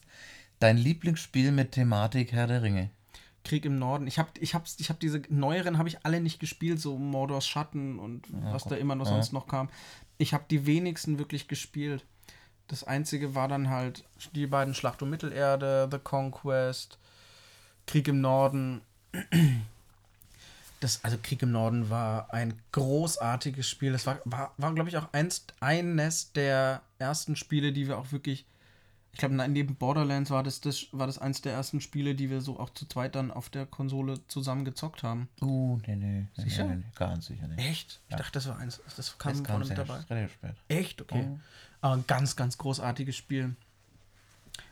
dein 0.59 0.77
Lieblingsspiel 0.77 1.53
mit 1.53 1.73
Thematik 1.73 2.33
Herr 2.33 2.47
der 2.47 2.63
Ringe. 2.63 2.91
Krieg 3.45 3.65
im 3.67 3.79
Norden. 3.79 4.07
Ich 4.07 4.19
habe 4.19 4.31
ich 4.41 4.55
hab, 4.55 4.65
ich 4.79 4.89
hab 4.89 4.99
diese 4.99 5.23
neueren 5.29 5.79
habe 5.79 5.89
ich 5.89 6.05
alle 6.05 6.21
nicht 6.21 6.41
gespielt, 6.41 6.81
so 6.81 6.99
Mordors 6.99 7.47
Schatten 7.47 7.99
und 7.99 8.27
ja, 8.29 8.53
was 8.53 8.65
da 8.65 8.75
immer 8.75 8.95
noch 8.95 9.07
ja. 9.07 9.13
sonst 9.13 9.33
noch 9.33 9.47
kam. 9.47 9.69
Ich 10.17 10.33
habe 10.33 10.45
die 10.51 10.67
wenigsten 10.67 11.19
wirklich 11.19 11.47
gespielt. 11.47 12.05
Das 12.69 12.85
einzige 12.85 13.35
war 13.35 13.47
dann 13.47 13.69
halt 13.69 14.05
die 14.35 14.47
beiden 14.47 14.75
Schlacht 14.75 15.03
um 15.03 15.11
Mittelerde, 15.11 15.89
The 15.91 15.99
Conquest, 15.99 16.99
Krieg 17.87 18.09
im 18.09 18.23
Norden 18.23 18.81
das, 20.85 21.03
also 21.03 21.17
Krieg 21.23 21.43
im 21.43 21.51
Norden 21.51 21.89
war 21.91 22.33
ein 22.33 22.55
großartiges 22.73 23.69
Spiel. 23.69 23.93
Das 23.93 24.07
war, 24.07 24.21
war, 24.25 24.53
war 24.59 24.75
glaube 24.75 24.91
ich, 24.91 24.97
auch 24.97 25.13
eins, 25.13 25.47
eines 25.61 26.33
der 26.33 26.83
ersten 26.99 27.37
Spiele, 27.37 27.73
die 27.73 27.89
wir 27.89 27.99
auch 27.99 28.13
wirklich, 28.13 28.45
ich 29.13 29.19
glaube, 29.19 29.35
neben 29.35 29.77
Borderlands 29.77 30.31
war 30.31 30.43
das, 30.43 30.61
das, 30.61 30.89
war 30.93 31.07
das 31.07 31.19
eins 31.19 31.41
der 31.41 31.55
ersten 31.55 31.81
Spiele, 31.81 32.15
die 32.15 32.29
wir 32.29 32.41
so 32.41 32.59
auch 32.59 32.71
zu 32.71 32.87
zweit 32.87 33.15
dann 33.15 33.31
auf 33.31 33.49
der 33.49 33.65
Konsole 33.65 34.21
zusammen 34.29 34.65
gezockt 34.65 35.03
haben. 35.03 35.29
Uh, 35.41 35.79
nee, 35.87 35.97
nee. 35.97 36.27
Sicher? 36.37 36.65
Nee, 36.65 36.77
nee, 36.77 36.85
ganz 36.97 37.27
sicher 37.27 37.49
nicht. 37.49 37.59
Echt? 37.59 38.01
Ja. 38.09 38.17
Ich 38.17 38.23
dachte, 38.23 38.33
das 38.33 38.49
war 38.49 38.59
eins. 38.59 38.81
Das 38.97 39.17
kam 39.19 39.45
vorne 39.45 39.65
mit 39.65 39.79
dabei. 39.79 40.01
Relativ 40.11 40.35
spät. 40.35 40.55
Echt? 40.69 41.01
Okay. 41.01 41.29
Oh. 41.29 41.39
Aber 41.81 41.95
ein 41.95 42.05
ganz, 42.07 42.37
ganz 42.37 42.59
großartiges 42.59 43.17
Spiel. 43.17 43.57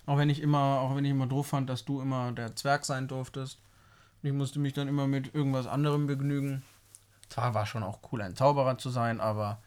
Auch 0.05 0.19
wenn 0.19 0.31
ich 0.31 0.41
immer, 0.41 0.81
auch 0.81 0.97
wenn 0.97 1.05
ich 1.05 1.11
immer 1.11 1.27
doof 1.27 1.49
fand, 1.49 1.71
dass 1.71 1.85
du 1.85 2.01
immer 2.01 2.33
der 2.33 2.57
Zwerg 2.57 2.85
sein 2.85 3.09
durftest. 3.09 3.59
Ich 4.23 4.33
musste 4.33 4.59
mich 4.59 4.73
dann 4.73 4.89
immer 4.89 5.07
mit 5.07 5.35
irgendwas 5.35 5.67
anderem 5.67 6.07
begnügen. 6.07 6.63
Zwar 7.29 7.55
war 7.55 7.67
schon 7.67 7.83
auch 7.83 8.01
cool, 8.13 8.23
ein 8.23 8.37
Zauberer 8.37 8.79
zu 8.79 8.91
sein, 8.91 9.21
aber 9.21 9.59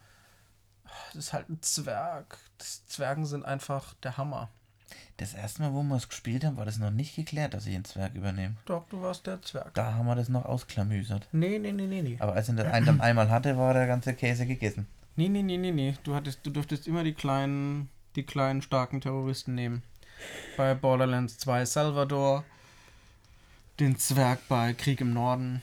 Das 1.08 1.16
ist 1.16 1.32
halt 1.32 1.48
ein 1.48 1.60
Zwerg. 1.62 2.38
Das 2.58 2.86
Zwergen 2.86 3.26
sind 3.26 3.44
einfach 3.44 3.94
der 4.02 4.16
Hammer. 4.16 4.48
Das 5.16 5.34
erste 5.34 5.62
Mal, 5.62 5.72
wo 5.72 5.82
wir 5.82 5.96
es 5.96 6.08
gespielt 6.08 6.44
haben, 6.44 6.56
war 6.58 6.64
das 6.64 6.78
noch 6.78 6.90
nicht 6.90 7.16
geklärt, 7.16 7.54
dass 7.54 7.66
ich 7.66 7.74
einen 7.74 7.84
Zwerg 7.84 8.14
übernehme. 8.14 8.54
Doch, 8.66 8.86
du 8.88 9.00
warst 9.02 9.26
der 9.26 9.42
Zwerg. 9.42 9.74
Da 9.74 9.94
haben 9.94 10.06
wir 10.06 10.14
das 10.14 10.28
noch 10.28 10.44
ausklamüsert. 10.44 11.28
Nee, 11.32 11.58
nee, 11.58 11.72
nee, 11.72 11.86
nee, 11.86 12.02
nee. 12.02 12.16
Aber 12.20 12.34
als 12.34 12.48
ich 12.48 12.54
das 12.54 12.66
einen 12.66 12.86
dann 12.86 13.00
einmal 13.00 13.30
hatte, 13.30 13.56
war 13.56 13.72
der 13.74 13.86
ganze 13.86 14.14
Käse 14.14 14.46
gegessen. 14.46 14.86
Nee, 15.16 15.28
nee, 15.28 15.42
nee, 15.42 15.56
nee, 15.56 15.72
nee. 15.72 15.94
Du, 16.04 16.14
hattest, 16.14 16.44
du 16.44 16.50
durftest 16.50 16.86
immer 16.86 17.02
die 17.02 17.14
kleinen, 17.14 17.88
die 18.14 18.24
kleinen, 18.24 18.62
starken 18.62 19.00
Terroristen 19.00 19.54
nehmen. 19.54 19.82
Bei 20.56 20.74
Borderlands 20.74 21.38
2 21.38 21.64
Salvador, 21.64 22.44
den 23.80 23.96
Zwerg 23.96 24.40
bei 24.48 24.72
Krieg 24.74 25.00
im 25.00 25.12
Norden. 25.12 25.62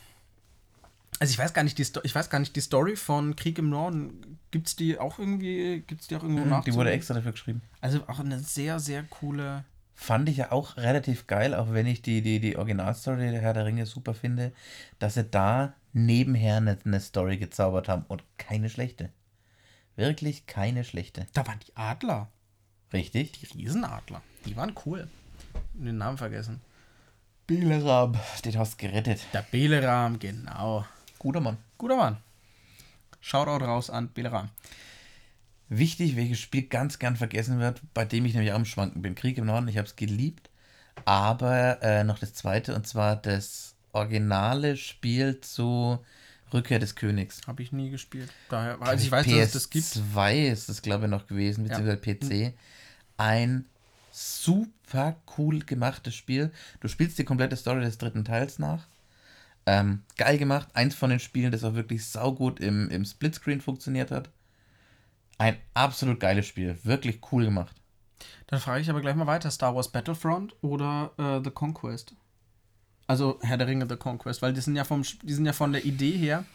Also 1.20 1.32
ich 1.32 1.40
weiß 1.40 1.54
gar 1.54 1.64
nicht 1.64 1.78
die 1.78 1.86
Sto 1.86 2.02
ich 2.04 2.14
weiß 2.14 2.30
gar 2.30 2.40
nicht 2.40 2.56
die 2.56 2.62
Story 2.62 2.96
von 2.96 3.36
Krieg 3.36 3.58
im 3.60 3.70
Norden 3.70 4.40
gibt's 4.52 4.76
die 4.76 4.98
auch 4.98 5.20
irgendwie 5.20 5.84
gibt's 5.86 6.08
die 6.08 6.16
auch 6.16 6.24
irgendwo 6.24 6.46
nach 6.46 6.64
Die 6.64 6.74
wurde 6.74 6.92
extra 6.92 7.14
dafür 7.14 7.32
geschrieben. 7.32 7.62
Also 7.82 8.04
auch 8.08 8.20
eine 8.20 8.40
sehr 8.40 8.80
sehr 8.80 9.04
coole 9.04 9.64
Fand 9.96 10.28
ich 10.28 10.38
ja 10.38 10.52
auch 10.52 10.78
relativ 10.78 11.28
geil, 11.28 11.54
auch 11.54 11.72
wenn 11.72 11.86
ich 11.86 12.02
die, 12.02 12.22
die, 12.22 12.40
die 12.40 12.58
Originalstory 12.58 13.32
der 13.32 13.42
Herr 13.42 13.54
der 13.54 13.66
Ringe 13.66 13.86
super 13.86 14.14
finde, 14.14 14.52
dass 15.00 15.14
sie 15.14 15.24
da 15.24 15.76
nebenher 15.94 16.58
eine, 16.58 16.78
eine 16.84 17.00
Story 17.00 17.38
gezaubert 17.38 17.88
haben 17.88 18.04
und 18.08 18.24
keine 18.38 18.70
schlechte. 18.70 19.10
Wirklich 19.96 20.48
keine 20.48 20.84
schlechte. 20.84 21.28
Da 21.34 21.46
waren 21.46 21.60
die 21.60 21.76
Adler. 21.76 22.28
Richtig? 22.92 23.34
Die 23.34 23.46
Riesenadler. 23.46 24.22
Die 24.46 24.58
waren 24.58 24.74
cool. 24.86 25.08
Den 25.74 25.98
Namen 25.98 26.18
vergessen. 26.18 26.60
Bieleram, 27.46 28.18
den 28.46 28.58
hast 28.58 28.74
du 28.74 28.88
gerettet. 28.88 29.20
Der 29.34 29.42
Beleram, 29.42 30.18
genau. 30.18 30.86
Guter 31.20 31.42
Mann. 31.42 31.58
Guter 31.78 31.98
Mann. 31.98 32.18
Shoutout 33.20 33.66
raus 33.66 33.90
an 33.90 34.10
Beleram. 34.14 34.50
Wichtig, 35.68 36.16
welches 36.16 36.40
Spiel 36.40 36.64
ganz 36.64 37.00
gern 37.00 37.16
vergessen 37.16 37.60
wird, 37.60 37.82
bei 37.94 38.06
dem 38.06 38.26
ich 38.26 38.34
nämlich 38.34 38.54
auch 38.54 38.58
im 38.58 38.66
Schwanken 38.66 39.02
bin. 39.02 39.16
Krieg 39.16 39.38
im 39.38 39.46
Norden, 39.46 39.68
ich 39.68 39.78
habe 39.78 39.88
es 39.88 39.96
geliebt. 39.96 40.50
Aber 41.06 41.82
äh, 41.82 42.04
noch 42.04 42.20
das 42.20 42.34
zweite, 42.34 42.76
und 42.76 42.88
zwar 42.88 43.16
das 43.16 43.76
originale 43.92 44.78
Spiel 44.78 45.42
zu 45.42 46.00
Rückkehr 46.54 46.80
des 46.80 46.96
Königs. 46.96 47.42
Habe 47.48 47.64
ich 47.64 47.72
nie 47.72 47.90
gespielt. 47.90 48.32
Daher, 48.50 48.82
also 48.82 49.04
ich 49.04 49.12
weiß, 49.12 49.26
dass 49.26 49.36
es 49.36 49.52
das 49.52 49.70
gibt. 49.70 49.86
PS2 49.86 50.52
ist 50.52 50.70
es, 50.70 50.82
glaube 50.82 51.06
ich, 51.06 51.10
noch 51.10 51.28
gewesen, 51.28 51.64
beziehungsweise 51.64 52.00
ja. 52.06 52.50
PC. 52.52 52.54
Ein 53.18 53.66
super 54.14 55.18
cool 55.38 55.60
gemachtes 55.60 56.16
Spiel. 56.16 56.52
Du 56.80 56.88
spielst 56.88 57.18
die 57.18 57.24
komplette 57.24 57.58
Story 57.58 57.82
des 57.82 57.98
dritten 57.98 58.24
Teils 58.24 58.60
nach. 58.60 58.88
Ähm, 59.66 60.04
geil 60.18 60.38
gemacht. 60.38 60.70
Eins 60.74 60.94
von 60.96 61.10
den 61.10 61.20
Spielen, 61.20 61.52
das 61.52 61.64
auch 61.64 61.74
wirklich 61.74 62.06
saugut 62.06 62.60
im, 62.60 62.90
im 62.90 63.06
Splitscreen 63.06 63.62
funktioniert 63.62 64.12
hat. 64.12 64.30
Ein 65.38 65.58
absolut 65.74 66.20
geiles 66.20 66.46
Spiel. 66.46 66.78
Wirklich 66.84 67.22
cool 67.32 67.46
gemacht. 67.46 67.76
Dann 68.48 68.60
frage 68.60 68.82
ich 68.82 68.90
aber 68.90 69.02
gleich 69.02 69.16
mal 69.16 69.28
weiter: 69.28 69.50
Star 69.50 69.76
Wars 69.76 69.92
Battlefront 69.92 70.56
oder 70.62 71.12
äh, 71.18 71.42
The 71.44 71.50
Conquest? 71.50 72.14
Also 73.08 73.40
Herr 73.42 73.58
der 73.58 73.68
Ringe 73.68 73.88
The 73.90 73.98
Conquest, 73.98 74.42
weil 74.42 74.54
die 74.54 74.62
sind 74.62 74.76
ja 74.76 74.84
vom 74.84 75.02
die 75.02 75.34
sind 75.34 75.46
ja 75.46 75.54
von 75.54 75.74
der 75.74 75.84
Idee 75.86 76.16
her 76.18 76.46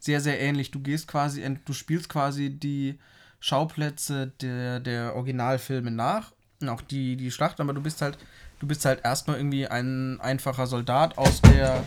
sehr, 0.00 0.20
sehr 0.20 0.40
ähnlich. 0.40 0.70
Du 0.70 0.80
gehst 0.80 1.08
quasi, 1.08 1.44
du 1.64 1.72
spielst 1.72 2.08
quasi 2.08 2.50
die 2.50 2.98
Schauplätze 3.40 4.32
der, 4.40 4.80
der 4.80 5.14
Originalfilme 5.16 5.90
nach. 5.90 6.32
Auch 6.66 6.80
die, 6.82 7.16
die 7.16 7.30
Schlacht, 7.30 7.60
aber 7.60 7.72
du 7.72 7.80
bist 7.80 8.02
halt, 8.02 8.18
du 8.58 8.66
bist 8.66 8.84
halt 8.84 9.04
erstmal 9.04 9.36
irgendwie 9.36 9.66
ein 9.66 10.20
einfacher 10.20 10.66
Soldat 10.66 11.16
aus 11.16 11.40
der. 11.42 11.84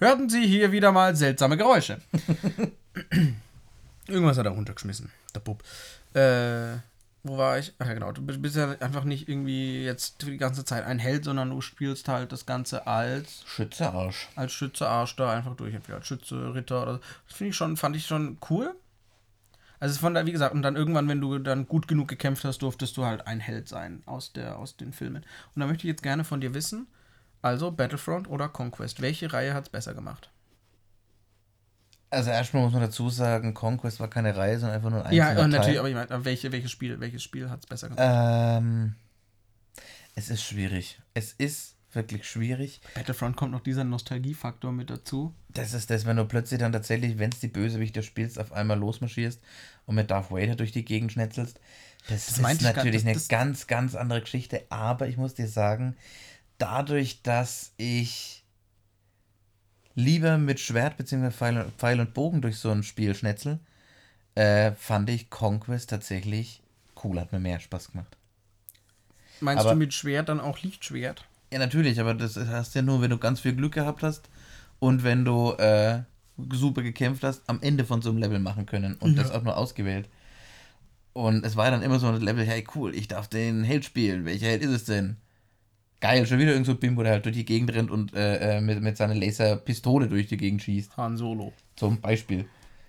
Hörten 0.00 0.28
Sie 0.28 0.46
hier 0.46 0.72
wieder 0.72 0.92
mal 0.92 1.14
seltsame 1.16 1.56
Geräusche. 1.56 2.00
Irgendwas 4.08 4.38
hat 4.38 4.46
er 4.46 4.52
runtergeschmissen, 4.52 5.10
der 5.34 5.40
Bub. 5.40 5.62
Äh, 6.14 6.78
wo 7.24 7.36
war 7.36 7.58
ich? 7.58 7.74
Ach 7.78 7.86
ja, 7.86 7.94
genau. 7.94 8.12
Du 8.12 8.22
bist 8.22 8.56
ja 8.56 8.76
einfach 8.80 9.04
nicht 9.04 9.28
irgendwie 9.28 9.84
jetzt 9.84 10.22
die 10.22 10.36
ganze 10.38 10.64
Zeit 10.64 10.84
ein 10.84 10.98
Held, 10.98 11.24
sondern 11.24 11.50
du 11.50 11.60
spielst 11.60 12.08
halt 12.08 12.32
das 12.32 12.46
Ganze 12.46 12.86
als 12.86 13.42
Schütze-Arsch. 13.46 14.28
Als 14.36 14.52
Schütze-Arsch 14.52 15.16
da 15.16 15.32
einfach 15.32 15.56
durch. 15.56 15.74
Entweder 15.74 15.98
als 15.98 16.06
Schütze, 16.06 16.54
Ritter 16.54 16.82
oder. 16.82 17.00
Das 17.26 17.36
finde 17.36 17.50
ich 17.50 17.56
schon, 17.56 17.76
fand 17.76 17.96
ich 17.96 18.06
schon 18.06 18.38
cool. 18.48 18.74
Also 19.80 19.98
von 20.00 20.14
da, 20.14 20.26
wie 20.26 20.32
gesagt, 20.32 20.54
und 20.54 20.62
dann 20.62 20.76
irgendwann, 20.76 21.08
wenn 21.08 21.20
du 21.20 21.38
dann 21.38 21.66
gut 21.66 21.86
genug 21.88 22.08
gekämpft 22.08 22.44
hast, 22.44 22.58
durftest 22.62 22.96
du 22.96 23.04
halt 23.04 23.26
ein 23.26 23.40
Held 23.40 23.68
sein 23.68 24.02
aus, 24.06 24.32
der, 24.32 24.58
aus 24.58 24.76
den 24.76 24.92
Filmen. 24.92 25.24
Und 25.54 25.60
da 25.60 25.66
möchte 25.66 25.86
ich 25.86 25.90
jetzt 25.90 26.02
gerne 26.02 26.24
von 26.24 26.40
dir 26.40 26.54
wissen, 26.54 26.88
also 27.42 27.70
Battlefront 27.70 28.28
oder 28.28 28.48
Conquest, 28.48 29.00
welche 29.00 29.32
Reihe 29.32 29.54
hat 29.54 29.64
es 29.64 29.70
besser 29.70 29.94
gemacht? 29.94 30.30
Also 32.10 32.30
erstmal 32.30 32.62
muss 32.64 32.72
man 32.72 32.82
dazu 32.82 33.10
sagen, 33.10 33.54
Conquest 33.54 34.00
war 34.00 34.08
keine 34.08 34.34
Reihe, 34.34 34.58
sondern 34.58 34.76
einfach 34.76 34.90
nur 34.90 35.04
ein 35.04 35.14
Ja, 35.14 35.34
natürlich, 35.34 35.66
Teil. 35.66 35.78
aber 35.78 35.88
ich 35.90 35.94
meine, 35.94 36.24
welche, 36.24 36.50
welches 36.52 36.70
Spiel, 36.70 36.98
welches 37.00 37.22
Spiel 37.22 37.50
hat 37.50 37.60
es 37.60 37.66
besser 37.66 37.88
gemacht? 37.90 38.02
Ähm, 38.06 38.94
es 40.14 40.30
ist 40.30 40.42
schwierig. 40.42 41.00
Es 41.14 41.32
ist 41.34 41.76
wirklich 41.98 42.26
schwierig. 42.26 42.80
Battlefront 42.94 43.36
kommt 43.36 43.52
noch 43.52 43.60
dieser 43.60 43.84
Nostalgiefaktor 43.84 44.72
mit 44.72 44.88
dazu. 44.88 45.34
Das 45.50 45.74
ist 45.74 45.90
das, 45.90 46.06
wenn 46.06 46.16
du 46.16 46.24
plötzlich 46.24 46.58
dann 46.58 46.72
tatsächlich, 46.72 47.18
wenn 47.18 47.30
es 47.30 47.40
die 47.40 47.48
Bösewichter 47.48 48.02
spielst, 48.02 48.38
auf 48.38 48.52
einmal 48.52 48.78
losmarschierst 48.78 49.40
und 49.84 49.94
mit 49.94 50.10
Darth 50.10 50.30
Vader 50.30 50.56
durch 50.56 50.72
die 50.72 50.84
Gegend 50.84 51.12
schnetzelst. 51.12 51.60
Das, 52.08 52.26
das 52.26 52.38
ist 52.38 52.62
natürlich 52.62 53.04
gar, 53.04 53.12
das, 53.12 53.30
eine 53.30 53.40
ganz, 53.44 53.66
ganz 53.66 53.94
andere 53.94 54.22
Geschichte. 54.22 54.64
Aber 54.70 55.08
ich 55.08 55.18
muss 55.18 55.34
dir 55.34 55.48
sagen, 55.48 55.94
dadurch, 56.56 57.22
dass 57.22 57.72
ich 57.76 58.44
lieber 59.94 60.38
mit 60.38 60.60
Schwert 60.60 60.96
bzw. 60.96 61.30
Pfeil, 61.30 61.66
Pfeil, 61.76 62.00
und 62.00 62.14
Bogen 62.14 62.40
durch 62.40 62.56
so 62.58 62.70
ein 62.70 62.82
Spiel 62.82 63.14
schnetzel, 63.14 63.58
äh, 64.36 64.72
fand 64.72 65.10
ich 65.10 65.28
Conquest 65.28 65.90
tatsächlich 65.90 66.62
cool, 67.02 67.20
hat 67.20 67.32
mir 67.32 67.40
mehr 67.40 67.60
Spaß 67.60 67.92
gemacht. 67.92 68.16
Meinst 69.40 69.64
aber, 69.64 69.72
du 69.72 69.76
mit 69.76 69.94
Schwert 69.94 70.28
dann 70.28 70.40
auch 70.40 70.60
Lichtschwert? 70.60 71.24
Ja, 71.52 71.58
natürlich, 71.58 71.98
aber 72.00 72.14
das 72.14 72.36
hast 72.36 72.74
ja 72.74 72.82
nur, 72.82 73.00
wenn 73.00 73.10
du 73.10 73.18
ganz 73.18 73.40
viel 73.40 73.54
Glück 73.54 73.72
gehabt 73.72 74.02
hast 74.02 74.28
und 74.78 75.02
wenn 75.02 75.24
du 75.24 75.52
äh, 75.52 76.02
super 76.52 76.82
gekämpft 76.82 77.24
hast, 77.24 77.42
am 77.48 77.60
Ende 77.62 77.84
von 77.84 78.02
so 78.02 78.10
einem 78.10 78.18
Level 78.18 78.38
machen 78.38 78.66
können 78.66 78.94
und 78.94 79.16
ja. 79.16 79.22
das 79.22 79.32
auch 79.32 79.42
nur 79.42 79.56
ausgewählt. 79.56 80.08
Und 81.12 81.44
es 81.44 81.56
war 81.56 81.70
dann 81.70 81.82
immer 81.82 81.98
so 81.98 82.06
ein 82.06 82.20
Level, 82.20 82.44
hey 82.44 82.64
cool, 82.74 82.94
ich 82.94 83.08
darf 83.08 83.28
den 83.28 83.64
Held 83.64 83.84
spielen. 83.84 84.24
Welcher 84.24 84.46
Held 84.46 84.62
ist 84.62 84.70
es 84.70 84.84
denn? 84.84 85.16
Geil, 86.00 86.26
schon 86.26 86.38
wieder 86.38 86.52
irgend 86.52 86.66
so 86.66 86.72
ein 86.72 86.78
Bimbo, 86.78 87.02
der 87.02 87.12
halt 87.12 87.24
durch 87.24 87.34
die 87.34 87.44
Gegend 87.44 87.72
rennt 87.74 87.90
und 87.90 88.14
äh, 88.14 88.58
äh, 88.58 88.60
mit, 88.60 88.80
mit 88.80 88.96
seiner 88.96 89.16
Laserpistole 89.16 90.06
durch 90.06 90.28
die 90.28 90.36
Gegend 90.36 90.62
schießt. 90.62 90.96
Han 90.96 91.16
Solo. 91.16 91.52
Zum 91.74 92.00
Beispiel. 92.00 92.44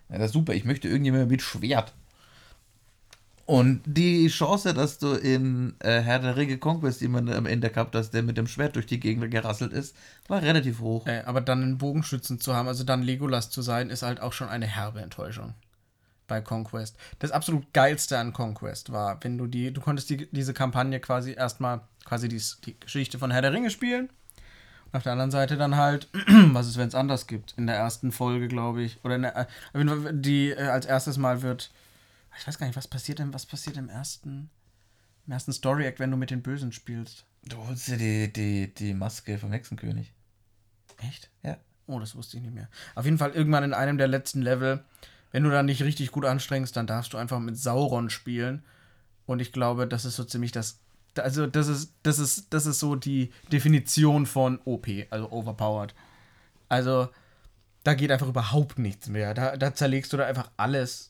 Ja, 0.09 0.19
das 0.19 0.27
ist 0.27 0.33
super. 0.33 0.53
Ich 0.53 0.65
möchte 0.65 0.87
irgendjemand 0.87 1.31
mit 1.31 1.41
Schwert. 1.41 1.95
Und 3.49 3.81
die 3.83 4.27
Chance, 4.27 4.75
dass 4.75 4.99
du 4.99 5.13
in 5.13 5.73
äh, 5.79 6.01
Herr 6.01 6.19
der 6.19 6.37
Ringe 6.37 6.59
Conquest 6.59 7.01
jemanden 7.01 7.33
am 7.33 7.47
Ende 7.47 7.71
gehabt 7.71 7.95
hast, 7.95 8.11
der 8.11 8.21
mit 8.21 8.37
dem 8.37 8.45
Schwert 8.45 8.75
durch 8.75 8.85
die 8.85 8.99
Gegend 8.99 9.31
gerasselt 9.31 9.73
ist, 9.73 9.95
war 10.27 10.43
relativ 10.43 10.81
hoch. 10.81 11.07
Äh, 11.07 11.23
aber 11.25 11.41
dann 11.41 11.63
einen 11.63 11.79
Bogenschützen 11.79 12.39
zu 12.39 12.55
haben, 12.55 12.67
also 12.67 12.83
dann 12.83 13.01
Legolas 13.01 13.49
zu 13.49 13.63
sein, 13.63 13.89
ist 13.89 14.03
halt 14.03 14.21
auch 14.21 14.33
schon 14.33 14.49
eine 14.49 14.67
herbe 14.67 15.01
Enttäuschung 15.01 15.55
bei 16.27 16.41
Conquest. 16.41 16.95
Das 17.17 17.31
absolut 17.31 17.73
geilste 17.73 18.19
an 18.19 18.33
Conquest 18.33 18.91
war, 18.91 19.17
wenn 19.23 19.39
du 19.39 19.47
die, 19.47 19.73
du 19.73 19.81
konntest 19.81 20.11
die, 20.11 20.29
diese 20.31 20.53
Kampagne 20.53 20.99
quasi 20.99 21.33
erstmal 21.33 21.81
quasi 22.05 22.27
die, 22.29 22.39
die 22.67 22.79
Geschichte 22.79 23.17
von 23.17 23.31
Herr 23.31 23.41
der 23.41 23.51
Ringe 23.51 23.71
spielen. 23.71 24.09
Und 24.85 24.97
auf 24.97 25.01
der 25.01 25.13
anderen 25.13 25.31
Seite 25.31 25.57
dann 25.57 25.75
halt, 25.75 26.07
was 26.53 26.67
ist, 26.67 26.77
wenn 26.77 26.89
es 26.89 26.93
anders 26.93 27.25
gibt? 27.25 27.55
In 27.57 27.65
der 27.65 27.77
ersten 27.77 28.11
Folge, 28.11 28.47
glaube 28.47 28.83
ich. 28.83 29.03
Oder 29.03 29.15
in 29.15 29.23
der, 29.23 29.47
äh, 29.73 30.13
die 30.13 30.51
äh, 30.51 30.67
als 30.67 30.85
erstes 30.85 31.17
Mal 31.17 31.41
wird. 31.41 31.71
Ich 32.37 32.47
weiß 32.47 32.57
gar 32.57 32.67
nicht, 32.67 32.75
was 32.75 32.87
passiert 32.87 33.19
denn, 33.19 33.33
was 33.33 33.45
passiert 33.45 33.77
im 33.77 33.89
ersten, 33.89 34.49
im 35.25 35.33
ersten 35.33 35.53
Story-Act, 35.53 35.99
wenn 35.99 36.11
du 36.11 36.17
mit 36.17 36.31
den 36.31 36.41
Bösen 36.41 36.71
spielst? 36.71 37.25
Du 37.43 37.57
holst 37.57 37.87
dir 37.87 37.97
die, 37.97 38.31
die, 38.31 38.73
die 38.73 38.93
Maske 38.93 39.37
vom 39.37 39.51
Hexenkönig. 39.51 40.13
Echt? 40.97 41.29
Ja. 41.43 41.57
Oh, 41.87 41.99
das 41.99 42.15
wusste 42.15 42.37
ich 42.37 42.43
nicht 42.43 42.53
mehr. 42.53 42.69
Auf 42.95 43.05
jeden 43.05 43.17
Fall 43.17 43.31
irgendwann 43.31 43.63
in 43.63 43.73
einem 43.73 43.97
der 43.97 44.07
letzten 44.07 44.41
Level 44.41 44.83
wenn 45.31 45.43
du 45.43 45.49
dann 45.49 45.65
nicht 45.65 45.83
richtig 45.83 46.11
gut 46.11 46.25
anstrengst, 46.25 46.75
dann 46.75 46.87
darfst 46.87 47.13
du 47.13 47.17
einfach 47.17 47.39
mit 47.39 47.57
Sauron 47.57 48.09
spielen. 48.09 48.63
Und 49.25 49.41
ich 49.41 49.51
glaube, 49.51 49.87
das 49.87 50.05
ist 50.05 50.15
so 50.15 50.23
ziemlich 50.23 50.51
das. 50.51 50.79
Also, 51.17 51.47
das 51.47 51.67
ist, 51.67 51.93
das 52.03 52.19
ist, 52.19 52.53
das 52.53 52.65
ist 52.65 52.79
so 52.79 52.95
die 52.95 53.31
Definition 53.51 54.25
von 54.25 54.59
OP, 54.65 54.87
also 55.09 55.31
overpowered. 55.31 55.93
Also, 56.67 57.09
da 57.83 57.93
geht 57.93 58.11
einfach 58.11 58.27
überhaupt 58.27 58.79
nichts 58.79 59.07
mehr. 59.07 59.33
Da, 59.33 59.57
da 59.57 59.73
zerlegst 59.73 60.13
du 60.13 60.17
da 60.17 60.25
einfach 60.25 60.49
alles. 60.57 61.08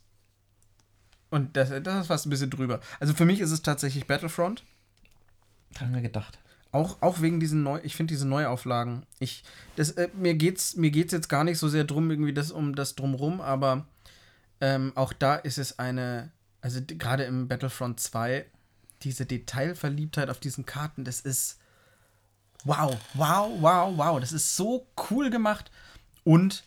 Und 1.30 1.56
das, 1.56 1.70
das 1.84 2.02
ist 2.02 2.08
fast 2.08 2.26
ein 2.26 2.30
bisschen 2.30 2.50
drüber. 2.50 2.80
Also 3.00 3.14
für 3.14 3.26
mich 3.26 3.40
ist 3.40 3.52
es 3.52 3.62
tatsächlich 3.62 4.08
Battlefront. 4.08 4.64
Haben 5.80 5.94
wir 5.94 6.02
gedacht. 6.02 6.40
Auch, 6.72 7.02
auch 7.02 7.22
wegen 7.22 7.40
diesen 7.40 7.64
neu, 7.64 7.80
ich 7.84 7.96
finde 7.96 8.14
diese 8.14 8.28
Neuauflagen. 8.28 9.04
Ich, 9.20 9.44
das, 9.76 9.92
äh, 9.92 10.10
mir 10.14 10.36
geht's, 10.36 10.76
mir 10.76 10.92
geht's 10.92 11.14
jetzt 11.14 11.30
gar 11.30 11.44
nicht 11.44 11.58
so 11.58 11.68
sehr 11.68 11.84
drum, 11.84 12.10
irgendwie 12.12 12.34
das 12.34 12.52
um 12.52 12.76
das 12.76 12.96
drumrum, 12.96 13.42
aber 13.42 13.88
ähm, 14.62 14.92
auch 14.96 15.14
da 15.14 15.36
ist 15.36 15.58
es 15.58 15.80
eine, 15.80 16.32
also 16.62 16.80
gerade 16.86 17.24
im 17.24 17.48
Battlefront 17.48 18.00
2, 18.00 18.46
diese 19.02 19.26
Detailverliebtheit 19.26 20.30
auf 20.30 20.40
diesen 20.40 20.66
Karten, 20.66 21.06
das 21.06 21.22
ist 21.22 21.60
wow, 22.66 22.98
wow, 23.14 23.52
wow, 23.60 23.94
wow. 23.96 24.20
Das 24.20 24.32
ist 24.32 24.56
so 24.56 24.88
cool 25.10 25.30
gemacht. 25.30 25.72
Und 26.24 26.64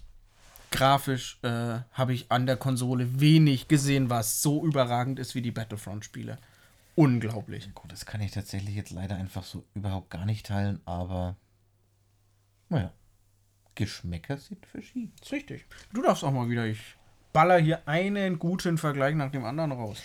grafisch 0.73 1.39
äh, 1.43 1.81
habe 1.93 2.13
ich 2.13 2.33
an 2.33 2.47
der 2.47 2.57
Konsole 2.57 3.21
wenig 3.21 3.69
gesehen, 3.69 4.11
was 4.11 4.43
so 4.43 4.65
überragend 4.65 5.19
ist 5.19 5.35
wie 5.35 5.43
die 5.43 5.53
Battlefront-Spiele. 5.53 6.39
Unglaublich. 6.95 7.73
Gut, 7.75 7.93
das 7.93 8.05
kann 8.05 8.21
ich 8.21 8.33
tatsächlich 8.33 8.75
jetzt 8.75 8.91
leider 8.91 9.17
einfach 9.17 9.45
so 9.45 9.65
überhaupt 9.75 10.11
gar 10.11 10.27
nicht 10.27 10.47
teilen, 10.47 10.81
aber 10.85 11.37
naja, 12.69 12.93
Geschmäcker 13.75 14.37
sind 14.37 14.67
verschieden. 14.67 15.13
ist 15.23 15.33
richtig. 15.33 15.67
Du 15.93 16.03
darfst 16.03 16.25
auch 16.25 16.33
mal 16.33 16.49
wieder. 16.49 16.67
Ich 16.67 16.97
baller 17.33 17.59
hier 17.59 17.87
einen 17.89 18.39
guten 18.39 18.77
Vergleich 18.77 19.15
nach 19.15 19.31
dem 19.31 19.45
anderen 19.45 19.73
raus. 19.73 19.99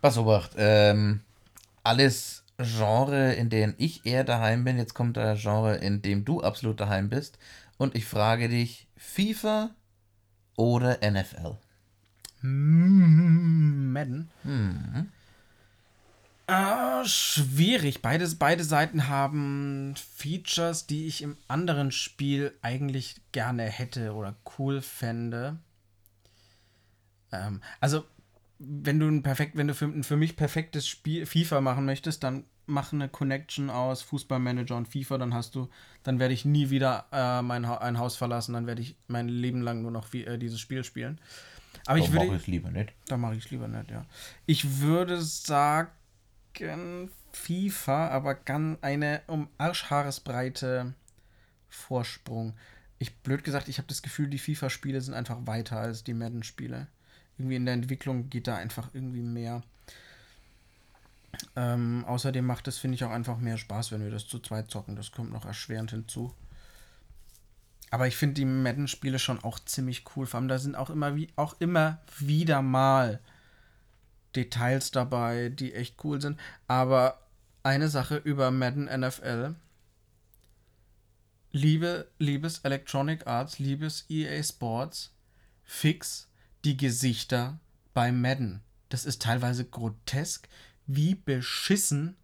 Pass 0.00 0.18
Obacht, 0.18 0.52
ähm, 0.56 1.20
alles 1.82 2.44
Genre, 2.58 3.32
in 3.34 3.50
denen 3.50 3.74
ich 3.78 4.06
eher 4.06 4.24
daheim 4.24 4.64
bin. 4.64 4.76
Jetzt 4.76 4.94
kommt 4.94 5.16
der 5.16 5.36
Genre, 5.36 5.76
in 5.76 6.02
dem 6.02 6.24
du 6.24 6.42
absolut 6.42 6.78
daheim 6.80 7.08
bist. 7.08 7.38
Und 7.78 7.94
ich 7.94 8.04
frage 8.04 8.48
dich, 8.48 8.86
FIFA 8.96 9.70
oder 10.60 10.98
NFL? 11.02 11.56
Mm, 12.42 13.92
Madden. 13.92 14.30
Ah, 16.46 17.04
schwierig. 17.04 18.02
Beides, 18.02 18.34
beide 18.36 18.64
Seiten 18.64 19.08
haben 19.08 19.94
Features, 20.16 20.86
die 20.86 21.06
ich 21.06 21.22
im 21.22 21.36
anderen 21.48 21.92
Spiel 21.92 22.52
eigentlich 22.60 23.20
gerne 23.32 23.64
hätte 23.64 24.14
oder 24.14 24.36
cool 24.58 24.82
fände. 24.82 25.58
Ähm, 27.32 27.62
also, 27.78 28.04
wenn 28.58 28.98
du 28.98 29.06
ein 29.06 29.22
perfekt, 29.22 29.56
wenn 29.56 29.68
du 29.68 29.74
für 29.74 29.86
ein 29.86 30.02
für 30.02 30.16
mich 30.16 30.36
perfektes 30.36 30.86
Spiel 30.86 31.24
FIFA 31.24 31.60
machen 31.60 31.84
möchtest, 31.84 32.24
dann 32.24 32.44
mach 32.70 32.92
eine 32.92 33.08
Connection 33.08 33.70
aus 33.70 34.02
Fußballmanager 34.02 34.76
und 34.76 34.88
FIFA, 34.88 35.18
dann 35.18 35.34
hast 35.34 35.54
du, 35.54 35.68
dann 36.02 36.18
werde 36.18 36.34
ich 36.34 36.44
nie 36.44 36.70
wieder 36.70 37.06
äh, 37.12 37.42
mein 37.42 37.66
ha 37.68 37.78
ein 37.78 37.98
Haus 37.98 38.16
verlassen, 38.16 38.54
dann 38.54 38.66
werde 38.66 38.82
ich 38.82 38.96
mein 39.08 39.28
Leben 39.28 39.60
lang 39.60 39.82
nur 39.82 39.90
noch 39.90 40.12
wie, 40.12 40.24
äh, 40.24 40.38
dieses 40.38 40.60
Spiel 40.60 40.84
spielen. 40.84 41.20
Aber 41.86 41.98
ich 41.98 42.06
Doch, 42.06 42.12
würde, 42.12 42.26
mach 42.26 42.34
es 42.34 42.46
lieber 42.46 42.70
nicht. 42.70 42.92
da 43.06 43.16
mache 43.16 43.34
ich 43.34 43.44
es 43.44 43.50
lieber 43.50 43.68
nicht, 43.68 43.90
ja. 43.90 44.04
Ich 44.46 44.80
würde 44.80 45.20
sagen 45.20 45.90
FIFA, 47.32 48.08
aber 48.08 48.34
ganz 48.34 48.78
eine 48.82 49.22
um 49.26 49.48
Arschhaaresbreite 49.58 50.94
Vorsprung. 51.68 52.54
Ich 52.98 53.16
blöd 53.18 53.44
gesagt, 53.44 53.68
ich 53.68 53.78
habe 53.78 53.88
das 53.88 54.02
Gefühl, 54.02 54.28
die 54.28 54.38
FIFA-Spiele 54.38 55.00
sind 55.00 55.14
einfach 55.14 55.46
weiter 55.46 55.78
als 55.78 56.04
die 56.04 56.14
Madden-Spiele. 56.14 56.86
Irgendwie 57.38 57.56
in 57.56 57.64
der 57.64 57.74
Entwicklung 57.74 58.28
geht 58.28 58.46
da 58.46 58.56
einfach 58.56 58.90
irgendwie 58.92 59.22
mehr. 59.22 59.62
Ähm, 61.56 62.04
außerdem 62.06 62.44
macht 62.44 62.68
es, 62.68 62.78
finde 62.78 62.96
ich, 62.96 63.04
auch 63.04 63.10
einfach 63.10 63.38
mehr 63.38 63.58
Spaß, 63.58 63.92
wenn 63.92 64.02
wir 64.02 64.10
das 64.10 64.26
zu 64.26 64.38
zweit 64.38 64.70
zocken. 64.70 64.96
Das 64.96 65.12
kommt 65.12 65.32
noch 65.32 65.44
erschwerend 65.44 65.90
hinzu. 65.90 66.34
Aber 67.90 68.06
ich 68.06 68.16
finde 68.16 68.34
die 68.34 68.44
Madden-Spiele 68.44 69.18
schon 69.18 69.42
auch 69.42 69.58
ziemlich 69.58 70.04
cool. 70.14 70.26
Vor 70.26 70.38
allem, 70.38 70.48
da 70.48 70.58
sind 70.58 70.76
auch 70.76 70.90
immer, 70.90 71.16
wie, 71.16 71.28
auch 71.36 71.56
immer 71.58 72.00
wieder 72.18 72.62
mal 72.62 73.20
Details 74.36 74.92
dabei, 74.92 75.48
die 75.48 75.74
echt 75.74 76.02
cool 76.04 76.20
sind. 76.20 76.38
Aber 76.68 77.20
eine 77.62 77.88
Sache 77.88 78.16
über 78.16 78.50
Madden 78.50 78.84
NFL. 78.84 79.56
Liebe, 81.52 82.08
liebes 82.18 82.60
Electronic 82.60 83.26
Arts, 83.26 83.58
liebes 83.58 84.06
EA 84.08 84.40
Sports, 84.42 85.12
fix 85.64 86.28
die 86.64 86.76
Gesichter 86.76 87.58
bei 87.92 88.12
Madden. 88.12 88.62
Das 88.88 89.04
ist 89.04 89.22
teilweise 89.22 89.64
grotesk, 89.64 90.48
wie 90.94 91.14
beschissen 91.14 92.16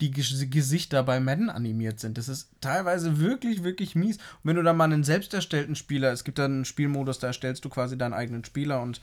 die 0.00 0.12
Ges- 0.12 0.48
Gesichter 0.48 1.02
bei 1.02 1.18
Madden 1.18 1.50
animiert 1.50 1.98
sind. 1.98 2.18
Das 2.18 2.28
ist 2.28 2.50
teilweise 2.60 3.18
wirklich, 3.18 3.64
wirklich 3.64 3.96
mies. 3.96 4.16
Und 4.16 4.44
wenn 4.44 4.56
du 4.56 4.62
da 4.62 4.72
mal 4.72 4.84
einen 4.84 5.02
selbst 5.02 5.34
erstellten 5.34 5.74
Spieler, 5.74 6.12
es 6.12 6.22
gibt 6.22 6.38
dann 6.38 6.52
einen 6.52 6.64
Spielmodus, 6.64 7.18
da 7.18 7.28
erstellst 7.28 7.64
du 7.64 7.68
quasi 7.68 7.98
deinen 7.98 8.12
eigenen 8.12 8.44
Spieler 8.44 8.80
und 8.80 9.00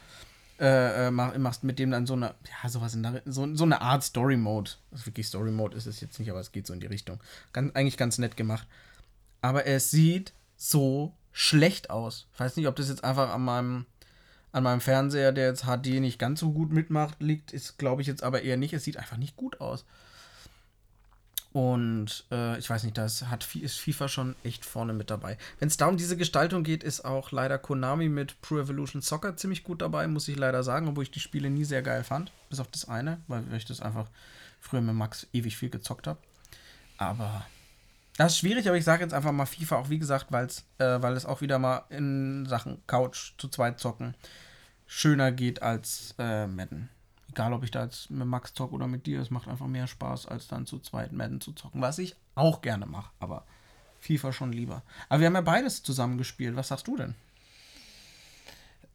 äh, 0.58 1.08
äh, 1.08 1.12
mach, 1.12 1.38
machst 1.38 1.66
mit 1.66 1.80
dem 1.80 1.92
dann 1.92 2.06
so 2.06 2.14
eine, 2.14 2.34
ja, 2.64 2.70
sowas 2.70 2.96
in 2.96 3.04
der, 3.04 3.22
so, 3.26 3.54
so 3.56 3.66
eine 3.66 3.82
Art 3.82 4.04
Story 4.04 4.38
Mode. 4.38 4.72
Also 4.92 5.06
wirklich 5.06 5.28
Story 5.28 5.52
Mode 5.52 5.76
ist 5.76 5.86
es 5.86 6.00
jetzt 6.00 6.18
nicht, 6.18 6.32
aber 6.32 6.40
es 6.40 6.54
geht 6.54 6.66
so 6.66 6.74
in 6.74 6.80
die 6.80 6.88
Richtung. 6.88 7.20
Ganz, 7.52 7.76
eigentlich 7.76 7.98
ganz 7.98 8.18
nett 8.18 8.38
gemacht. 8.38 8.66
Aber 9.42 9.66
es 9.68 9.92
sieht 9.92 10.32
so 10.56 11.14
schlecht 11.34 11.90
aus. 11.90 12.28
Ich 12.34 12.40
weiß 12.40 12.56
nicht, 12.56 12.68
ob 12.68 12.78
das 12.78 12.88
jetzt 12.88 13.04
einfach 13.04 13.34
an 13.34 13.44
meinem, 13.44 13.86
an 14.56 14.64
meinem 14.64 14.80
Fernseher, 14.80 15.34
der 15.34 15.48
jetzt 15.48 15.66
HD 15.66 16.00
nicht 16.00 16.18
ganz 16.18 16.40
so 16.40 16.54
gut 16.54 16.72
mitmacht, 16.72 17.22
liegt. 17.22 17.52
Ist, 17.52 17.78
glaube 17.78 18.02
ich, 18.02 18.08
jetzt 18.08 18.24
aber 18.24 18.42
eher 18.42 18.56
nicht. 18.56 18.74
Es 18.74 18.86
sieht 18.86 18.96
einfach 18.96 19.18
nicht 19.18 19.36
gut 19.36 19.60
aus. 19.60 19.84
Und 21.52 22.24
äh, 22.32 22.58
ich 22.58 22.70
weiß 22.70 22.84
nicht, 22.84 22.98
das 22.98 23.28
hat, 23.28 23.54
ist 23.56 23.78
FIFA 23.78 24.08
schon 24.08 24.36
echt 24.44 24.64
vorne 24.64 24.94
mit 24.94 25.10
dabei. 25.10 25.38
Wenn 25.60 25.68
es 25.68 25.76
da 25.76 25.88
um 25.88 25.98
diese 25.98 26.16
Gestaltung 26.16 26.64
geht, 26.64 26.84
ist 26.84 27.04
auch 27.04 27.34
leider 27.34 27.58
Konami 27.58 28.08
mit 28.08 28.40
Pro 28.42 28.58
Evolution 28.58 29.02
Soccer 29.02 29.36
ziemlich 29.36 29.66
gut 29.66 29.82
dabei, 29.82 30.08
muss 30.08 30.28
ich 30.30 30.38
leider 30.38 30.64
sagen, 30.64 30.88
obwohl 30.88 31.04
ich 31.04 31.12
die 31.12 31.20
Spiele 31.20 31.50
nie 31.50 31.66
sehr 31.66 31.82
geil 31.82 32.06
fand. 32.06 32.32
Bis 32.50 32.62
auf 32.62 32.68
das 32.70 32.88
eine, 32.88 33.20
weil 33.28 33.44
ich 33.58 33.66
das 33.66 33.82
einfach 33.82 34.08
früher 34.62 34.82
mit 34.82 34.96
Max 34.96 35.28
ewig 35.34 35.58
viel 35.58 35.70
gezockt 35.70 36.08
habe. 36.08 36.20
Aber 36.98 37.46
das 38.16 38.34
ist 38.34 38.40
schwierig, 38.40 38.70
aber 38.70 38.78
ich 38.78 38.86
sage 38.86 39.04
jetzt 39.04 39.14
einfach 39.14 39.34
mal 39.34 39.46
FIFA, 39.46 39.76
auch 39.76 39.90
wie 39.90 40.00
gesagt, 40.00 40.28
weil's, 40.30 40.64
äh, 40.78 41.02
weil 41.02 41.18
es 41.18 41.26
auch 41.26 41.42
wieder 41.42 41.60
mal 41.60 41.84
in 41.90 42.46
Sachen 42.46 42.82
Couch 42.88 43.34
zu 43.38 43.50
zweit 43.50 43.82
zocken 43.82 44.16
schöner 44.86 45.32
geht 45.32 45.62
als 45.62 46.16
äh, 46.18 46.48
Madden. 46.48 46.90
Egal, 47.30 47.54
ob 47.54 47.64
ich 47.64 47.72
da 47.72 47.84
jetzt 47.84 48.10
mit 48.10 48.28
Max 48.28 48.54
zocke 48.54 48.74
oder 48.74 48.88
mit 48.88 49.06
dir, 49.06 49.20
es 49.20 49.30
macht 49.30 49.48
einfach 49.48 49.68
mehr 49.68 49.88
Spaß, 49.88 50.28
als 50.28 50.48
dann 50.48 50.66
zu 50.66 50.80
zweit 50.80 51.12
Madden 51.12 51.42
zu 51.42 51.52
zocken. 51.52 51.82
Was 51.82 52.00
ich 52.00 52.16
auch 52.36 52.62
gerne 52.62 52.86
mache, 52.86 53.12
aber 53.20 53.46
FIFA 54.00 54.32
schon 54.32 54.54
lieber. 54.54 54.84
Aber 55.10 55.20
wir 55.20 55.28
haben 55.28 55.36
ja 55.36 55.42
beides 55.42 55.84
zusammen 55.84 56.18
gespielt. 56.18 56.56
Was 56.56 56.70
sagst 56.70 56.88
du 56.88 56.96
denn? 56.96 57.16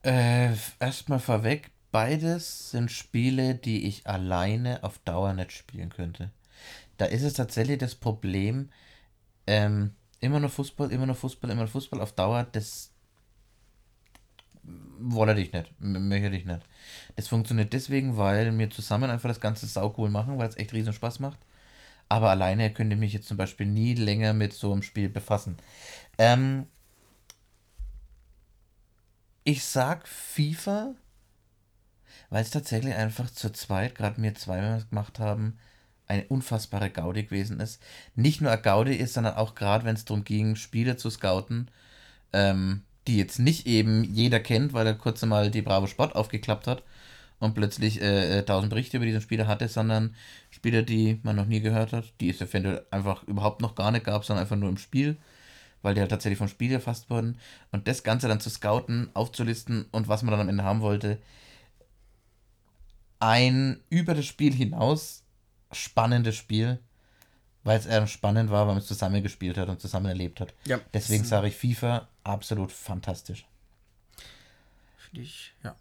Äh, 0.03 0.55
erstmal 0.79 1.19
vorweg, 1.19 1.69
beides 1.91 2.71
sind 2.71 2.91
Spiele, 2.91 3.53
die 3.53 3.85
ich 3.85 4.07
alleine 4.07 4.83
auf 4.83 4.97
Dauer 4.99 5.33
nicht 5.33 5.51
spielen 5.51 5.89
könnte. 5.89 6.31
Da 6.97 7.05
ist 7.05 7.23
es 7.23 7.33
tatsächlich 7.33 7.77
das 7.77 7.95
Problem, 7.95 8.69
ähm, 9.45 9.95
immer 10.19 10.39
nur 10.39 10.49
Fußball, 10.49 10.91
immer 10.91 11.05
nur 11.05 11.15
Fußball, 11.15 11.49
immer 11.49 11.63
nur 11.63 11.67
Fußball 11.67 12.01
auf 12.01 12.13
Dauer, 12.13 12.43
das 12.51 12.90
wolle 14.63 15.39
ich 15.39 15.53
nicht, 15.53 15.73
möchte 15.79 16.35
ich 16.35 16.45
nicht. 16.45 16.61
Das 17.15 17.27
funktioniert 17.27 17.73
deswegen, 17.73 18.17
weil 18.17 18.57
wir 18.57 18.69
zusammen 18.69 19.09
einfach 19.09 19.29
das 19.29 19.39
Ganze 19.41 19.65
saucool 19.67 20.09
machen, 20.09 20.37
weil 20.37 20.49
es 20.49 20.57
echt 20.57 20.73
riesen 20.73 20.93
Spaß 20.93 21.19
macht. 21.19 21.39
Aber 22.09 22.29
alleine 22.29 22.73
könnte 22.73 22.95
ich 22.95 22.99
mich 22.99 23.13
jetzt 23.13 23.27
zum 23.27 23.37
Beispiel 23.37 23.65
nie 23.65 23.93
länger 23.93 24.33
mit 24.33 24.53
so 24.53 24.71
einem 24.71 24.83
Spiel 24.83 25.09
befassen. 25.09 25.57
Ähm, 26.17 26.67
ich 29.43 29.63
sag 29.63 30.07
FIFA, 30.07 30.93
weil 32.29 32.43
es 32.43 32.51
tatsächlich 32.51 32.93
einfach 32.95 33.29
zu 33.29 33.51
zweit, 33.51 33.95
gerade 33.95 34.21
wir 34.21 34.35
zweimal 34.35 34.83
gemacht 34.89 35.19
haben, 35.19 35.57
eine 36.07 36.27
unfassbare 36.27 36.89
Gaudi 36.89 37.23
gewesen 37.23 37.59
ist. 37.59 37.81
Nicht 38.15 38.41
nur 38.41 38.51
eine 38.51 38.61
Gaudi 38.61 38.95
ist, 38.95 39.13
sondern 39.13 39.35
auch 39.35 39.55
gerade, 39.55 39.85
wenn 39.85 39.95
es 39.95 40.05
darum 40.05 40.25
ging, 40.25 40.55
Spiele 40.55 40.97
zu 40.97 41.09
scouten, 41.09 41.71
ähm, 42.33 42.83
die 43.11 43.17
jetzt 43.17 43.39
nicht 43.39 43.67
eben 43.67 44.05
jeder 44.05 44.39
kennt, 44.39 44.71
weil 44.71 44.87
er 44.87 44.93
kurz 44.93 45.21
mal 45.25 45.51
die 45.51 45.61
Bravo 45.61 45.85
Sport 45.85 46.15
aufgeklappt 46.15 46.65
hat 46.65 46.81
und 47.39 47.55
plötzlich 47.55 48.01
äh, 48.01 48.39
äh, 48.39 48.43
tausend 48.43 48.69
Berichte 48.69 48.97
über 48.97 49.05
diesen 49.05 49.19
Spieler 49.19 49.47
hatte, 49.47 49.67
sondern 49.67 50.15
Spieler, 50.49 50.81
die 50.81 51.19
man 51.23 51.35
noch 51.35 51.45
nie 51.45 51.59
gehört 51.59 51.91
hat, 51.91 52.05
die 52.21 52.29
es 52.29 52.39
eventuell 52.39 52.85
einfach 52.89 53.23
überhaupt 53.23 53.61
noch 53.61 53.75
gar 53.75 53.91
nicht 53.91 54.05
gab, 54.05 54.23
sondern 54.23 54.43
einfach 54.43 54.55
nur 54.55 54.69
im 54.69 54.77
Spiel, 54.77 55.17
weil 55.81 55.93
die 55.93 55.99
halt 55.99 56.09
tatsächlich 56.09 56.37
vom 56.37 56.47
Spiel 56.47 56.71
erfasst 56.71 57.09
wurden. 57.09 57.37
Und 57.71 57.87
das 57.89 58.03
Ganze 58.03 58.29
dann 58.29 58.39
zu 58.39 58.49
scouten, 58.49 59.09
aufzulisten 59.13 59.87
und 59.91 60.07
was 60.07 60.23
man 60.23 60.31
dann 60.31 60.41
am 60.41 60.49
Ende 60.49 60.63
haben 60.63 60.79
wollte, 60.79 61.17
ein 63.19 63.81
über 63.89 64.13
das 64.13 64.25
Spiel 64.25 64.53
hinaus 64.53 65.23
spannendes 65.73 66.35
Spiel, 66.37 66.79
weil 67.63 67.77
es 67.77 67.85
eher 67.85 68.05
spannend 68.07 68.49
war, 68.49 68.65
weil 68.67 68.73
man 68.73 68.81
es 68.81 68.87
zusammen 68.87 69.21
gespielt 69.23 69.57
hat 69.57 69.69
und 69.69 69.79
zusammen 69.81 70.07
erlebt 70.07 70.39
hat. 70.41 70.53
Ja, 70.65 70.79
Deswegen 70.93 71.23
das- 71.23 71.29
sage 71.29 71.47
ich 71.47 71.55
FIFA 71.55 72.07
absolut 72.23 72.71
fantastisch. 72.71 73.45
Finde 74.97 75.21
ich, 75.21 75.53
ja. 75.63 75.75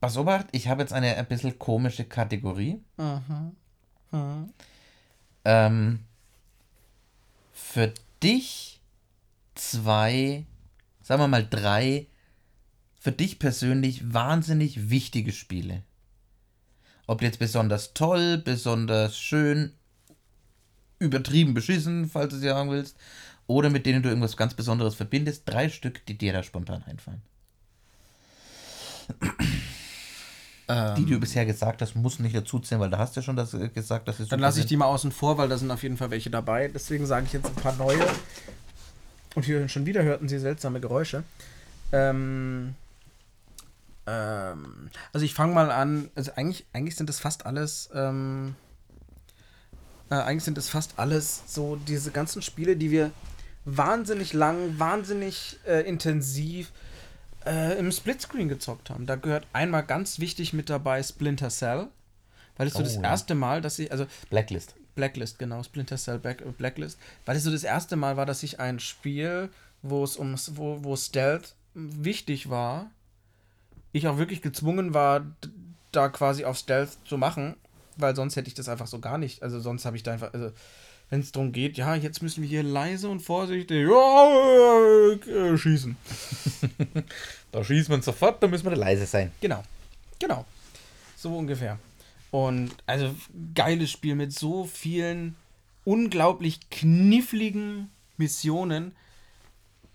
Pass 0.00 0.16
Obacht, 0.16 0.46
ich 0.52 0.66
habe 0.68 0.82
jetzt 0.82 0.92
eine 0.92 1.14
ein 1.16 1.26
bisschen 1.26 1.58
komische 1.58 2.04
Kategorie. 2.04 2.80
Ähm, 5.44 6.00
für 7.52 7.92
dich 8.22 8.80
zwei, 9.54 10.44
sagen 11.02 11.22
wir 11.22 11.28
mal 11.28 11.46
drei, 11.48 12.06
für 12.98 13.12
dich 13.12 13.38
persönlich 13.38 14.12
wahnsinnig 14.12 14.90
wichtige 14.90 15.32
Spiele. 15.32 15.82
Ob 17.06 17.22
jetzt 17.22 17.38
besonders 17.38 17.94
toll, 17.94 18.38
besonders 18.38 19.18
schön, 19.18 19.72
übertrieben 21.02 21.54
beschissen, 21.54 22.08
falls 22.08 22.32
du 22.32 22.38
sie 22.38 22.48
sagen 22.48 22.70
willst, 22.70 22.96
oder 23.46 23.70
mit 23.70 23.86
denen 23.86 24.02
du 24.02 24.08
irgendwas 24.08 24.36
ganz 24.36 24.54
Besonderes 24.54 24.94
verbindest. 24.94 25.42
Drei 25.46 25.68
Stück, 25.68 26.04
die 26.06 26.16
dir 26.16 26.32
da 26.32 26.42
spontan 26.42 26.82
einfallen. 26.84 27.22
Die, 30.96 31.04
die 31.04 31.10
du 31.12 31.20
bisher 31.20 31.44
gesagt 31.44 31.82
hast, 31.82 31.96
muss 31.96 32.18
nicht 32.18 32.34
dazu 32.34 32.58
zählen, 32.58 32.80
weil 32.80 32.88
da 32.88 32.96
hast 32.98 33.14
du 33.14 33.20
ja 33.20 33.24
schon 33.24 33.36
das 33.36 33.52
äh, 33.52 33.68
gesagt, 33.68 34.08
dass 34.08 34.20
es 34.20 34.28
Dann 34.28 34.40
lasse 34.40 34.60
ich 34.60 34.66
die 34.66 34.76
mal 34.76 34.86
außen 34.86 35.12
vor, 35.12 35.36
weil 35.36 35.48
da 35.48 35.58
sind 35.58 35.70
auf 35.70 35.82
jeden 35.82 35.98
Fall 35.98 36.10
welche 36.10 36.30
dabei. 36.30 36.68
Deswegen 36.68 37.04
sage 37.04 37.26
ich 37.26 37.32
jetzt 37.32 37.46
ein 37.46 37.54
paar 37.56 37.76
neue. 37.76 38.06
Und 39.34 39.44
hier 39.44 39.68
schon 39.68 39.84
wieder 39.84 40.02
hörten 40.02 40.28
sie 40.28 40.38
seltsame 40.38 40.80
Geräusche. 40.80 41.24
Ähm, 41.90 42.74
Ähm, 44.06 44.90
also 45.12 45.24
ich 45.24 45.34
fange 45.34 45.54
mal 45.54 45.70
an. 45.70 46.10
Also 46.14 46.32
eigentlich, 46.34 46.66
eigentlich 46.72 46.96
sind 46.96 47.08
das 47.08 47.20
fast 47.20 47.46
alles. 47.46 47.90
Ähm, 47.94 48.54
äh, 50.12 50.16
eigentlich 50.16 50.44
sind 50.44 50.58
das 50.58 50.68
fast 50.68 50.98
alles 50.98 51.42
so 51.46 51.76
diese 51.76 52.10
ganzen 52.10 52.42
Spiele, 52.42 52.76
die 52.76 52.90
wir 52.90 53.10
wahnsinnig 53.64 54.34
lang, 54.34 54.78
wahnsinnig 54.78 55.58
äh, 55.66 55.80
intensiv 55.88 56.70
äh, 57.46 57.78
im 57.78 57.90
Splitscreen 57.90 58.48
gezockt 58.48 58.90
haben. 58.90 59.06
Da 59.06 59.16
gehört 59.16 59.46
einmal 59.54 59.84
ganz 59.84 60.18
wichtig 60.18 60.52
mit 60.52 60.68
dabei 60.68 61.02
Splinter 61.02 61.48
Cell. 61.48 61.88
Weil 62.58 62.66
es 62.66 62.74
so 62.74 62.82
das 62.82 62.98
Oh, 62.98 63.00
ja. 63.00 63.08
erste 63.08 63.34
Mal, 63.34 63.62
dass 63.62 63.78
ich, 63.78 63.90
also 63.90 64.06
Blacklist. 64.28 64.74
Blacklist, 64.94 65.38
genau, 65.38 65.62
Splinter 65.62 65.96
Cell 65.96 66.18
Back, 66.18 66.44
Blacklist, 66.58 66.98
weil 67.24 67.34
es 67.36 67.44
so 67.44 67.50
das 67.50 67.64
erste 67.64 67.96
Mal 67.96 68.18
war, 68.18 68.26
dass 68.26 68.42
ich 68.42 68.60
ein 68.60 68.78
Spiel, 68.78 69.48
wo 69.80 70.04
es 70.04 70.18
um 70.18 70.34
wo, 70.50 70.84
wo 70.84 70.94
Stealth 70.94 71.54
wichtig 71.72 72.50
war, 72.50 72.90
ich 73.92 74.06
auch 74.06 74.18
wirklich 74.18 74.42
gezwungen 74.42 74.92
war, 74.92 75.24
da 75.92 76.10
quasi 76.10 76.44
auf 76.44 76.58
Stealth 76.58 76.98
zu 77.06 77.16
machen, 77.16 77.56
weil 77.96 78.16
sonst 78.16 78.36
hätte 78.36 78.48
ich 78.48 78.54
das 78.54 78.68
einfach 78.68 78.86
so 78.86 78.98
gar 78.98 79.18
nicht. 79.18 79.42
Also 79.42 79.60
sonst 79.60 79.84
habe 79.84 79.96
ich 79.96 80.02
da 80.02 80.12
einfach, 80.12 80.32
also 80.32 80.50
wenn 81.10 81.20
es 81.20 81.32
darum 81.32 81.52
geht, 81.52 81.76
ja, 81.76 81.94
jetzt 81.94 82.22
müssen 82.22 82.42
wir 82.42 82.48
hier 82.48 82.62
leise 82.62 83.08
und 83.08 83.20
vorsichtig 83.20 83.86
ja, 83.88 85.12
äh, 85.26 85.58
schießen. 85.58 85.96
Da 87.52 87.62
schießt 87.62 87.90
man 87.90 88.00
sofort, 88.00 88.42
da 88.42 88.48
müssen 88.48 88.64
wir 88.64 88.74
leise 88.74 89.04
sein. 89.04 89.30
Genau. 89.42 89.62
Genau. 90.18 90.46
So 91.18 91.36
ungefähr. 91.36 91.78
Und 92.30 92.70
also 92.86 93.14
geiles 93.54 93.90
Spiel 93.90 94.14
mit 94.14 94.32
so 94.32 94.64
vielen 94.64 95.36
unglaublich 95.84 96.70
kniffligen 96.70 97.90
Missionen, 98.16 98.94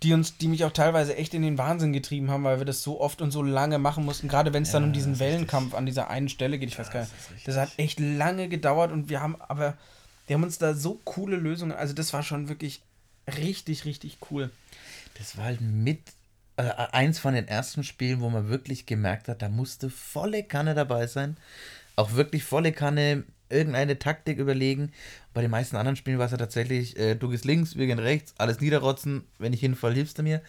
die 0.04 0.14
uns, 0.14 0.38
die 0.38 0.48
mich 0.48 0.64
auch 0.64 0.72
teilweise 0.72 1.16
echt 1.16 1.34
in 1.34 1.41
den 1.41 1.58
Wahnsinn 1.58 1.91
getrieben 1.91 2.30
haben, 2.30 2.43
weil 2.43 2.60
wir 2.60 2.66
das 2.66 2.84
so 2.84 3.02
oft 3.02 3.22
und 3.22 3.32
so 3.32 3.41
lange 3.41 3.80
machen 3.80 4.06
mussten, 4.06 4.28
gerade 4.28 4.54
wenn 4.54 4.64
es 4.64 4.72
dann 4.72 4.84
Ja, 4.84 4.88
um 4.88 4.93
diesen 4.93 5.14
das 5.14 5.20
Wellenkampf 5.20 5.74
an 5.74 5.86
dieser 5.88 6.10
einen 6.10 6.30
Stelle 6.30 6.60
geht, 6.60 6.70
ich 6.70 6.78
weiß 6.78 6.91
gar 6.91 7.02
das 7.02 7.12
nicht. 7.12 7.30
richtig. 7.32 7.43
Das 7.45 7.58
hat 7.58 7.72
echt 7.78 8.00
lange 8.00 8.48
gedauert 8.48 8.91
und 8.91 9.10
wir 9.10 9.22
haben 9.22 9.36
aber, 9.41 9.76
wir 10.28 10.36
haben 10.36 10.43
uns 10.43 10.60
da 10.60 10.76
so 10.76 11.00
coole 11.04 11.36
Lösungen, 11.38 11.72
also 11.72 11.93
das 11.93 12.14
war 12.14 12.22
schon 12.22 12.48
wirklich 12.48 12.82
richtig, 13.39 13.86
richtig 13.86 14.20
cool. 14.30 14.52
Das 15.18 15.36
war 15.36 15.45
halt 15.45 15.62
mit 15.62 16.00
äh, 16.58 16.64
eins 16.91 17.18
von 17.18 17.34
den 17.34 17.48
ersten 17.48 17.84
Spielen, 17.84 18.22
wo 18.22 18.30
man 18.30 18.50
wirklich 18.50 18.86
gemerkt 18.86 19.28
hat, 19.28 19.41
da 19.41 19.50
musste 19.50 19.89
volle 19.89 20.43
Kanne 20.43 20.76
dabei 20.76 21.08
sein. 21.08 21.38
Auch 21.95 22.14
wirklich 22.14 22.43
volle 22.43 22.72
Kanne 22.72 23.24
irgendeine 23.50 24.00
Taktik 24.00 24.38
überlegen. 24.38 24.91
Bei 25.34 25.41
den 25.41 25.52
meisten 25.52 25.76
anderen 25.76 25.95
Spielen 25.95 26.20
war 26.20 26.26
es 26.26 26.32
ja 26.32 26.38
tatsächlich, 26.38 26.98
äh, 26.98 27.16
du 27.16 27.30
gehst 27.30 27.45
links, 27.45 27.76
wir 27.76 27.88
gehen 27.88 28.00
rechts, 28.00 28.34
alles 28.38 28.60
niederrotzen, 28.60 29.26
wenn 29.38 29.54
ich 29.54 29.60
hinfall, 29.60 29.93
hilfst 29.93 30.18
du 30.18 30.24
mir. 30.24 30.41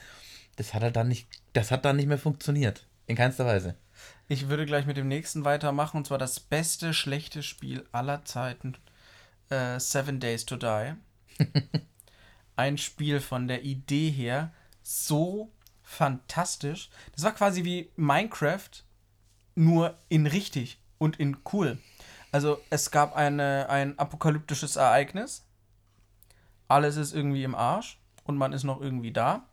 Das 0.56 0.74
hat 0.74 0.82
halt 0.82 0.96
dann 0.96 1.08
nicht, 1.08 1.28
das 1.52 1.70
hat 1.70 1.84
dann 1.84 1.96
nicht 1.96 2.08
mehr 2.08 2.18
funktioniert. 2.18 2.86
In 3.06 3.16
keinster 3.16 3.46
Weise. 3.46 3.74
Ich 4.28 4.48
würde 4.48 4.66
gleich 4.66 4.86
mit 4.86 4.96
dem 4.96 5.08
nächsten 5.08 5.44
weitermachen, 5.44 5.98
und 5.98 6.06
zwar 6.06 6.18
das 6.18 6.40
beste 6.40 6.92
schlechte 6.92 7.42
Spiel 7.42 7.86
aller 7.92 8.24
Zeiten. 8.24 8.76
Äh, 9.48 9.80
Seven 9.80 10.20
Days 10.20 10.44
to 10.44 10.56
Die. 10.56 10.92
Ein 12.56 12.76
Spiel 12.76 13.20
von 13.20 13.48
der 13.48 13.62
Idee 13.62 14.10
her 14.10 14.52
so 14.82 15.50
fantastisch. 15.82 16.90
Das 17.14 17.24
war 17.24 17.32
quasi 17.32 17.64
wie 17.64 17.90
Minecraft, 17.96 18.70
nur 19.54 19.96
in 20.08 20.26
richtig 20.26 20.78
und 20.98 21.18
in 21.18 21.38
cool. 21.52 21.78
Also 22.32 22.60
es 22.70 22.90
gab 22.90 23.16
eine, 23.16 23.68
ein 23.68 23.98
apokalyptisches 23.98 24.76
Ereignis. 24.76 25.44
Alles 26.68 26.96
ist 26.96 27.14
irgendwie 27.14 27.44
im 27.44 27.54
Arsch 27.54 27.98
und 28.24 28.36
man 28.36 28.52
ist 28.52 28.64
noch 28.64 28.80
irgendwie 28.80 29.12
da. 29.12 29.46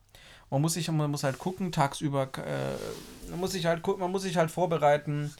Man 0.49 0.61
muss 0.61 0.73
sich, 0.73 0.89
man 0.91 1.09
muss 1.11 1.23
halt 1.23 1.39
gucken, 1.39 1.71
tagsüber, 1.71 2.29
äh, 2.37 3.29
man 3.29 3.39
muss 3.39 3.53
sich 3.53 3.65
halt 3.65 3.81
gucken, 3.81 4.01
man 4.01 4.11
muss 4.11 4.23
sich 4.23 4.37
halt 4.37 4.51
vorbereiten, 4.51 5.33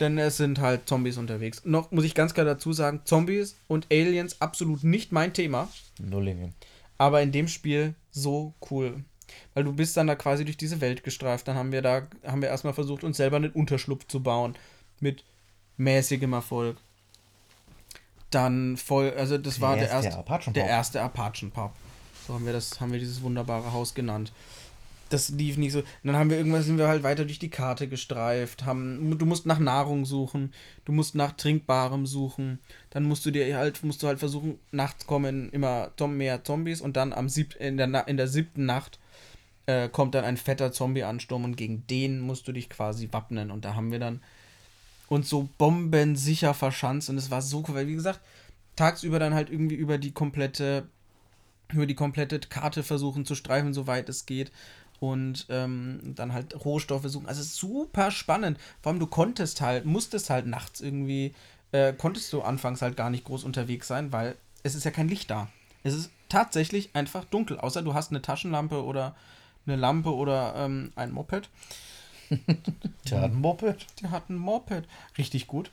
denn 0.00 0.18
es 0.18 0.36
sind 0.36 0.58
halt 0.60 0.88
Zombies 0.88 1.16
unterwegs. 1.16 1.62
Noch 1.64 1.90
muss 1.90 2.04
ich 2.04 2.14
ganz 2.14 2.34
klar 2.34 2.44
dazu 2.44 2.72
sagen, 2.72 3.02
Zombies 3.04 3.56
und 3.68 3.86
Aliens 3.90 4.40
absolut 4.40 4.84
nicht 4.84 5.12
mein 5.12 5.32
Thema, 5.32 5.68
Nullingen. 5.98 6.54
aber 6.98 7.22
in 7.22 7.32
dem 7.32 7.48
Spiel 7.48 7.94
so 8.10 8.54
cool. 8.70 9.04
Weil 9.54 9.64
du 9.64 9.72
bist 9.72 9.96
dann 9.96 10.08
da 10.08 10.14
quasi 10.14 10.44
durch 10.44 10.58
diese 10.58 10.80
Welt 10.80 11.04
gestreift. 11.04 11.48
Dann 11.48 11.56
haben 11.56 11.72
wir 11.72 11.80
da, 11.80 12.02
haben 12.26 12.42
wir 12.42 12.50
erstmal 12.50 12.74
versucht, 12.74 13.02
uns 13.02 13.16
selber 13.16 13.36
einen 13.36 13.52
Unterschlupf 13.52 14.06
zu 14.06 14.22
bauen. 14.22 14.56
Mit 15.00 15.24
mäßigem 15.76 16.32
Erfolg. 16.32 16.76
Dann 18.30 18.76
voll, 18.76 19.12
also 19.16 19.36
das 19.36 19.60
war 19.60 19.76
der 19.76 19.90
erste, 19.90 20.16
Apachenpop. 20.16 20.54
der 20.54 20.66
erste 20.66 21.02
Apachenpub. 21.02 21.72
So 22.26 22.34
haben 22.34 22.46
wir 22.46 22.52
das, 22.52 22.80
haben 22.80 22.92
wir 22.92 22.98
dieses 22.98 23.22
wunderbare 23.22 23.72
Haus 23.72 23.94
genannt. 23.94 24.32
Das 25.10 25.28
lief 25.28 25.58
nicht 25.58 25.72
so. 25.72 25.80
Und 25.80 25.86
dann 26.04 26.16
haben 26.16 26.30
wir 26.30 26.38
irgendwann 26.38 26.62
sind 26.62 26.78
wir 26.78 26.88
halt 26.88 27.02
weiter 27.02 27.26
durch 27.26 27.38
die 27.38 27.50
Karte 27.50 27.86
gestreift, 27.88 28.64
haben 28.64 29.18
du 29.18 29.26
musst 29.26 29.44
nach 29.44 29.58
Nahrung 29.58 30.06
suchen, 30.06 30.54
du 30.86 30.92
musst 30.92 31.14
nach 31.14 31.32
trinkbarem 31.32 32.06
suchen, 32.06 32.60
dann 32.88 33.04
musst 33.04 33.26
du 33.26 33.30
dir 33.30 33.58
halt 33.58 33.84
musst 33.84 34.02
du 34.02 34.06
halt 34.06 34.18
versuchen 34.18 34.58
nachts 34.70 35.06
kommen 35.06 35.50
immer 35.50 35.90
mehr 36.08 36.42
Zombies 36.44 36.80
und 36.80 36.96
dann 36.96 37.12
am 37.12 37.28
sieb, 37.28 37.56
in 37.56 37.76
der 37.76 38.08
in 38.08 38.16
der 38.16 38.28
siebten 38.28 38.64
Nacht 38.64 38.98
äh, 39.66 39.90
kommt 39.90 40.14
dann 40.14 40.24
ein 40.24 40.38
fetter 40.38 40.72
Zombie-Ansturm 40.72 41.44
und 41.44 41.56
gegen 41.56 41.86
den 41.86 42.20
musst 42.20 42.48
du 42.48 42.52
dich 42.52 42.70
quasi 42.70 43.08
wappnen 43.12 43.50
und 43.50 43.66
da 43.66 43.74
haben 43.74 43.92
wir 43.92 43.98
dann 43.98 44.22
uns 45.12 45.28
so 45.28 45.48
bombensicher 45.58 46.54
verschanzt 46.54 47.10
und 47.10 47.18
es 47.18 47.30
war 47.30 47.42
so 47.42 47.64
cool, 47.68 47.74
weil 47.74 47.86
wie 47.86 47.94
gesagt, 47.94 48.20
tagsüber 48.76 49.18
dann 49.18 49.34
halt 49.34 49.50
irgendwie 49.50 49.74
über 49.74 49.98
die 49.98 50.12
komplette 50.12 50.86
über 51.72 51.86
die 51.86 51.94
komplette 51.94 52.38
Karte 52.38 52.82
versuchen 52.82 53.24
zu 53.24 53.34
streifen, 53.34 53.72
soweit 53.72 54.08
es 54.08 54.26
geht 54.26 54.52
und 55.00 55.46
ähm, 55.48 56.00
dann 56.14 56.32
halt 56.32 56.64
Rohstoffe 56.64 57.06
suchen. 57.06 57.26
Also 57.26 57.42
super 57.42 58.10
spannend. 58.10 58.58
Vor 58.82 58.92
allem 58.92 59.00
du 59.00 59.06
konntest 59.06 59.60
halt, 59.60 59.84
musstest 59.86 60.28
halt 60.28 60.46
nachts 60.46 60.80
irgendwie, 60.80 61.34
äh, 61.72 61.92
konntest 61.94 62.32
du 62.32 62.42
anfangs 62.42 62.82
halt 62.82 62.96
gar 62.96 63.10
nicht 63.10 63.24
groß 63.24 63.44
unterwegs 63.44 63.88
sein, 63.88 64.12
weil 64.12 64.36
es 64.62 64.74
ist 64.74 64.84
ja 64.84 64.90
kein 64.90 65.08
Licht 65.08 65.30
da. 65.30 65.48
Es 65.82 65.94
ist 65.94 66.10
tatsächlich 66.28 66.90
einfach 66.94 67.24
dunkel, 67.24 67.58
außer 67.58 67.82
du 67.82 67.94
hast 67.94 68.10
eine 68.10 68.22
Taschenlampe 68.22 68.84
oder 68.84 69.16
eine 69.66 69.76
Lampe 69.76 70.14
oder 70.14 70.54
ähm, 70.56 70.92
ein 70.94 71.12
Moped. 71.12 71.48
Tja, 73.04 73.24
ein 73.24 73.34
Moped. 73.34 73.86
Der 74.02 74.10
hat 74.10 74.30
ein 74.30 74.36
Moped. 74.36 74.86
Richtig 75.18 75.46
gut. 75.46 75.70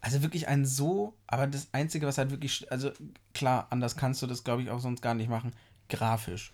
Also 0.00 0.22
wirklich 0.22 0.48
ein 0.48 0.66
so, 0.66 1.14
aber 1.26 1.46
das 1.46 1.68
Einzige, 1.72 2.06
was 2.06 2.18
halt 2.18 2.30
wirklich, 2.30 2.70
also 2.72 2.90
klar, 3.34 3.68
anders 3.70 3.96
kannst 3.96 4.20
du 4.22 4.26
das, 4.26 4.42
glaube 4.42 4.62
ich, 4.62 4.70
auch 4.70 4.80
sonst 4.80 5.00
gar 5.00 5.14
nicht 5.14 5.30
machen. 5.30 5.52
Grafisch 5.88 6.52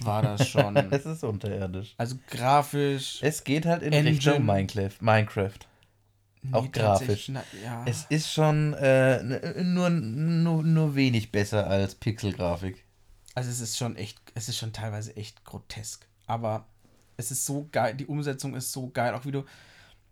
war 0.00 0.22
das 0.22 0.48
schon. 0.50 0.76
Es 0.92 1.06
ist 1.06 1.24
unterirdisch. 1.24 1.94
also 1.96 2.16
grafisch. 2.28 3.18
Es 3.22 3.44
geht 3.44 3.66
halt 3.66 3.82
in 3.82 3.92
Engine. 3.92 4.16
Richtung 4.16 4.46
Minecraft. 4.46 4.96
Minecraft. 5.00 5.58
auch 6.52 6.64
nee, 6.64 6.68
grafisch. 6.70 7.06
tatsächlich, 7.06 7.28
Na, 7.28 7.44
ja. 7.62 7.82
Es 7.86 8.06
ist 8.08 8.32
schon 8.32 8.74
äh, 8.74 9.22
nur, 9.62 9.90
nur, 9.90 10.62
nur 10.62 10.94
wenig 10.94 11.32
besser 11.32 11.66
als 11.66 11.94
Pixelgrafik. 11.94 12.84
also 13.34 13.50
es 13.50 13.60
ist 13.60 13.76
schon 13.76 13.96
echt, 13.96 14.18
es 14.34 14.48
ist 14.48 14.58
schon 14.58 14.72
teilweise 14.72 15.16
echt 15.16 15.44
grotesk. 15.44 16.06
Aber 16.26 16.66
es 17.16 17.30
ist 17.30 17.44
so 17.46 17.68
geil, 17.72 17.94
die 17.94 18.06
Umsetzung 18.06 18.54
ist 18.54 18.72
so 18.72 18.88
geil, 18.88 19.14
auch 19.14 19.24
wie 19.24 19.32
du 19.32 19.44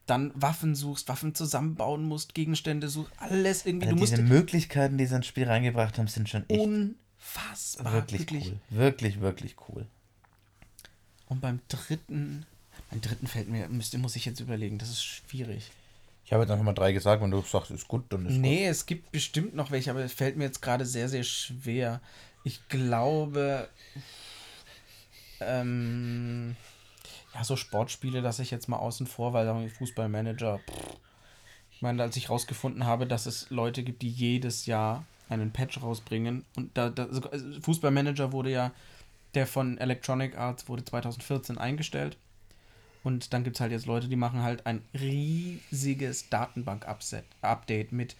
dann 0.06 0.32
Waffen 0.34 0.74
suchst, 0.74 1.08
Waffen 1.08 1.34
zusammenbauen 1.34 2.04
musst, 2.04 2.34
Gegenstände 2.34 2.88
suchst, 2.88 3.12
alles 3.18 3.64
irgendwie. 3.66 3.86
Also 3.86 3.96
du 3.96 4.00
musst 4.00 4.12
diese 4.12 4.22
Möglichkeiten, 4.22 4.98
die 4.98 5.06
sie 5.06 5.14
ins 5.14 5.26
Spiel 5.26 5.46
reingebracht 5.46 5.98
haben, 5.98 6.08
sind 6.08 6.28
schon 6.28 6.48
echt 6.48 6.60
unfassbar. 6.60 7.92
wirklich, 7.92 8.46
cool. 8.46 8.60
Wirklich, 8.70 9.20
wirklich 9.20 9.56
cool. 9.68 9.86
Und 11.26 11.40
beim 11.40 11.60
dritten, 11.68 12.44
beim 12.90 13.00
dritten 13.00 13.26
fällt 13.26 13.48
mir, 13.48 13.68
müsste, 13.68 13.98
muss 13.98 14.16
ich 14.16 14.24
jetzt 14.24 14.40
überlegen, 14.40 14.78
das 14.78 14.90
ist 14.90 15.04
schwierig. 15.04 15.70
Ich 16.24 16.32
habe 16.32 16.42
jetzt 16.42 16.50
einfach 16.50 16.64
mal 16.64 16.72
drei 16.72 16.92
gesagt, 16.92 17.22
wenn 17.22 17.30
du 17.30 17.42
sagst, 17.42 17.70
ist 17.70 17.88
gut, 17.88 18.04
dann 18.10 18.26
ist 18.26 18.36
Nee, 18.36 18.66
es 18.66 18.86
gibt 18.86 19.12
bestimmt 19.12 19.54
noch 19.54 19.70
welche, 19.70 19.90
aber 19.90 20.00
es 20.00 20.12
fällt 20.12 20.36
mir 20.36 20.44
jetzt 20.44 20.62
gerade 20.62 20.84
sehr, 20.84 21.08
sehr 21.08 21.24
schwer. 21.24 22.00
Ich 22.44 22.68
glaube, 22.68 23.68
ähm, 25.40 26.56
ja, 27.34 27.44
so 27.44 27.56
Sportspiele 27.56 28.20
lasse 28.20 28.42
ich 28.42 28.50
jetzt 28.50 28.68
mal 28.68 28.78
außen 28.78 29.06
vor, 29.06 29.32
weil 29.32 29.68
Fußballmanager, 29.70 30.58
pff. 30.58 30.96
ich 31.70 31.82
meine, 31.82 32.02
als 32.02 32.16
ich 32.16 32.30
rausgefunden 32.30 32.84
habe, 32.84 33.06
dass 33.06 33.26
es 33.26 33.50
Leute 33.50 33.82
gibt, 33.82 34.02
die 34.02 34.10
jedes 34.10 34.66
Jahr 34.66 35.04
einen 35.28 35.52
Patch 35.52 35.82
rausbringen 35.82 36.44
und 36.56 36.76
da, 36.76 36.90
da 36.90 37.06
also 37.06 37.22
Fußballmanager 37.62 38.32
wurde 38.32 38.50
ja, 38.50 38.72
der 39.34 39.46
von 39.46 39.78
Electronic 39.78 40.36
Arts 40.36 40.68
wurde 40.68 40.84
2014 40.84 41.56
eingestellt. 41.58 42.18
Und 43.02 43.32
dann 43.32 43.42
gibt 43.42 43.56
es 43.56 43.60
halt 43.60 43.72
jetzt 43.72 43.86
Leute, 43.86 44.08
die 44.08 44.16
machen 44.16 44.42
halt 44.42 44.66
ein 44.66 44.84
riesiges 44.94 46.28
Datenbank-Update 46.28 47.92
mit 47.92 48.14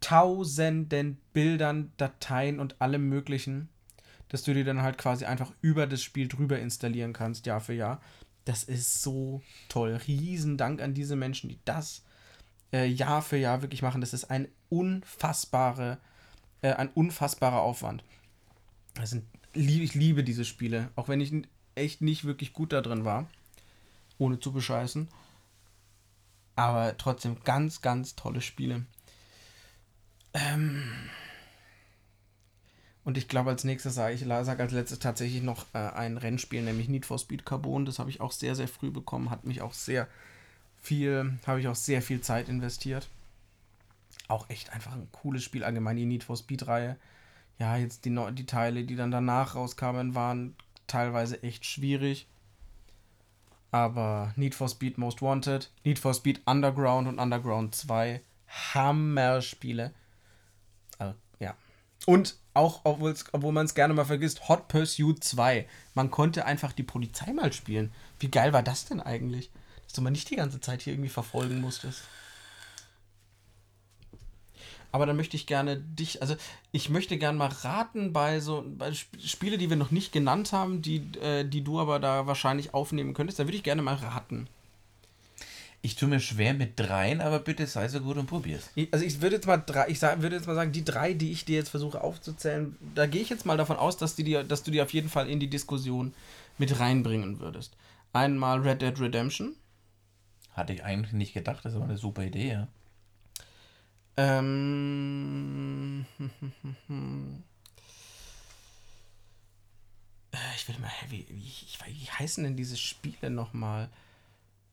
tausenden 0.00 1.18
Bildern, 1.32 1.90
Dateien 1.96 2.60
und 2.60 2.80
allem 2.80 3.08
möglichen, 3.08 3.68
dass 4.30 4.42
du 4.44 4.54
dir 4.54 4.64
dann 4.64 4.82
halt 4.82 4.96
quasi 4.96 5.26
einfach 5.26 5.52
über 5.60 5.86
das 5.86 6.02
Spiel 6.02 6.28
drüber 6.28 6.58
installieren 6.58 7.12
kannst, 7.12 7.46
Jahr 7.46 7.60
für 7.60 7.74
Jahr. 7.74 8.00
Das 8.44 8.64
ist 8.64 9.02
so 9.02 9.42
toll. 9.68 10.00
Riesen 10.06 10.56
Dank 10.56 10.80
an 10.80 10.94
diese 10.94 11.16
Menschen, 11.16 11.50
die 11.50 11.58
das 11.64 12.02
äh, 12.72 12.86
Jahr 12.86 13.22
für 13.22 13.36
Jahr 13.36 13.60
wirklich 13.60 13.82
machen. 13.82 14.00
Das 14.00 14.14
ist 14.14 14.30
ein 14.30 14.48
unfassbare, 14.68 15.98
äh, 16.62 16.72
ein 16.72 16.88
unfassbarer 16.88 17.60
Aufwand. 17.60 18.04
Das 18.94 19.10
sind, 19.10 19.24
ich 19.52 19.94
liebe 19.94 20.24
diese 20.24 20.44
Spiele, 20.44 20.90
auch 20.96 21.08
wenn 21.08 21.20
ich 21.20 21.32
echt 21.74 22.00
nicht 22.00 22.24
wirklich 22.24 22.52
gut 22.52 22.72
da 22.72 22.80
drin 22.80 23.04
war. 23.04 23.28
ohne 24.18 24.38
zu 24.38 24.52
bescheißen. 24.52 25.08
Aber 26.54 26.96
trotzdem 26.98 27.42
ganz, 27.42 27.80
ganz 27.80 28.16
tolle 28.16 28.40
Spiele. 28.42 28.84
Ähm 30.34 30.92
und 33.04 33.16
ich 33.16 33.28
glaube, 33.28 33.50
als 33.50 33.64
nächstes 33.64 33.94
sage 33.94 34.14
ich, 34.14 34.20
sage 34.20 34.62
als 34.62 34.72
letztes 34.72 34.98
tatsächlich 34.98 35.42
noch 35.42 35.66
äh, 35.72 35.78
ein 35.78 36.18
Rennspiel, 36.18 36.62
nämlich 36.62 36.88
Need 36.88 37.06
for 37.06 37.18
Speed 37.18 37.46
Carbon. 37.46 37.86
Das 37.86 37.98
habe 37.98 38.10
ich 38.10 38.20
auch 38.20 38.32
sehr, 38.32 38.54
sehr 38.54 38.68
früh 38.68 38.90
bekommen, 38.90 39.30
hat 39.30 39.44
mich 39.44 39.62
auch 39.62 39.72
sehr 39.72 40.06
viel, 40.80 41.38
habe 41.46 41.60
ich 41.60 41.68
auch 41.68 41.74
sehr 41.74 42.02
viel 42.02 42.20
Zeit 42.20 42.48
investiert. 42.48 43.08
Auch 44.28 44.48
echt 44.50 44.72
einfach 44.72 44.92
ein 44.92 45.08
cooles 45.12 45.42
Spiel, 45.42 45.64
allgemein 45.64 45.96
die 45.96 46.04
Need 46.04 46.24
for 46.24 46.36
Speed-Reihe. 46.36 46.96
Ja, 47.58 47.76
jetzt 47.76 48.04
die, 48.04 48.16
die 48.32 48.46
Teile, 48.46 48.84
die 48.84 48.96
dann 48.96 49.10
danach 49.10 49.54
rauskamen, 49.54 50.14
waren 50.14 50.54
teilweise 50.86 51.42
echt 51.42 51.64
schwierig. 51.64 52.28
Aber 53.70 54.32
Need 54.36 54.54
for 54.54 54.68
Speed 54.68 54.98
Most 54.98 55.22
Wanted, 55.22 55.70
Need 55.84 55.98
for 55.98 56.12
Speed 56.12 56.42
Underground 56.44 57.08
und 57.08 57.18
Underground 57.18 57.74
2, 57.74 58.20
Hammer-Spiele. 58.48 59.94
Also. 60.98 61.14
Und 62.06 62.36
auch, 62.54 62.80
obwohl 62.84 63.52
man 63.52 63.66
es 63.66 63.74
gerne 63.74 63.94
mal 63.94 64.04
vergisst, 64.04 64.48
Hot 64.48 64.68
Pursuit 64.68 65.22
2. 65.22 65.68
Man 65.94 66.10
konnte 66.10 66.46
einfach 66.46 66.72
die 66.72 66.82
Polizei 66.82 67.32
mal 67.32 67.52
spielen. 67.52 67.92
Wie 68.18 68.30
geil 68.30 68.52
war 68.52 68.62
das 68.62 68.86
denn 68.86 69.00
eigentlich? 69.00 69.50
Dass 69.84 69.92
du 69.94 70.02
mal 70.02 70.10
nicht 70.10 70.30
die 70.30 70.36
ganze 70.36 70.60
Zeit 70.60 70.82
hier 70.82 70.94
irgendwie 70.94 71.10
verfolgen 71.10 71.60
musstest. 71.60 72.02
Aber 74.92 75.06
dann 75.06 75.16
möchte 75.16 75.36
ich 75.36 75.46
gerne 75.46 75.76
dich, 75.76 76.20
also 76.20 76.34
ich 76.72 76.90
möchte 76.90 77.16
gerne 77.16 77.38
mal 77.38 77.50
raten 77.62 78.12
bei 78.12 78.40
so 78.40 78.64
bei 78.66 78.92
Spiele, 78.92 79.56
die 79.56 79.70
wir 79.70 79.76
noch 79.76 79.92
nicht 79.92 80.12
genannt 80.12 80.52
haben, 80.52 80.82
die, 80.82 81.06
äh, 81.20 81.44
die 81.44 81.62
du 81.62 81.78
aber 81.78 82.00
da 82.00 82.26
wahrscheinlich 82.26 82.74
aufnehmen 82.74 83.14
könntest, 83.14 83.38
da 83.38 83.44
würde 83.44 83.56
ich 83.56 83.62
gerne 83.62 83.82
mal 83.82 83.94
raten. 83.94 84.48
Ich 85.82 85.96
tue 85.96 86.08
mir 86.08 86.20
schwer 86.20 86.52
mit 86.52 86.78
dreien, 86.78 87.22
aber 87.22 87.38
bitte 87.38 87.66
sei 87.66 87.88
so 87.88 88.00
gut 88.00 88.18
und 88.18 88.26
probier's. 88.26 88.68
also 88.92 89.02
ich 89.04 89.22
würde 89.22 89.36
jetzt 89.36 89.46
mal 89.46 89.56
drei, 89.56 89.88
ich 89.88 89.98
sag, 89.98 90.20
würde 90.20 90.36
jetzt 90.36 90.46
mal 90.46 90.54
sagen, 90.54 90.72
die 90.72 90.84
drei, 90.84 91.14
die 91.14 91.32
ich 91.32 91.46
dir 91.46 91.56
jetzt 91.56 91.70
versuche 91.70 92.02
aufzuzählen, 92.02 92.76
da 92.94 93.06
gehe 93.06 93.22
ich 93.22 93.30
jetzt 93.30 93.46
mal 93.46 93.56
davon 93.56 93.78
aus, 93.78 93.96
dass, 93.96 94.14
die 94.14 94.24
dir, 94.24 94.44
dass 94.44 94.62
du 94.62 94.70
die 94.70 94.82
auf 94.82 94.92
jeden 94.92 95.08
Fall 95.08 95.30
in 95.30 95.40
die 95.40 95.48
Diskussion 95.48 96.12
mit 96.58 96.78
reinbringen 96.78 97.40
würdest. 97.40 97.76
Einmal 98.12 98.60
Red 98.60 98.82
Dead 98.82 99.00
Redemption. 99.00 99.56
Hatte 100.52 100.74
ich 100.74 100.84
eigentlich 100.84 101.12
nicht 101.12 101.32
gedacht, 101.32 101.64
das 101.64 101.72
ist 101.72 101.76
aber 101.76 101.86
eine 101.86 101.96
super 101.96 102.24
Idee, 102.24 102.50
ja. 102.50 102.68
Ähm. 104.16 106.04
Äh, 110.32 110.36
ich 110.54 110.68
will 110.68 110.78
mal, 110.78 110.90
wie, 111.08 111.26
wie, 111.28 111.52
wie 111.86 112.08
heißen 112.08 112.44
denn 112.44 112.56
diese 112.56 112.76
Spiele 112.76 113.30
nochmal? 113.30 113.88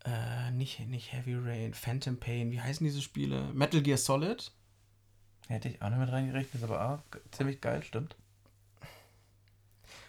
Äh, 0.07 0.51
nicht, 0.51 0.79
nicht 0.87 1.11
Heavy 1.11 1.35
Rain, 1.35 1.73
Phantom 1.73 2.17
Pain, 2.17 2.51
wie 2.51 2.61
heißen 2.61 2.85
diese 2.85 3.01
Spiele? 3.01 3.49
Metal 3.53 3.81
Gear 3.81 3.97
Solid? 3.97 4.51
Hätte 5.49 5.67
ich 5.67 5.81
auch 5.81 5.89
noch 5.89 5.97
mit 5.97 6.09
reingerechnet, 6.09 6.55
ist 6.55 6.63
aber 6.63 6.89
auch 6.89 7.19
ziemlich 7.31 7.59
geil, 7.59 7.83
stimmt. 7.83 8.15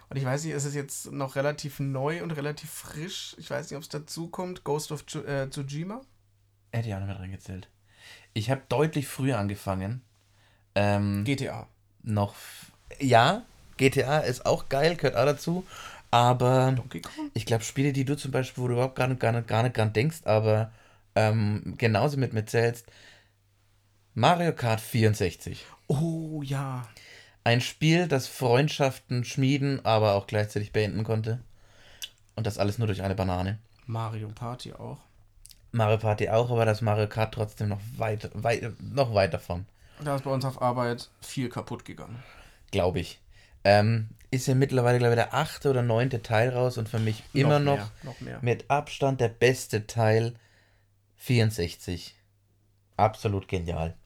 Und 0.09 0.17
ich 0.17 0.25
weiß 0.25 0.45
nicht, 0.45 0.55
ist 0.55 0.65
es 0.65 0.75
jetzt 0.75 1.11
noch 1.11 1.35
relativ 1.35 1.81
neu 1.81 2.23
und 2.23 2.31
relativ 2.31 2.71
frisch? 2.71 3.35
Ich 3.39 3.51
weiß 3.51 3.71
nicht, 3.71 3.77
ob 3.77 3.83
es 3.83 3.89
dazu 3.89 4.29
kommt. 4.29 4.65
Ghost 4.65 4.93
of 4.93 5.05
äh, 5.27 5.51
Tsushima? 5.51 6.01
Hätte 6.73 6.89
ich 6.89 6.95
auch 6.95 7.01
noch 7.01 7.09
mit 7.09 7.19
reingezählt. 7.19 7.69
Ich 8.35 8.51
habe 8.51 8.63
deutlich 8.69 9.09
früher 9.09 9.39
angefangen. 9.39 10.03
Ähm, 10.75 11.25
GTA. 11.25 11.69
Noch. 12.03 12.35
Ja, 13.01 13.45
GTA 13.77 14.21
ist 14.21 14.47
auch 14.47 14.69
geil, 14.69 14.97
gehört 14.97 15.17
auch 15.17 15.27
dazu. 15.27 15.67
Aber 16.11 16.77
ich 17.35 17.45
glaube, 17.45 17.65
Spiele, 17.65 17.93
die 17.93 18.05
du 18.05 18.17
zum 18.17 18.31
Beispiel, 18.31 18.63
wo 18.63 18.69
du 18.69 18.75
überhaupt 18.75 18.97
gar 18.97 19.09
nicht, 19.09 19.21
gar 19.21 19.33
nicht, 19.33 19.47
gar 19.47 19.63
nicht 19.63 19.77
dran 19.77 19.93
denkst, 19.93 20.21
aber 20.25 20.73
ähm, 21.15 21.75
genauso 21.77 22.17
mit 22.17 22.33
mir 22.33 22.47
zählst, 22.47 22.87
Mario 24.15 24.53
Kart 24.53 24.81
64. 24.81 25.67
Oh 25.87 26.43
ja. 26.43 26.89
Ein 27.45 27.61
Spiel, 27.61 28.09
das 28.09 28.27
Freundschaften 28.27 29.25
schmieden, 29.25 29.85
aber 29.85 30.15
auch 30.15 30.27
gleichzeitig 30.27 30.73
beenden 30.73 31.05
konnte. 31.05 31.41
Und 32.35 32.47
das 32.47 32.59
alles 32.59 32.79
nur 32.79 32.87
durch 32.87 33.03
eine 33.03 33.15
Banane. 33.15 33.59
Mario 33.87 34.29
Party 34.29 34.73
auch. 34.73 34.99
Mario 35.73 35.99
Party 35.99 36.29
auch, 36.31 36.51
aber 36.51 36.65
das 36.65 36.81
Mario 36.81 37.09
Kart 37.09 37.35
trotzdem 37.35 37.69
noch 37.69 37.81
weit, 37.97 38.31
weit, 38.35 38.73
noch 38.81 39.15
weit 39.15 39.35
davon. 39.35 39.67
Da 40.03 40.17
ist 40.17 40.25
bei 40.25 40.31
uns 40.31 40.45
auf 40.45 40.63
Arbeit 40.63 41.11
viel 41.21 41.49
kaputt 41.49 41.85
gegangen. 41.85 42.23
Glaube 42.71 43.01
ich. 43.01 43.21
Ähm, 43.65 44.09
ist 44.31 44.47
ja 44.47 44.55
mittlerweile, 44.55 44.99
glaube 44.99 45.15
ich, 45.15 45.21
der 45.21 45.35
achte 45.35 45.71
oder 45.71 45.83
neunte 45.83 46.23
Teil 46.23 46.51
raus 46.51 46.79
und 46.79 46.89
für 46.89 46.99
mich 46.99 47.23
immer 47.33 47.59
noch, 47.59 47.91
noch, 48.03 48.21
noch 48.21 48.43
mit 48.43 48.71
Abstand 48.71 49.21
der 49.21 49.29
beste 49.29 49.87
Teil 49.87 50.35
64. 51.17 52.15
Absolut 52.97 53.49
genial. 53.49 53.97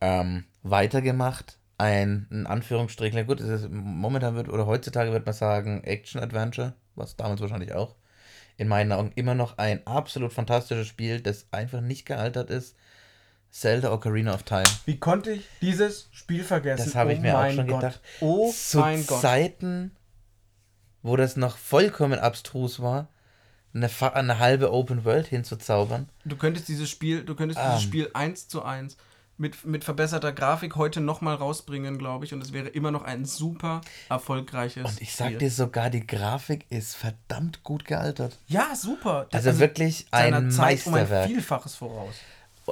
Ähm, 0.00 0.44
weitergemacht, 0.62 1.58
ein, 1.78 2.26
in 2.30 2.46
Anführungsstrichen, 2.46 3.26
gut, 3.26 3.40
ist, 3.40 3.70
momentan 3.70 4.34
wird, 4.34 4.48
oder 4.48 4.66
heutzutage 4.66 5.12
wird 5.12 5.24
man 5.24 5.34
sagen, 5.34 5.82
Action-Adventure, 5.84 6.74
was 6.94 7.16
damals 7.16 7.40
wahrscheinlich 7.40 7.72
auch 7.72 7.96
in 8.60 8.68
meinen 8.68 8.92
Augen 8.92 9.12
immer 9.14 9.34
noch 9.34 9.56
ein 9.56 9.86
absolut 9.86 10.34
fantastisches 10.34 10.86
Spiel, 10.86 11.22
das 11.22 11.46
einfach 11.50 11.80
nicht 11.80 12.04
gealtert 12.04 12.50
ist. 12.50 12.76
Zelda 13.50 13.92
Ocarina 13.92 14.34
of 14.34 14.44
Time. 14.44 14.64
Wie 14.86 14.98
konnte 14.98 15.32
ich 15.32 15.46
dieses 15.60 16.08
Spiel 16.12 16.44
vergessen? 16.44 16.84
Das 16.84 16.94
habe 16.94 17.12
ich 17.12 17.18
oh 17.18 17.22
mir 17.22 17.38
auch 17.38 17.50
schon 17.50 17.66
Gott. 17.66 17.80
gedacht. 17.80 18.00
Oh 18.20 18.52
Zu 18.52 18.78
mein 18.78 19.06
Gott. 19.06 19.20
Zeiten, 19.20 19.96
wo 21.02 21.16
das 21.16 21.36
noch 21.36 21.56
vollkommen 21.56 22.18
abstrus 22.18 22.80
war, 22.80 23.08
eine, 23.74 23.88
eine 24.14 24.38
halbe 24.38 24.72
Open 24.72 25.04
World 25.04 25.26
hinzuzaubern. 25.26 26.08
Du 26.24 26.36
könntest 26.36 26.68
dieses 26.68 26.88
Spiel, 26.88 27.24
du 27.24 27.34
könntest 27.34 27.60
um. 27.60 27.66
dieses 27.66 27.82
ähm. 27.82 27.88
Spiel 27.88 28.10
eins 28.14 28.48
zu 28.48 28.62
eins 28.62 28.96
mit, 29.40 29.64
mit 29.64 29.84
verbesserter 29.84 30.32
Grafik 30.32 30.76
heute 30.76 31.00
nochmal 31.00 31.34
rausbringen, 31.34 31.98
glaube 31.98 32.26
ich. 32.26 32.34
Und 32.34 32.42
es 32.42 32.52
wäre 32.52 32.68
immer 32.68 32.90
noch 32.90 33.02
ein 33.02 33.24
super 33.24 33.80
erfolgreiches 34.10 34.84
Und 34.84 35.00
ich 35.00 35.14
sag 35.14 35.28
Spiel. 35.28 35.38
dir 35.38 35.50
sogar, 35.50 35.88
die 35.88 36.06
Grafik 36.06 36.66
ist 36.68 36.94
verdammt 36.94 37.62
gut 37.64 37.86
gealtert. 37.86 38.38
Ja, 38.48 38.76
super. 38.76 39.26
Also, 39.32 39.48
also 39.48 39.60
wirklich 39.60 40.06
ein 40.10 40.50
Zeit 40.50 40.84
Meisterwerk. 40.84 41.08
Um 41.10 41.16
ein 41.16 41.28
Vielfaches 41.28 41.74
voraus. 41.74 42.14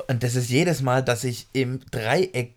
Und 0.06 0.22
das 0.22 0.34
ist 0.34 0.50
jedes 0.50 0.82
Mal, 0.82 1.02
dass 1.02 1.24
ich 1.24 1.48
im 1.52 1.80
Dreieck 1.90 2.54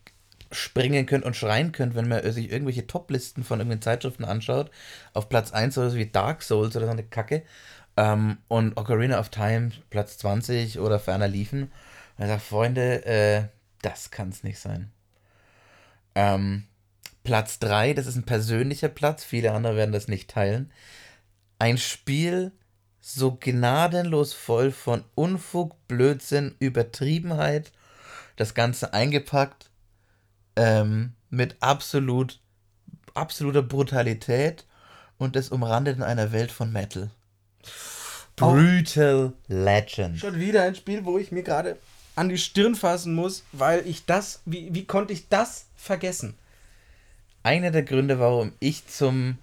springen 0.52 1.06
könnt 1.06 1.24
und 1.24 1.36
schreien 1.36 1.72
könnt, 1.72 1.96
wenn 1.96 2.10
man 2.10 2.30
sich 2.32 2.52
irgendwelche 2.52 2.88
Top-Listen 2.88 3.44
von 3.44 3.60
irgendwelchen 3.60 3.84
Zeitschriften 3.84 4.26
anschaut. 4.26 4.70
Auf 5.14 5.30
Platz 5.30 5.52
1 5.52 5.78
oder 5.78 5.90
so 5.90 5.98
wie 5.98 6.10
Dark 6.10 6.44
Souls 6.44 6.76
oder 6.76 6.86
so 6.86 6.92
eine 6.92 7.04
Kacke. 7.04 7.44
Ähm, 7.98 8.38
und 8.48 8.78
Ocarina 8.78 9.20
of 9.20 9.30
Time 9.30 9.72
Platz 9.90 10.18
20 10.18 10.80
oder 10.80 11.00
ferner 11.00 11.28
liefen. 11.28 11.72
Und 12.18 12.26
ich 12.26 12.28
sage, 12.28 12.42
Freunde, 12.42 13.06
äh, 13.06 13.44
das 13.82 14.12
kann 14.12 14.30
es 14.30 14.44
nicht 14.44 14.60
sein. 14.60 14.92
Ähm, 16.16 16.66
Platz 17.24 17.60
3, 17.60 17.94
das 17.94 18.08
ist 18.08 18.16
ein 18.16 18.26
persönlicher 18.26 18.90
Platz, 18.90 19.24
viele 19.24 19.52
andere 19.52 19.76
werden 19.76 19.92
das 19.92 20.08
nicht 20.08 20.30
teilen. 20.30 20.72
Ein 21.60 21.78
Spiel 21.78 22.52
so 23.02 23.38
gnadenlos 23.40 24.34
voll 24.34 24.72
von 24.72 25.04
Unfug, 25.16 25.76
Blödsinn, 25.88 26.56
Übertriebenheit, 26.60 27.72
das 28.36 28.54
Ganze 28.54 28.94
eingepackt 28.94 29.70
ähm, 30.56 31.14
mit 31.30 31.56
absolut, 31.60 32.40
absoluter 33.14 33.64
Brutalität 33.64 34.66
und 35.18 35.36
es 35.36 35.50
umrandet 35.50 35.98
in 35.98 36.04
einer 36.04 36.32
Welt 36.32 36.52
von 36.52 36.72
Metal. 36.72 37.10
Brutal 38.36 39.34
oh. 39.34 39.54
Legend. 39.54 40.20
Schon 40.20 40.40
wieder 40.40 40.64
ein 40.64 40.76
Spiel, 40.76 41.06
wo 41.06 41.18
ich 41.18 41.32
mir 41.32 41.44
gerade 41.44 41.78
an 42.16 42.30
die 42.30 42.38
Stirn 42.38 42.76
fassen 42.76 43.14
muss, 43.14 43.44
weil 43.52 43.86
ich 43.88 44.06
das, 44.06 44.42
wie, 44.46 44.74
wie 44.74 44.86
konnte 44.86 45.14
ich 45.14 45.28
das 45.30 45.66
vergessen? 45.76 46.36
Einer 47.44 47.72
der 47.72 47.84
Gründe, 47.84 48.20
warum 48.20 48.54
ich 48.60 48.88
zum 48.88 49.38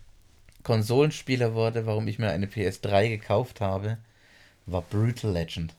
Konsolenspieler 0.62 1.54
wurde, 1.54 1.86
warum 1.86 2.08
ich 2.08 2.18
mir 2.18 2.30
eine 2.30 2.46
PS3 2.46 3.08
gekauft 3.08 3.60
habe, 3.60 3.98
war 4.66 4.82
Brutal 4.82 5.32
Legend. 5.32 5.74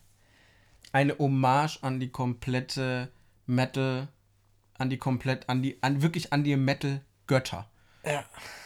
Eine 0.91 1.17
Hommage 1.17 1.79
an 1.81 1.99
die 1.99 2.09
komplette 2.09 3.09
Metal, 3.45 4.07
an 4.77 4.89
die 4.89 4.97
komplett, 4.97 5.47
an 5.49 5.61
die, 5.61 5.77
an 5.81 6.01
wirklich 6.01 6.33
an 6.33 6.43
die 6.43 6.55
Metal-Götter. 6.55 7.67
Ja. 8.05 8.23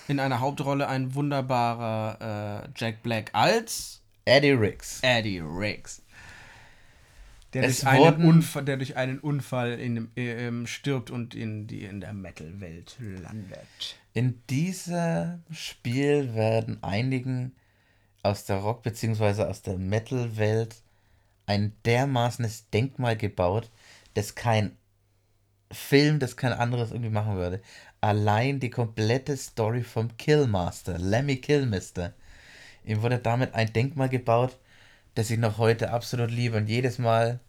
In 0.08 0.20
einer 0.20 0.40
Hauptrolle 0.40 0.88
ein 0.88 1.16
wunderbarer 1.16 2.66
äh, 2.66 2.70
Jack 2.76 3.04
Black 3.04 3.32
als 3.34 4.02
Eddie 4.26 4.52
Riggs. 4.52 5.00
Eddie 5.02 5.40
Riggs. 5.40 6.02
Der 7.54 7.64
durch, 7.64 7.86
einen 7.86 8.26
Unfall, 8.26 8.66
der 8.66 8.78
durch 8.78 8.98
einen 8.98 9.20
Unfall 9.20 9.74
in, 9.80 10.16
äh, 10.18 10.66
stirbt 10.66 11.12
und 11.12 11.36
in, 11.36 11.68
die, 11.68 11.84
in 11.84 12.02
der 12.02 12.14
Metal-Welt 12.14 12.98
landet. 13.00 13.98
In 14.14 14.46
diesem 14.48 15.42
Spiel 15.52 16.36
werden 16.36 16.84
einigen 16.84 17.56
aus 18.22 18.46
der 18.46 18.58
Rock- 18.58 18.84
bzw. 18.84 19.44
aus 19.44 19.64
der 19.64 19.78
Metal-Welt 19.78 20.76
ein 21.48 21.76
dermaßenes 21.86 22.70
Denkmal 22.70 23.18
gebaut, 23.18 23.72
das 24.14 24.36
kein 24.36 24.78
Film, 25.72 26.20
das 26.20 26.38
kein 26.38 26.54
anderes 26.54 26.92
irgendwie 26.92 27.10
machen 27.10 27.36
würde. 27.36 27.62
Allein 28.02 28.60
die 28.60 28.70
komplette 28.70 29.36
Story 29.36 29.82
vom 29.82 30.16
Killmaster, 30.18 31.00
Lemmy 31.00 31.38
Killmister. 31.38 32.14
Ihm 32.86 33.02
wurde 33.02 33.18
damit 33.18 33.56
ein 33.56 33.74
Denkmal 33.74 34.10
gebaut, 34.10 34.60
das 35.16 35.32
ich 35.32 35.40
noch 35.40 35.58
heute 35.58 35.92
absolut 35.92 36.30
liebe 36.30 36.58
und 36.58 36.68
jedes 36.68 37.00
Mal 37.00 37.40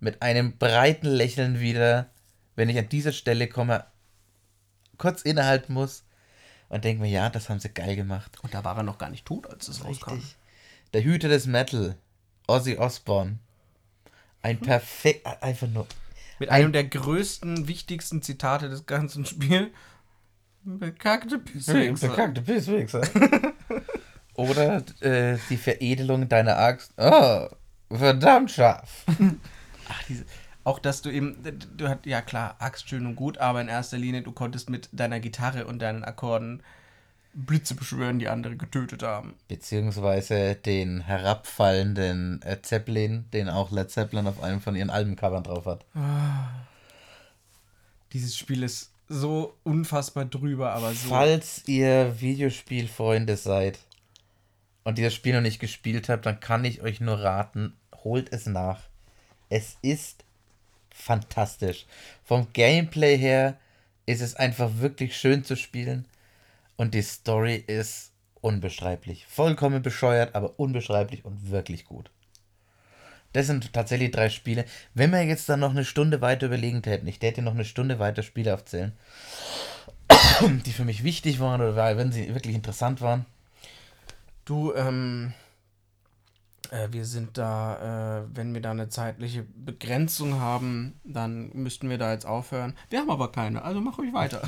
mit 0.00 0.20
einem 0.20 0.58
breiten 0.58 1.06
Lächeln 1.06 1.60
wieder, 1.60 2.10
wenn 2.56 2.68
ich 2.68 2.78
an 2.78 2.90
dieser 2.90 3.12
Stelle 3.12 3.48
komme, 3.48 3.86
kurz 5.02 5.22
innehalten 5.22 5.74
muss 5.74 6.04
und 6.68 6.84
denke 6.84 7.02
mir, 7.02 7.10
ja, 7.10 7.28
das 7.28 7.48
haben 7.48 7.58
sie 7.58 7.70
geil 7.70 7.96
gemacht. 7.96 8.38
Und 8.42 8.54
da 8.54 8.62
war 8.62 8.76
er 8.76 8.84
noch 8.84 8.98
gar 8.98 9.10
nicht 9.10 9.26
tot, 9.26 9.50
als 9.50 9.66
es 9.66 9.84
rauskam. 9.84 10.22
Der 10.92 11.02
Hüter 11.02 11.28
des 11.28 11.46
Metal, 11.46 11.96
Ozzy 12.46 12.76
Osbourne. 12.78 13.40
Ein 14.42 14.60
perfekt, 14.60 15.26
einfach 15.42 15.66
nur. 15.66 15.88
Mit 16.38 16.50
einem 16.50 16.72
der 16.72 16.84
größten, 16.84 17.66
wichtigsten 17.66 18.22
Zitate 18.22 18.68
des 18.68 18.86
ganzen 18.86 19.26
Spiels. 19.26 19.70
Bekackte 20.62 21.40
Pisswichser. 21.40 22.08
Bekackte 22.08 22.42
Pisswichser. 22.42 23.02
Oder 24.34 24.84
äh, 25.00 25.36
die 25.50 25.56
Veredelung 25.56 26.28
deiner 26.28 26.58
Axt. 26.58 26.92
Oh, 26.96 27.48
verdammt 27.90 28.52
scharf. 28.52 29.04
Ach, 29.88 30.02
diese, 30.08 30.24
auch 30.64 30.78
dass 30.78 31.02
du 31.02 31.10
eben, 31.10 31.36
du 31.76 31.88
hast, 31.88 32.06
ja 32.06 32.20
klar, 32.20 32.56
Axt 32.58 32.88
schön 32.88 33.06
und 33.06 33.16
gut, 33.16 33.38
aber 33.38 33.60
in 33.60 33.68
erster 33.68 33.98
Linie, 33.98 34.22
du 34.22 34.32
konntest 34.32 34.70
mit 34.70 34.88
deiner 34.92 35.20
Gitarre 35.20 35.66
und 35.66 35.80
deinen 35.80 36.04
Akkorden 36.04 36.62
Blitze 37.34 37.74
beschwören, 37.74 38.18
die 38.18 38.28
andere 38.28 38.56
getötet 38.56 39.02
haben. 39.02 39.34
Beziehungsweise 39.48 40.54
den 40.54 41.00
herabfallenden 41.00 42.42
äh, 42.42 42.60
Zeppelin, 42.60 43.24
den 43.32 43.48
auch 43.48 43.70
Led 43.70 43.90
Zeppelin 43.90 44.26
auf 44.26 44.42
einem 44.42 44.60
von 44.60 44.76
ihren 44.76 44.90
Albencovern 44.90 45.42
drauf 45.42 45.64
hat. 45.64 45.86
Dieses 48.12 48.36
Spiel 48.36 48.62
ist 48.62 48.92
so 49.08 49.56
unfassbar 49.62 50.26
drüber, 50.26 50.72
aber 50.74 50.92
so. 50.92 51.08
Falls 51.08 51.66
ihr 51.66 52.20
Videospielfreunde 52.20 53.36
seid 53.36 53.78
und 54.84 54.98
das 54.98 55.14
Spiel 55.14 55.34
noch 55.34 55.40
nicht 55.40 55.58
gespielt 55.58 56.08
habt, 56.10 56.26
dann 56.26 56.40
kann 56.40 56.64
ich 56.64 56.82
euch 56.82 57.00
nur 57.00 57.18
raten, 57.18 57.74
holt 58.04 58.30
es 58.32 58.46
nach. 58.46 58.82
Es 59.48 59.76
ist 59.80 60.24
fantastisch. 60.94 61.86
Vom 62.24 62.52
Gameplay 62.52 63.16
her 63.16 63.58
ist 64.06 64.20
es 64.20 64.34
einfach 64.34 64.70
wirklich 64.78 65.16
schön 65.16 65.44
zu 65.44 65.56
spielen. 65.56 66.06
Und 66.76 66.94
die 66.94 67.02
Story 67.02 67.62
ist 67.66 68.12
unbeschreiblich. 68.40 69.26
Vollkommen 69.28 69.82
bescheuert, 69.82 70.34
aber 70.34 70.58
unbeschreiblich 70.58 71.24
und 71.24 71.50
wirklich 71.50 71.84
gut. 71.84 72.10
Das 73.32 73.46
sind 73.46 73.72
tatsächlich 73.72 74.10
drei 74.10 74.28
Spiele. 74.28 74.64
Wenn 74.94 75.10
wir 75.10 75.22
jetzt 75.22 75.48
dann 75.48 75.60
noch 75.60 75.70
eine 75.70 75.84
Stunde 75.84 76.20
weiter 76.20 76.46
überlegen 76.46 76.82
täten, 76.82 77.08
ich 77.08 77.18
täte 77.18 77.40
noch 77.40 77.54
eine 77.54 77.64
Stunde 77.64 77.98
weiter 77.98 78.22
Spiele 78.22 78.52
aufzählen, 78.52 78.92
die 80.66 80.72
für 80.72 80.84
mich 80.84 81.02
wichtig 81.02 81.40
waren 81.40 81.60
oder 81.60 81.96
wenn 81.96 82.12
sie 82.12 82.34
wirklich 82.34 82.54
interessant 82.54 83.00
waren. 83.00 83.24
Du, 84.44 84.74
ähm, 84.74 85.32
äh, 86.72 86.88
wir 86.90 87.04
sind 87.04 87.36
da, 87.36 88.22
äh, 88.22 88.36
wenn 88.36 88.54
wir 88.54 88.62
da 88.62 88.70
eine 88.70 88.88
zeitliche 88.88 89.42
Begrenzung 89.42 90.40
haben, 90.40 90.98
dann 91.04 91.50
müssten 91.52 91.90
wir 91.90 91.98
da 91.98 92.12
jetzt 92.12 92.26
aufhören. 92.26 92.74
Wir 92.88 93.00
haben 93.00 93.10
aber 93.10 93.30
keine, 93.30 93.62
also 93.62 93.80
mach 93.80 93.98
ruhig 93.98 94.12
weiter. 94.12 94.42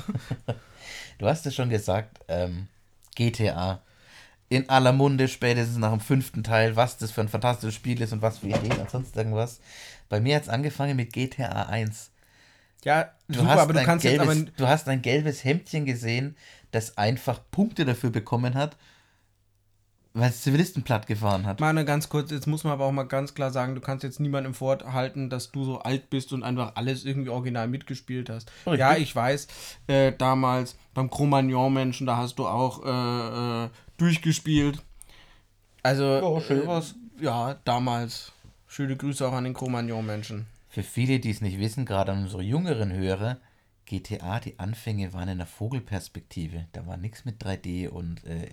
du 1.18 1.26
hast 1.26 1.46
es 1.46 1.54
schon 1.54 1.68
gesagt, 1.68 2.20
ähm, 2.28 2.68
GTA. 3.14 3.82
In 4.48 4.68
aller 4.68 4.92
Munde, 4.92 5.28
spätestens 5.28 5.78
nach 5.78 5.90
dem 5.90 6.00
fünften 6.00 6.42
Teil, 6.42 6.76
was 6.76 6.96
das 6.96 7.10
für 7.10 7.20
ein 7.20 7.28
fantastisches 7.28 7.74
Spiel 7.74 8.00
ist 8.00 8.12
und 8.12 8.22
was 8.22 8.38
für 8.38 8.48
Ideen 8.48 8.78
und 8.78 8.90
sonst 8.90 9.16
irgendwas. 9.16 9.60
Bei 10.08 10.20
mir 10.20 10.36
hat 10.36 10.44
es 10.44 10.48
angefangen 10.48 10.96
mit 10.96 11.12
GTA 11.12 11.64
1. 11.64 12.10
Ja, 12.84 13.10
du 13.28 13.38
super, 13.38 13.48
hast 13.48 13.60
aber 13.60 13.72
du 13.72 13.84
kannst 13.84 14.02
gelbes, 14.02 14.26
jetzt 14.26 14.48
aber. 14.48 14.50
Du 14.56 14.68
hast 14.68 14.88
ein 14.88 15.02
gelbes 15.02 15.44
Hemdchen 15.44 15.86
gesehen, 15.86 16.36
das 16.70 16.98
einfach 16.98 17.40
Punkte 17.50 17.84
dafür 17.84 18.10
bekommen 18.10 18.54
hat, 18.54 18.76
weil 20.14 20.30
es 20.30 20.42
Zivilisten 20.42 20.84
platt 20.84 21.06
gefahren 21.08 21.44
hat. 21.44 21.58
Mal 21.60 21.70
eine 21.70 21.84
ganz 21.84 22.08
kurz, 22.08 22.30
jetzt 22.30 22.46
muss 22.46 22.62
man 22.62 22.72
aber 22.72 22.84
auch 22.86 22.92
mal 22.92 23.02
ganz 23.02 23.34
klar 23.34 23.50
sagen, 23.50 23.74
du 23.74 23.80
kannst 23.80 24.04
jetzt 24.04 24.20
niemandem 24.20 24.54
vorhalten, 24.54 25.28
dass 25.28 25.50
du 25.50 25.64
so 25.64 25.80
alt 25.80 26.08
bist 26.08 26.32
und 26.32 26.44
einfach 26.44 26.76
alles 26.76 27.04
irgendwie 27.04 27.30
original 27.30 27.66
mitgespielt 27.66 28.30
hast. 28.30 28.50
Richtig. 28.64 28.78
Ja, 28.78 28.96
ich 28.96 29.14
weiß, 29.14 29.48
äh, 29.88 30.12
damals 30.16 30.76
beim 30.94 31.10
Cro-Magnon-Menschen, 31.10 32.06
da 32.06 32.16
hast 32.16 32.36
du 32.38 32.46
auch 32.46 32.84
äh, 32.84 33.64
äh, 33.64 33.68
durchgespielt. 33.98 34.80
Also, 35.82 36.04
Ja, 36.04 36.40
schön 36.40 36.62
äh, 36.62 36.66
war's. 36.66 36.94
ja, 37.20 37.56
damals. 37.64 38.32
Schöne 38.68 38.96
Grüße 38.96 39.26
auch 39.26 39.32
an 39.32 39.44
den 39.44 39.54
Cro-Magnon-Menschen. 39.54 40.46
Für 40.68 40.82
viele, 40.82 41.20
die 41.20 41.30
es 41.30 41.40
nicht 41.40 41.58
wissen, 41.58 41.84
gerade 41.86 42.12
an 42.12 42.22
unsere 42.22 42.42
jüngeren 42.42 42.92
Hörer, 42.92 43.38
GTA, 43.86 44.40
die 44.40 44.58
Anfänge 44.58 45.12
waren 45.12 45.28
in 45.28 45.38
der 45.38 45.46
Vogelperspektive. 45.46 46.66
Da 46.72 46.86
war 46.86 46.96
nichts 46.96 47.24
mit 47.24 47.44
3D 47.44 47.88
und 47.88 48.24
äh, 48.24 48.48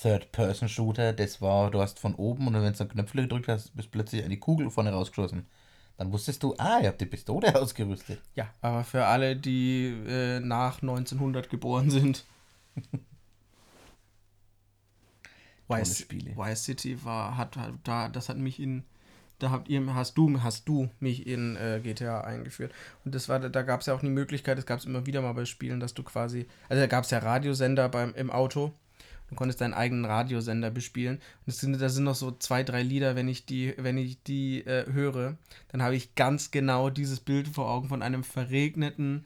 Third-Person-Shooter. 0.00 1.12
Das 1.12 1.40
war, 1.40 1.70
du 1.70 1.80
hast 1.80 1.98
von 1.98 2.14
oben 2.14 2.46
und 2.46 2.54
wenn 2.54 2.62
du 2.62 2.80
einen 2.80 2.88
Knöpfel 2.88 3.22
gedrückt 3.22 3.48
hast, 3.48 3.76
bist 3.76 3.90
plötzlich 3.90 4.24
eine 4.24 4.38
Kugel 4.38 4.70
vorne 4.70 4.92
rausgeschossen. 4.92 5.46
Dann 5.98 6.12
wusstest 6.12 6.42
du, 6.42 6.54
ah, 6.58 6.80
ihr 6.80 6.88
habt 6.88 7.00
die 7.00 7.06
Pistole 7.06 7.54
ausgerüstet. 7.60 8.20
Ja, 8.34 8.48
aber 8.60 8.84
für 8.84 9.04
alle, 9.06 9.36
die 9.36 9.94
äh, 10.06 10.40
nach 10.40 10.82
1900 10.82 11.50
geboren 11.50 11.90
sind. 11.90 12.24
Vice, 15.68 15.98
Spiele. 15.98 16.36
Vice 16.36 16.64
City 16.64 17.04
war, 17.04 17.36
hat, 17.36 17.56
hat 17.56 17.74
da, 17.84 18.08
das 18.08 18.28
hat 18.28 18.36
mich 18.36 18.60
in, 18.60 18.84
da 19.38 19.50
habt 19.50 19.68
ihr, 19.68 19.94
hast 19.94 20.18
du, 20.18 20.42
hast 20.42 20.68
du 20.68 20.90
mich 21.00 21.26
in 21.26 21.56
äh, 21.56 21.80
GTA 21.82 22.22
eingeführt. 22.22 22.72
Und 23.04 23.14
das 23.14 23.28
war, 23.28 23.38
da 23.40 23.62
gab 23.62 23.80
es 23.80 23.86
ja 23.86 23.94
auch 23.94 24.00
die 24.00 24.08
Möglichkeit, 24.08 24.58
das 24.58 24.66
gab 24.66 24.80
es 24.80 24.84
immer 24.84 25.06
wieder 25.06 25.22
mal 25.22 25.32
bei 25.32 25.44
Spielen, 25.44 25.80
dass 25.80 25.94
du 25.94 26.02
quasi, 26.02 26.46
also 26.68 26.80
da 26.80 26.86
gab 26.86 27.04
es 27.04 27.10
ja 27.10 27.18
Radiosender 27.18 27.88
beim, 27.88 28.14
im 28.14 28.30
Auto. 28.30 28.72
Du 29.32 29.36
konntest 29.36 29.62
deinen 29.62 29.72
eigenen 29.72 30.04
Radiosender 30.04 30.70
bespielen. 30.70 31.18
Und 31.46 31.54
sind, 31.54 31.80
da 31.80 31.88
sind 31.88 32.04
noch 32.04 32.14
so 32.14 32.32
zwei, 32.32 32.62
drei 32.62 32.82
Lieder, 32.82 33.16
wenn 33.16 33.28
ich 33.28 33.46
die, 33.46 33.72
wenn 33.78 33.96
ich 33.96 34.22
die 34.22 34.60
äh, 34.66 34.84
höre, 34.92 35.38
dann 35.68 35.80
habe 35.80 35.96
ich 35.96 36.14
ganz 36.14 36.50
genau 36.50 36.90
dieses 36.90 37.18
Bild 37.18 37.48
vor 37.48 37.70
Augen 37.70 37.88
von 37.88 38.02
einem 38.02 38.24
verregneten 38.24 39.24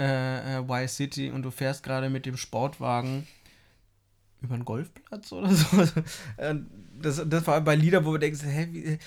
äh, 0.00 0.56
äh, 0.56 0.62
Y-City 0.62 1.30
und 1.30 1.42
du 1.42 1.52
fährst 1.52 1.84
gerade 1.84 2.10
mit 2.10 2.26
dem 2.26 2.36
Sportwagen 2.36 3.24
über 4.42 4.54
einen 4.54 4.64
Golfplatz 4.64 5.30
oder 5.30 5.48
so. 5.54 5.80
Äh, 6.38 6.56
das, 7.00 7.22
das 7.24 7.46
war 7.46 7.60
bei 7.60 7.76
Lieder, 7.76 8.04
wo 8.04 8.14
du 8.14 8.18
denkst, 8.18 8.42
hä, 8.42 8.66
wie, 8.72 8.98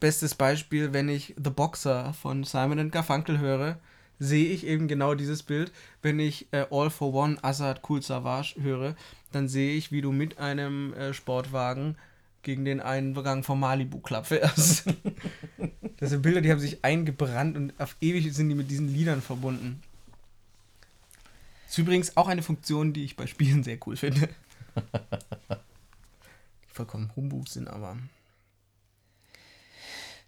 bestes 0.00 0.34
Beispiel, 0.34 0.92
wenn 0.92 1.08
ich 1.08 1.32
The 1.36 1.50
Boxer 1.50 2.12
von 2.12 2.42
Simon 2.42 2.90
Garfunkel 2.90 3.38
höre, 3.38 3.78
sehe 4.18 4.48
ich 4.50 4.66
eben 4.66 4.88
genau 4.88 5.14
dieses 5.14 5.42
Bild. 5.42 5.72
Wenn 6.02 6.18
ich 6.20 6.46
äh, 6.52 6.66
All 6.70 6.90
for 6.90 7.12
One 7.14 7.42
Assad 7.42 7.82
Cool 7.88 8.02
Savage 8.02 8.54
höre, 8.60 8.96
dann 9.32 9.48
sehe 9.48 9.74
ich, 9.76 9.92
wie 9.92 10.00
du 10.00 10.12
mit 10.12 10.38
einem 10.38 10.92
äh, 10.94 11.12
Sportwagen 11.12 11.96
gegen 12.42 12.64
den 12.64 12.80
Eingang 12.80 13.42
vom 13.42 13.60
Malibu 13.60 13.98
Club 13.98 14.26
fährst. 14.26 14.84
das 15.96 16.10
sind 16.10 16.22
Bilder, 16.22 16.40
die 16.40 16.50
haben 16.50 16.60
sich 16.60 16.84
eingebrannt 16.84 17.56
und 17.56 17.72
auf 17.80 17.96
ewig 18.00 18.32
sind 18.32 18.48
die 18.48 18.54
mit 18.54 18.70
diesen 18.70 18.88
Liedern 18.88 19.22
verbunden. 19.22 19.82
Ist 21.68 21.78
übrigens 21.78 22.16
auch 22.16 22.28
eine 22.28 22.42
Funktion, 22.42 22.92
die 22.92 23.04
ich 23.04 23.16
bei 23.16 23.26
Spielen 23.26 23.64
sehr 23.64 23.78
cool 23.86 23.96
finde. 23.96 24.28
Die 24.76 25.58
vollkommen 26.72 27.10
Humbug 27.16 27.48
sind, 27.48 27.66
aber. 27.66 27.96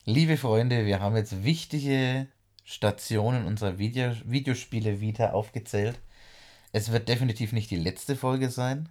Liebe 0.04 0.36
Freunde, 0.36 0.86
wir 0.86 1.00
haben 1.00 1.16
jetzt 1.16 1.44
wichtige 1.44 2.26
Stationen 2.66 3.46
unserer 3.46 3.78
Video 3.78 4.12
Videospiele 4.24 5.00
wieder 5.00 5.34
aufgezählt. 5.34 6.00
Es 6.72 6.90
wird 6.90 7.08
definitiv 7.08 7.52
nicht 7.52 7.70
die 7.70 7.76
letzte 7.76 8.16
Folge 8.16 8.50
sein, 8.50 8.88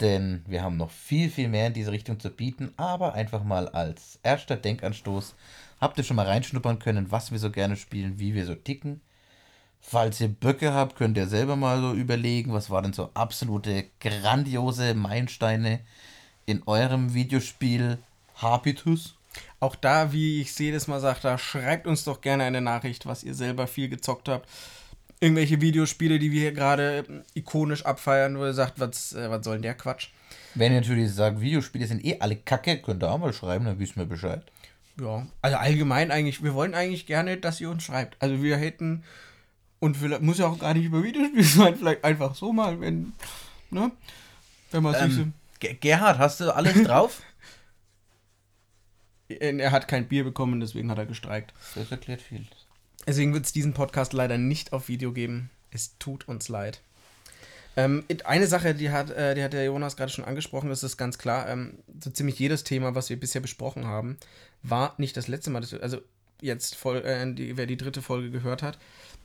denn 0.00 0.42
wir 0.46 0.62
haben 0.62 0.78
noch 0.78 0.90
viel, 0.90 1.30
viel 1.30 1.48
mehr 1.48 1.66
in 1.66 1.74
diese 1.74 1.92
Richtung 1.92 2.18
zu 2.18 2.30
bieten, 2.30 2.72
aber 2.78 3.12
einfach 3.12 3.44
mal 3.44 3.68
als 3.68 4.18
erster 4.22 4.56
Denkanstoß 4.56 5.34
habt 5.82 5.98
ihr 5.98 6.04
schon 6.04 6.16
mal 6.16 6.26
reinschnuppern 6.26 6.78
können, 6.78 7.12
was 7.12 7.30
wir 7.30 7.38
so 7.38 7.50
gerne 7.50 7.76
spielen, 7.76 8.18
wie 8.18 8.32
wir 8.34 8.46
so 8.46 8.54
ticken. 8.54 9.02
Falls 9.78 10.18
ihr 10.22 10.28
Böcke 10.28 10.72
habt, 10.72 10.96
könnt 10.96 11.18
ihr 11.18 11.26
selber 11.26 11.56
mal 11.56 11.78
so 11.78 11.92
überlegen, 11.92 12.54
was 12.54 12.70
war 12.70 12.80
denn 12.80 12.94
so 12.94 13.10
absolute 13.12 13.84
grandiose 14.00 14.94
Meilensteine 14.94 15.80
in 16.46 16.62
eurem 16.64 17.12
Videospiel 17.12 17.98
Habitus. 18.36 19.16
Auch 19.60 19.76
da, 19.76 20.12
wie 20.12 20.40
ich 20.40 20.58
jedes 20.58 20.88
Mal 20.88 21.00
sage, 21.00 21.20
da 21.22 21.38
schreibt 21.38 21.86
uns 21.86 22.04
doch 22.04 22.20
gerne 22.20 22.44
eine 22.44 22.60
Nachricht, 22.60 23.06
was 23.06 23.22
ihr 23.22 23.34
selber 23.34 23.66
viel 23.66 23.88
gezockt 23.88 24.28
habt. 24.28 24.48
Irgendwelche 25.20 25.60
Videospiele, 25.60 26.18
die 26.18 26.32
wir 26.32 26.40
hier 26.40 26.52
gerade 26.52 27.24
ikonisch 27.34 27.84
abfeiern, 27.86 28.38
wo 28.38 28.44
ihr 28.44 28.54
sagt, 28.54 28.80
was, 28.80 29.12
äh, 29.12 29.30
was 29.30 29.44
soll 29.44 29.54
denn 29.56 29.62
der 29.62 29.74
Quatsch? 29.74 30.08
Wenn 30.54 30.72
ihr 30.72 30.80
natürlich 30.80 31.12
sagt, 31.12 31.40
Videospiele 31.40 31.86
sind 31.86 32.04
eh 32.04 32.18
alle 32.18 32.36
kacke, 32.36 32.78
könnt 32.78 33.02
ihr 33.04 33.10
auch 33.10 33.18
mal 33.18 33.32
schreiben, 33.32 33.64
dann 33.64 33.78
wissen 33.78 33.96
wir 33.96 34.04
Bescheid. 34.06 34.42
Ja, 35.00 35.26
also 35.40 35.56
allgemein 35.56 36.10
eigentlich, 36.10 36.42
wir 36.42 36.54
wollen 36.54 36.74
eigentlich 36.74 37.06
gerne, 37.06 37.36
dass 37.38 37.60
ihr 37.60 37.70
uns 37.70 37.84
schreibt. 37.84 38.16
Also 38.20 38.42
wir 38.42 38.56
hätten, 38.56 39.04
und 39.78 39.96
vielleicht 39.96 40.22
muss 40.22 40.38
ja 40.38 40.48
auch 40.48 40.58
gar 40.58 40.74
nicht 40.74 40.84
über 40.84 41.02
Videospiele 41.04 41.44
sein, 41.44 41.76
vielleicht 41.76 42.04
einfach 42.04 42.34
so 42.34 42.52
mal, 42.52 42.80
wenn, 42.80 43.12
ne? 43.70 43.92
Wenn 44.72 44.82
man 44.82 44.94
so. 44.94 45.00
Ähm, 45.20 45.32
Ge- 45.60 45.74
Gerhard, 45.80 46.18
hast 46.18 46.40
du 46.40 46.54
alles 46.54 46.82
drauf? 46.84 47.22
Er 49.40 49.70
hat 49.70 49.88
kein 49.88 50.08
Bier 50.08 50.24
bekommen, 50.24 50.60
deswegen 50.60 50.90
hat 50.90 50.98
er 50.98 51.06
gestreikt. 51.06 51.52
das 51.74 51.90
erklärt 51.90 52.22
viel. 52.22 52.46
Deswegen 53.06 53.34
wird 53.34 53.46
es 53.46 53.52
diesen 53.52 53.74
Podcast 53.74 54.12
leider 54.12 54.38
nicht 54.38 54.72
auf 54.72 54.88
Video 54.88 55.12
geben. 55.12 55.50
Es 55.70 55.96
tut 55.98 56.28
uns 56.28 56.48
leid. 56.48 56.80
Ähm, 57.76 58.04
eine 58.24 58.46
Sache, 58.46 58.74
die 58.74 58.90
hat, 58.90 59.10
äh, 59.10 59.34
die 59.34 59.42
hat 59.42 59.54
der 59.54 59.64
Jonas 59.64 59.96
gerade 59.96 60.12
schon 60.12 60.24
angesprochen, 60.24 60.68
das 60.68 60.82
ist 60.82 60.98
ganz 60.98 61.18
klar. 61.18 61.48
Ähm, 61.48 61.78
so 62.00 62.10
ziemlich 62.10 62.38
jedes 62.38 62.64
Thema, 62.64 62.94
was 62.94 63.08
wir 63.08 63.18
bisher 63.18 63.40
besprochen 63.40 63.86
haben, 63.86 64.18
war 64.62 64.94
nicht 64.98 65.16
das 65.16 65.28
letzte 65.28 65.50
Mal. 65.50 65.60
Das, 65.60 65.72
also 65.74 65.98
jetzt, 66.40 66.74
voll, 66.74 66.98
äh, 66.98 67.34
die, 67.34 67.56
wer 67.56 67.66
die 67.66 67.78
dritte 67.78 68.02
Folge 68.02 68.30
gehört 68.30 68.62
hat, 68.62 68.78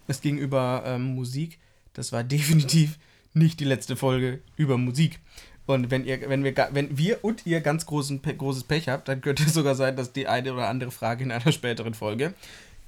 es 0.07 0.21
ging 0.21 0.37
über 0.37 0.83
ähm, 0.85 1.15
Musik. 1.15 1.59
Das 1.93 2.11
war 2.11 2.23
definitiv 2.23 2.97
nicht 3.33 3.59
die 3.59 3.65
letzte 3.65 3.95
Folge 3.95 4.41
über 4.55 4.77
Musik. 4.77 5.19
Und 5.68 5.91
wenn 5.91 6.05
ihr, 6.05 6.28
wenn 6.30 6.43
wir, 6.43 6.55
wenn 6.72 6.97
wir 6.97 7.24
und 7.24 7.45
ihr 7.45 7.61
ganz 7.61 7.86
großen, 7.86 8.22
großes 8.22 8.63
Pech 8.63 8.89
habt, 8.89 9.07
dann 9.07 9.22
könnte 9.22 9.43
es 9.43 9.53
sogar 9.53 9.76
sein, 9.76 9.95
dass 9.95 10.13
die 10.13 10.28
eine 10.28 10.53
oder 10.53 10.68
andere 10.68 10.91
Frage 10.91 11.24
in 11.24 11.32
einer 11.32 11.51
späteren 11.51 11.93
Folge 11.93 12.34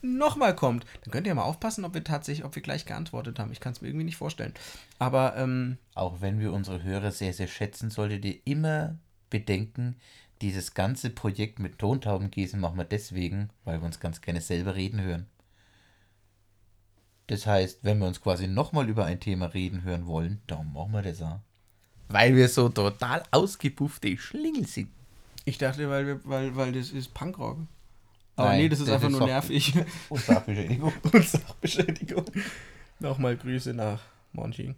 nochmal 0.01 0.55
kommt. 0.55 0.85
Dann 1.03 1.11
könnt 1.11 1.27
ihr 1.27 1.35
mal 1.35 1.43
aufpassen, 1.43 1.83
ob 1.83 1.93
wir 1.93 2.03
tatsächlich, 2.03 2.45
ob 2.45 2.55
wir 2.55 2.61
gleich 2.61 2.85
geantwortet 2.85 3.37
haben. 3.37 3.51
Ich 3.51 3.59
kann 3.59 3.73
es 3.73 3.81
mir 3.81 3.89
irgendwie 3.89 4.05
nicht 4.05 4.15
vorstellen. 4.15 4.53
Aber 4.97 5.35
ähm, 5.35 5.77
auch 5.93 6.21
wenn 6.21 6.39
wir 6.39 6.53
unsere 6.53 6.81
Hörer 6.81 7.11
sehr, 7.11 7.33
sehr 7.33 7.47
schätzen, 7.47 7.89
solltet 7.89 8.23
ihr 8.23 8.39
immer 8.45 8.97
bedenken, 9.29 9.97
dieses 10.41 10.73
ganze 10.73 11.09
Projekt 11.09 11.59
mit 11.59 11.79
Tontaubengießen 11.79 12.59
machen 12.59 12.77
wir 12.77 12.85
deswegen, 12.85 13.49
weil 13.65 13.81
wir 13.81 13.85
uns 13.85 13.99
ganz 13.99 14.21
gerne 14.21 14.39
selber 14.39 14.75
reden 14.75 15.01
hören. 15.01 15.27
Das 17.27 17.45
heißt, 17.45 17.83
wenn 17.83 17.99
wir 17.99 18.07
uns 18.07 18.21
quasi 18.21 18.47
nochmal 18.47 18.87
über 18.87 19.05
ein 19.05 19.19
Thema 19.19 19.47
reden 19.47 19.83
hören 19.83 20.07
wollen, 20.07 20.41
dann 20.47 20.71
machen 20.71 20.93
wir 20.93 21.01
das 21.01 21.21
auch. 21.21 21.41
Weil 22.09 22.35
wir 22.35 22.49
so 22.49 22.69
total 22.69 23.23
ausgepuffte 23.31 24.17
Schlingel 24.17 24.67
sind. 24.67 24.89
Ich 25.45 25.57
dachte, 25.57 25.89
weil, 25.89 26.05
wir, 26.05 26.19
weil, 26.25 26.55
weil 26.55 26.71
das 26.71 26.91
ist 26.91 27.13
Punkrock. 27.13 27.57
Aber 28.35 28.49
Nein, 28.49 28.57
nee, 28.61 28.69
das 28.69 28.79
ist 28.79 28.87
das 28.87 28.95
einfach 28.95 29.09
ist 29.09 29.17
nur 29.17 29.27
nervig. 29.27 29.73
Und 30.09 30.21
Sachbeschädigung. 30.21 30.93
und 31.11 31.27
Sachbeschädigung. 31.27 32.25
Nochmal 32.99 33.35
Grüße 33.35 33.73
nach 33.73 34.01
Monching. 34.33 34.75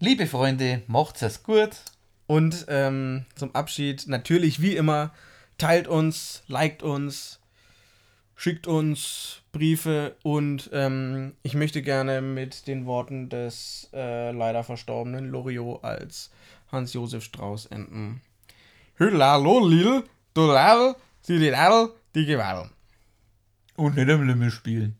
Liebe 0.00 0.26
Freunde, 0.26 0.82
macht's 0.86 1.22
es 1.22 1.42
gut. 1.42 1.70
Und 2.26 2.66
ähm, 2.68 3.26
zum 3.34 3.54
Abschied 3.54 4.06
natürlich 4.06 4.60
wie 4.60 4.76
immer, 4.76 5.12
teilt 5.56 5.88
uns, 5.88 6.42
liked 6.46 6.82
uns, 6.82 7.40
schickt 8.38 8.68
uns 8.68 9.42
Briefe 9.50 10.14
und 10.22 10.70
ähm, 10.72 11.34
ich 11.42 11.54
möchte 11.54 11.82
gerne 11.82 12.20
mit 12.22 12.68
den 12.68 12.86
Worten 12.86 13.28
des 13.28 13.90
äh, 13.92 14.30
leider 14.30 14.62
verstorbenen 14.62 15.28
Loriot 15.28 15.82
als 15.82 16.30
Hans-Josef 16.70 17.24
Strauß 17.24 17.66
enden. 17.66 18.22
Hüllalo, 18.94 19.66
Lil, 19.66 20.04
du 20.34 20.46
Lal, 20.46 20.94
sie 21.20 21.40
die 22.14 22.26
Gewalt. 22.26 22.70
Und 23.74 23.96
nicht 23.96 24.08
am 24.08 24.22
Lümmel 24.22 24.52
spielen. 24.52 24.96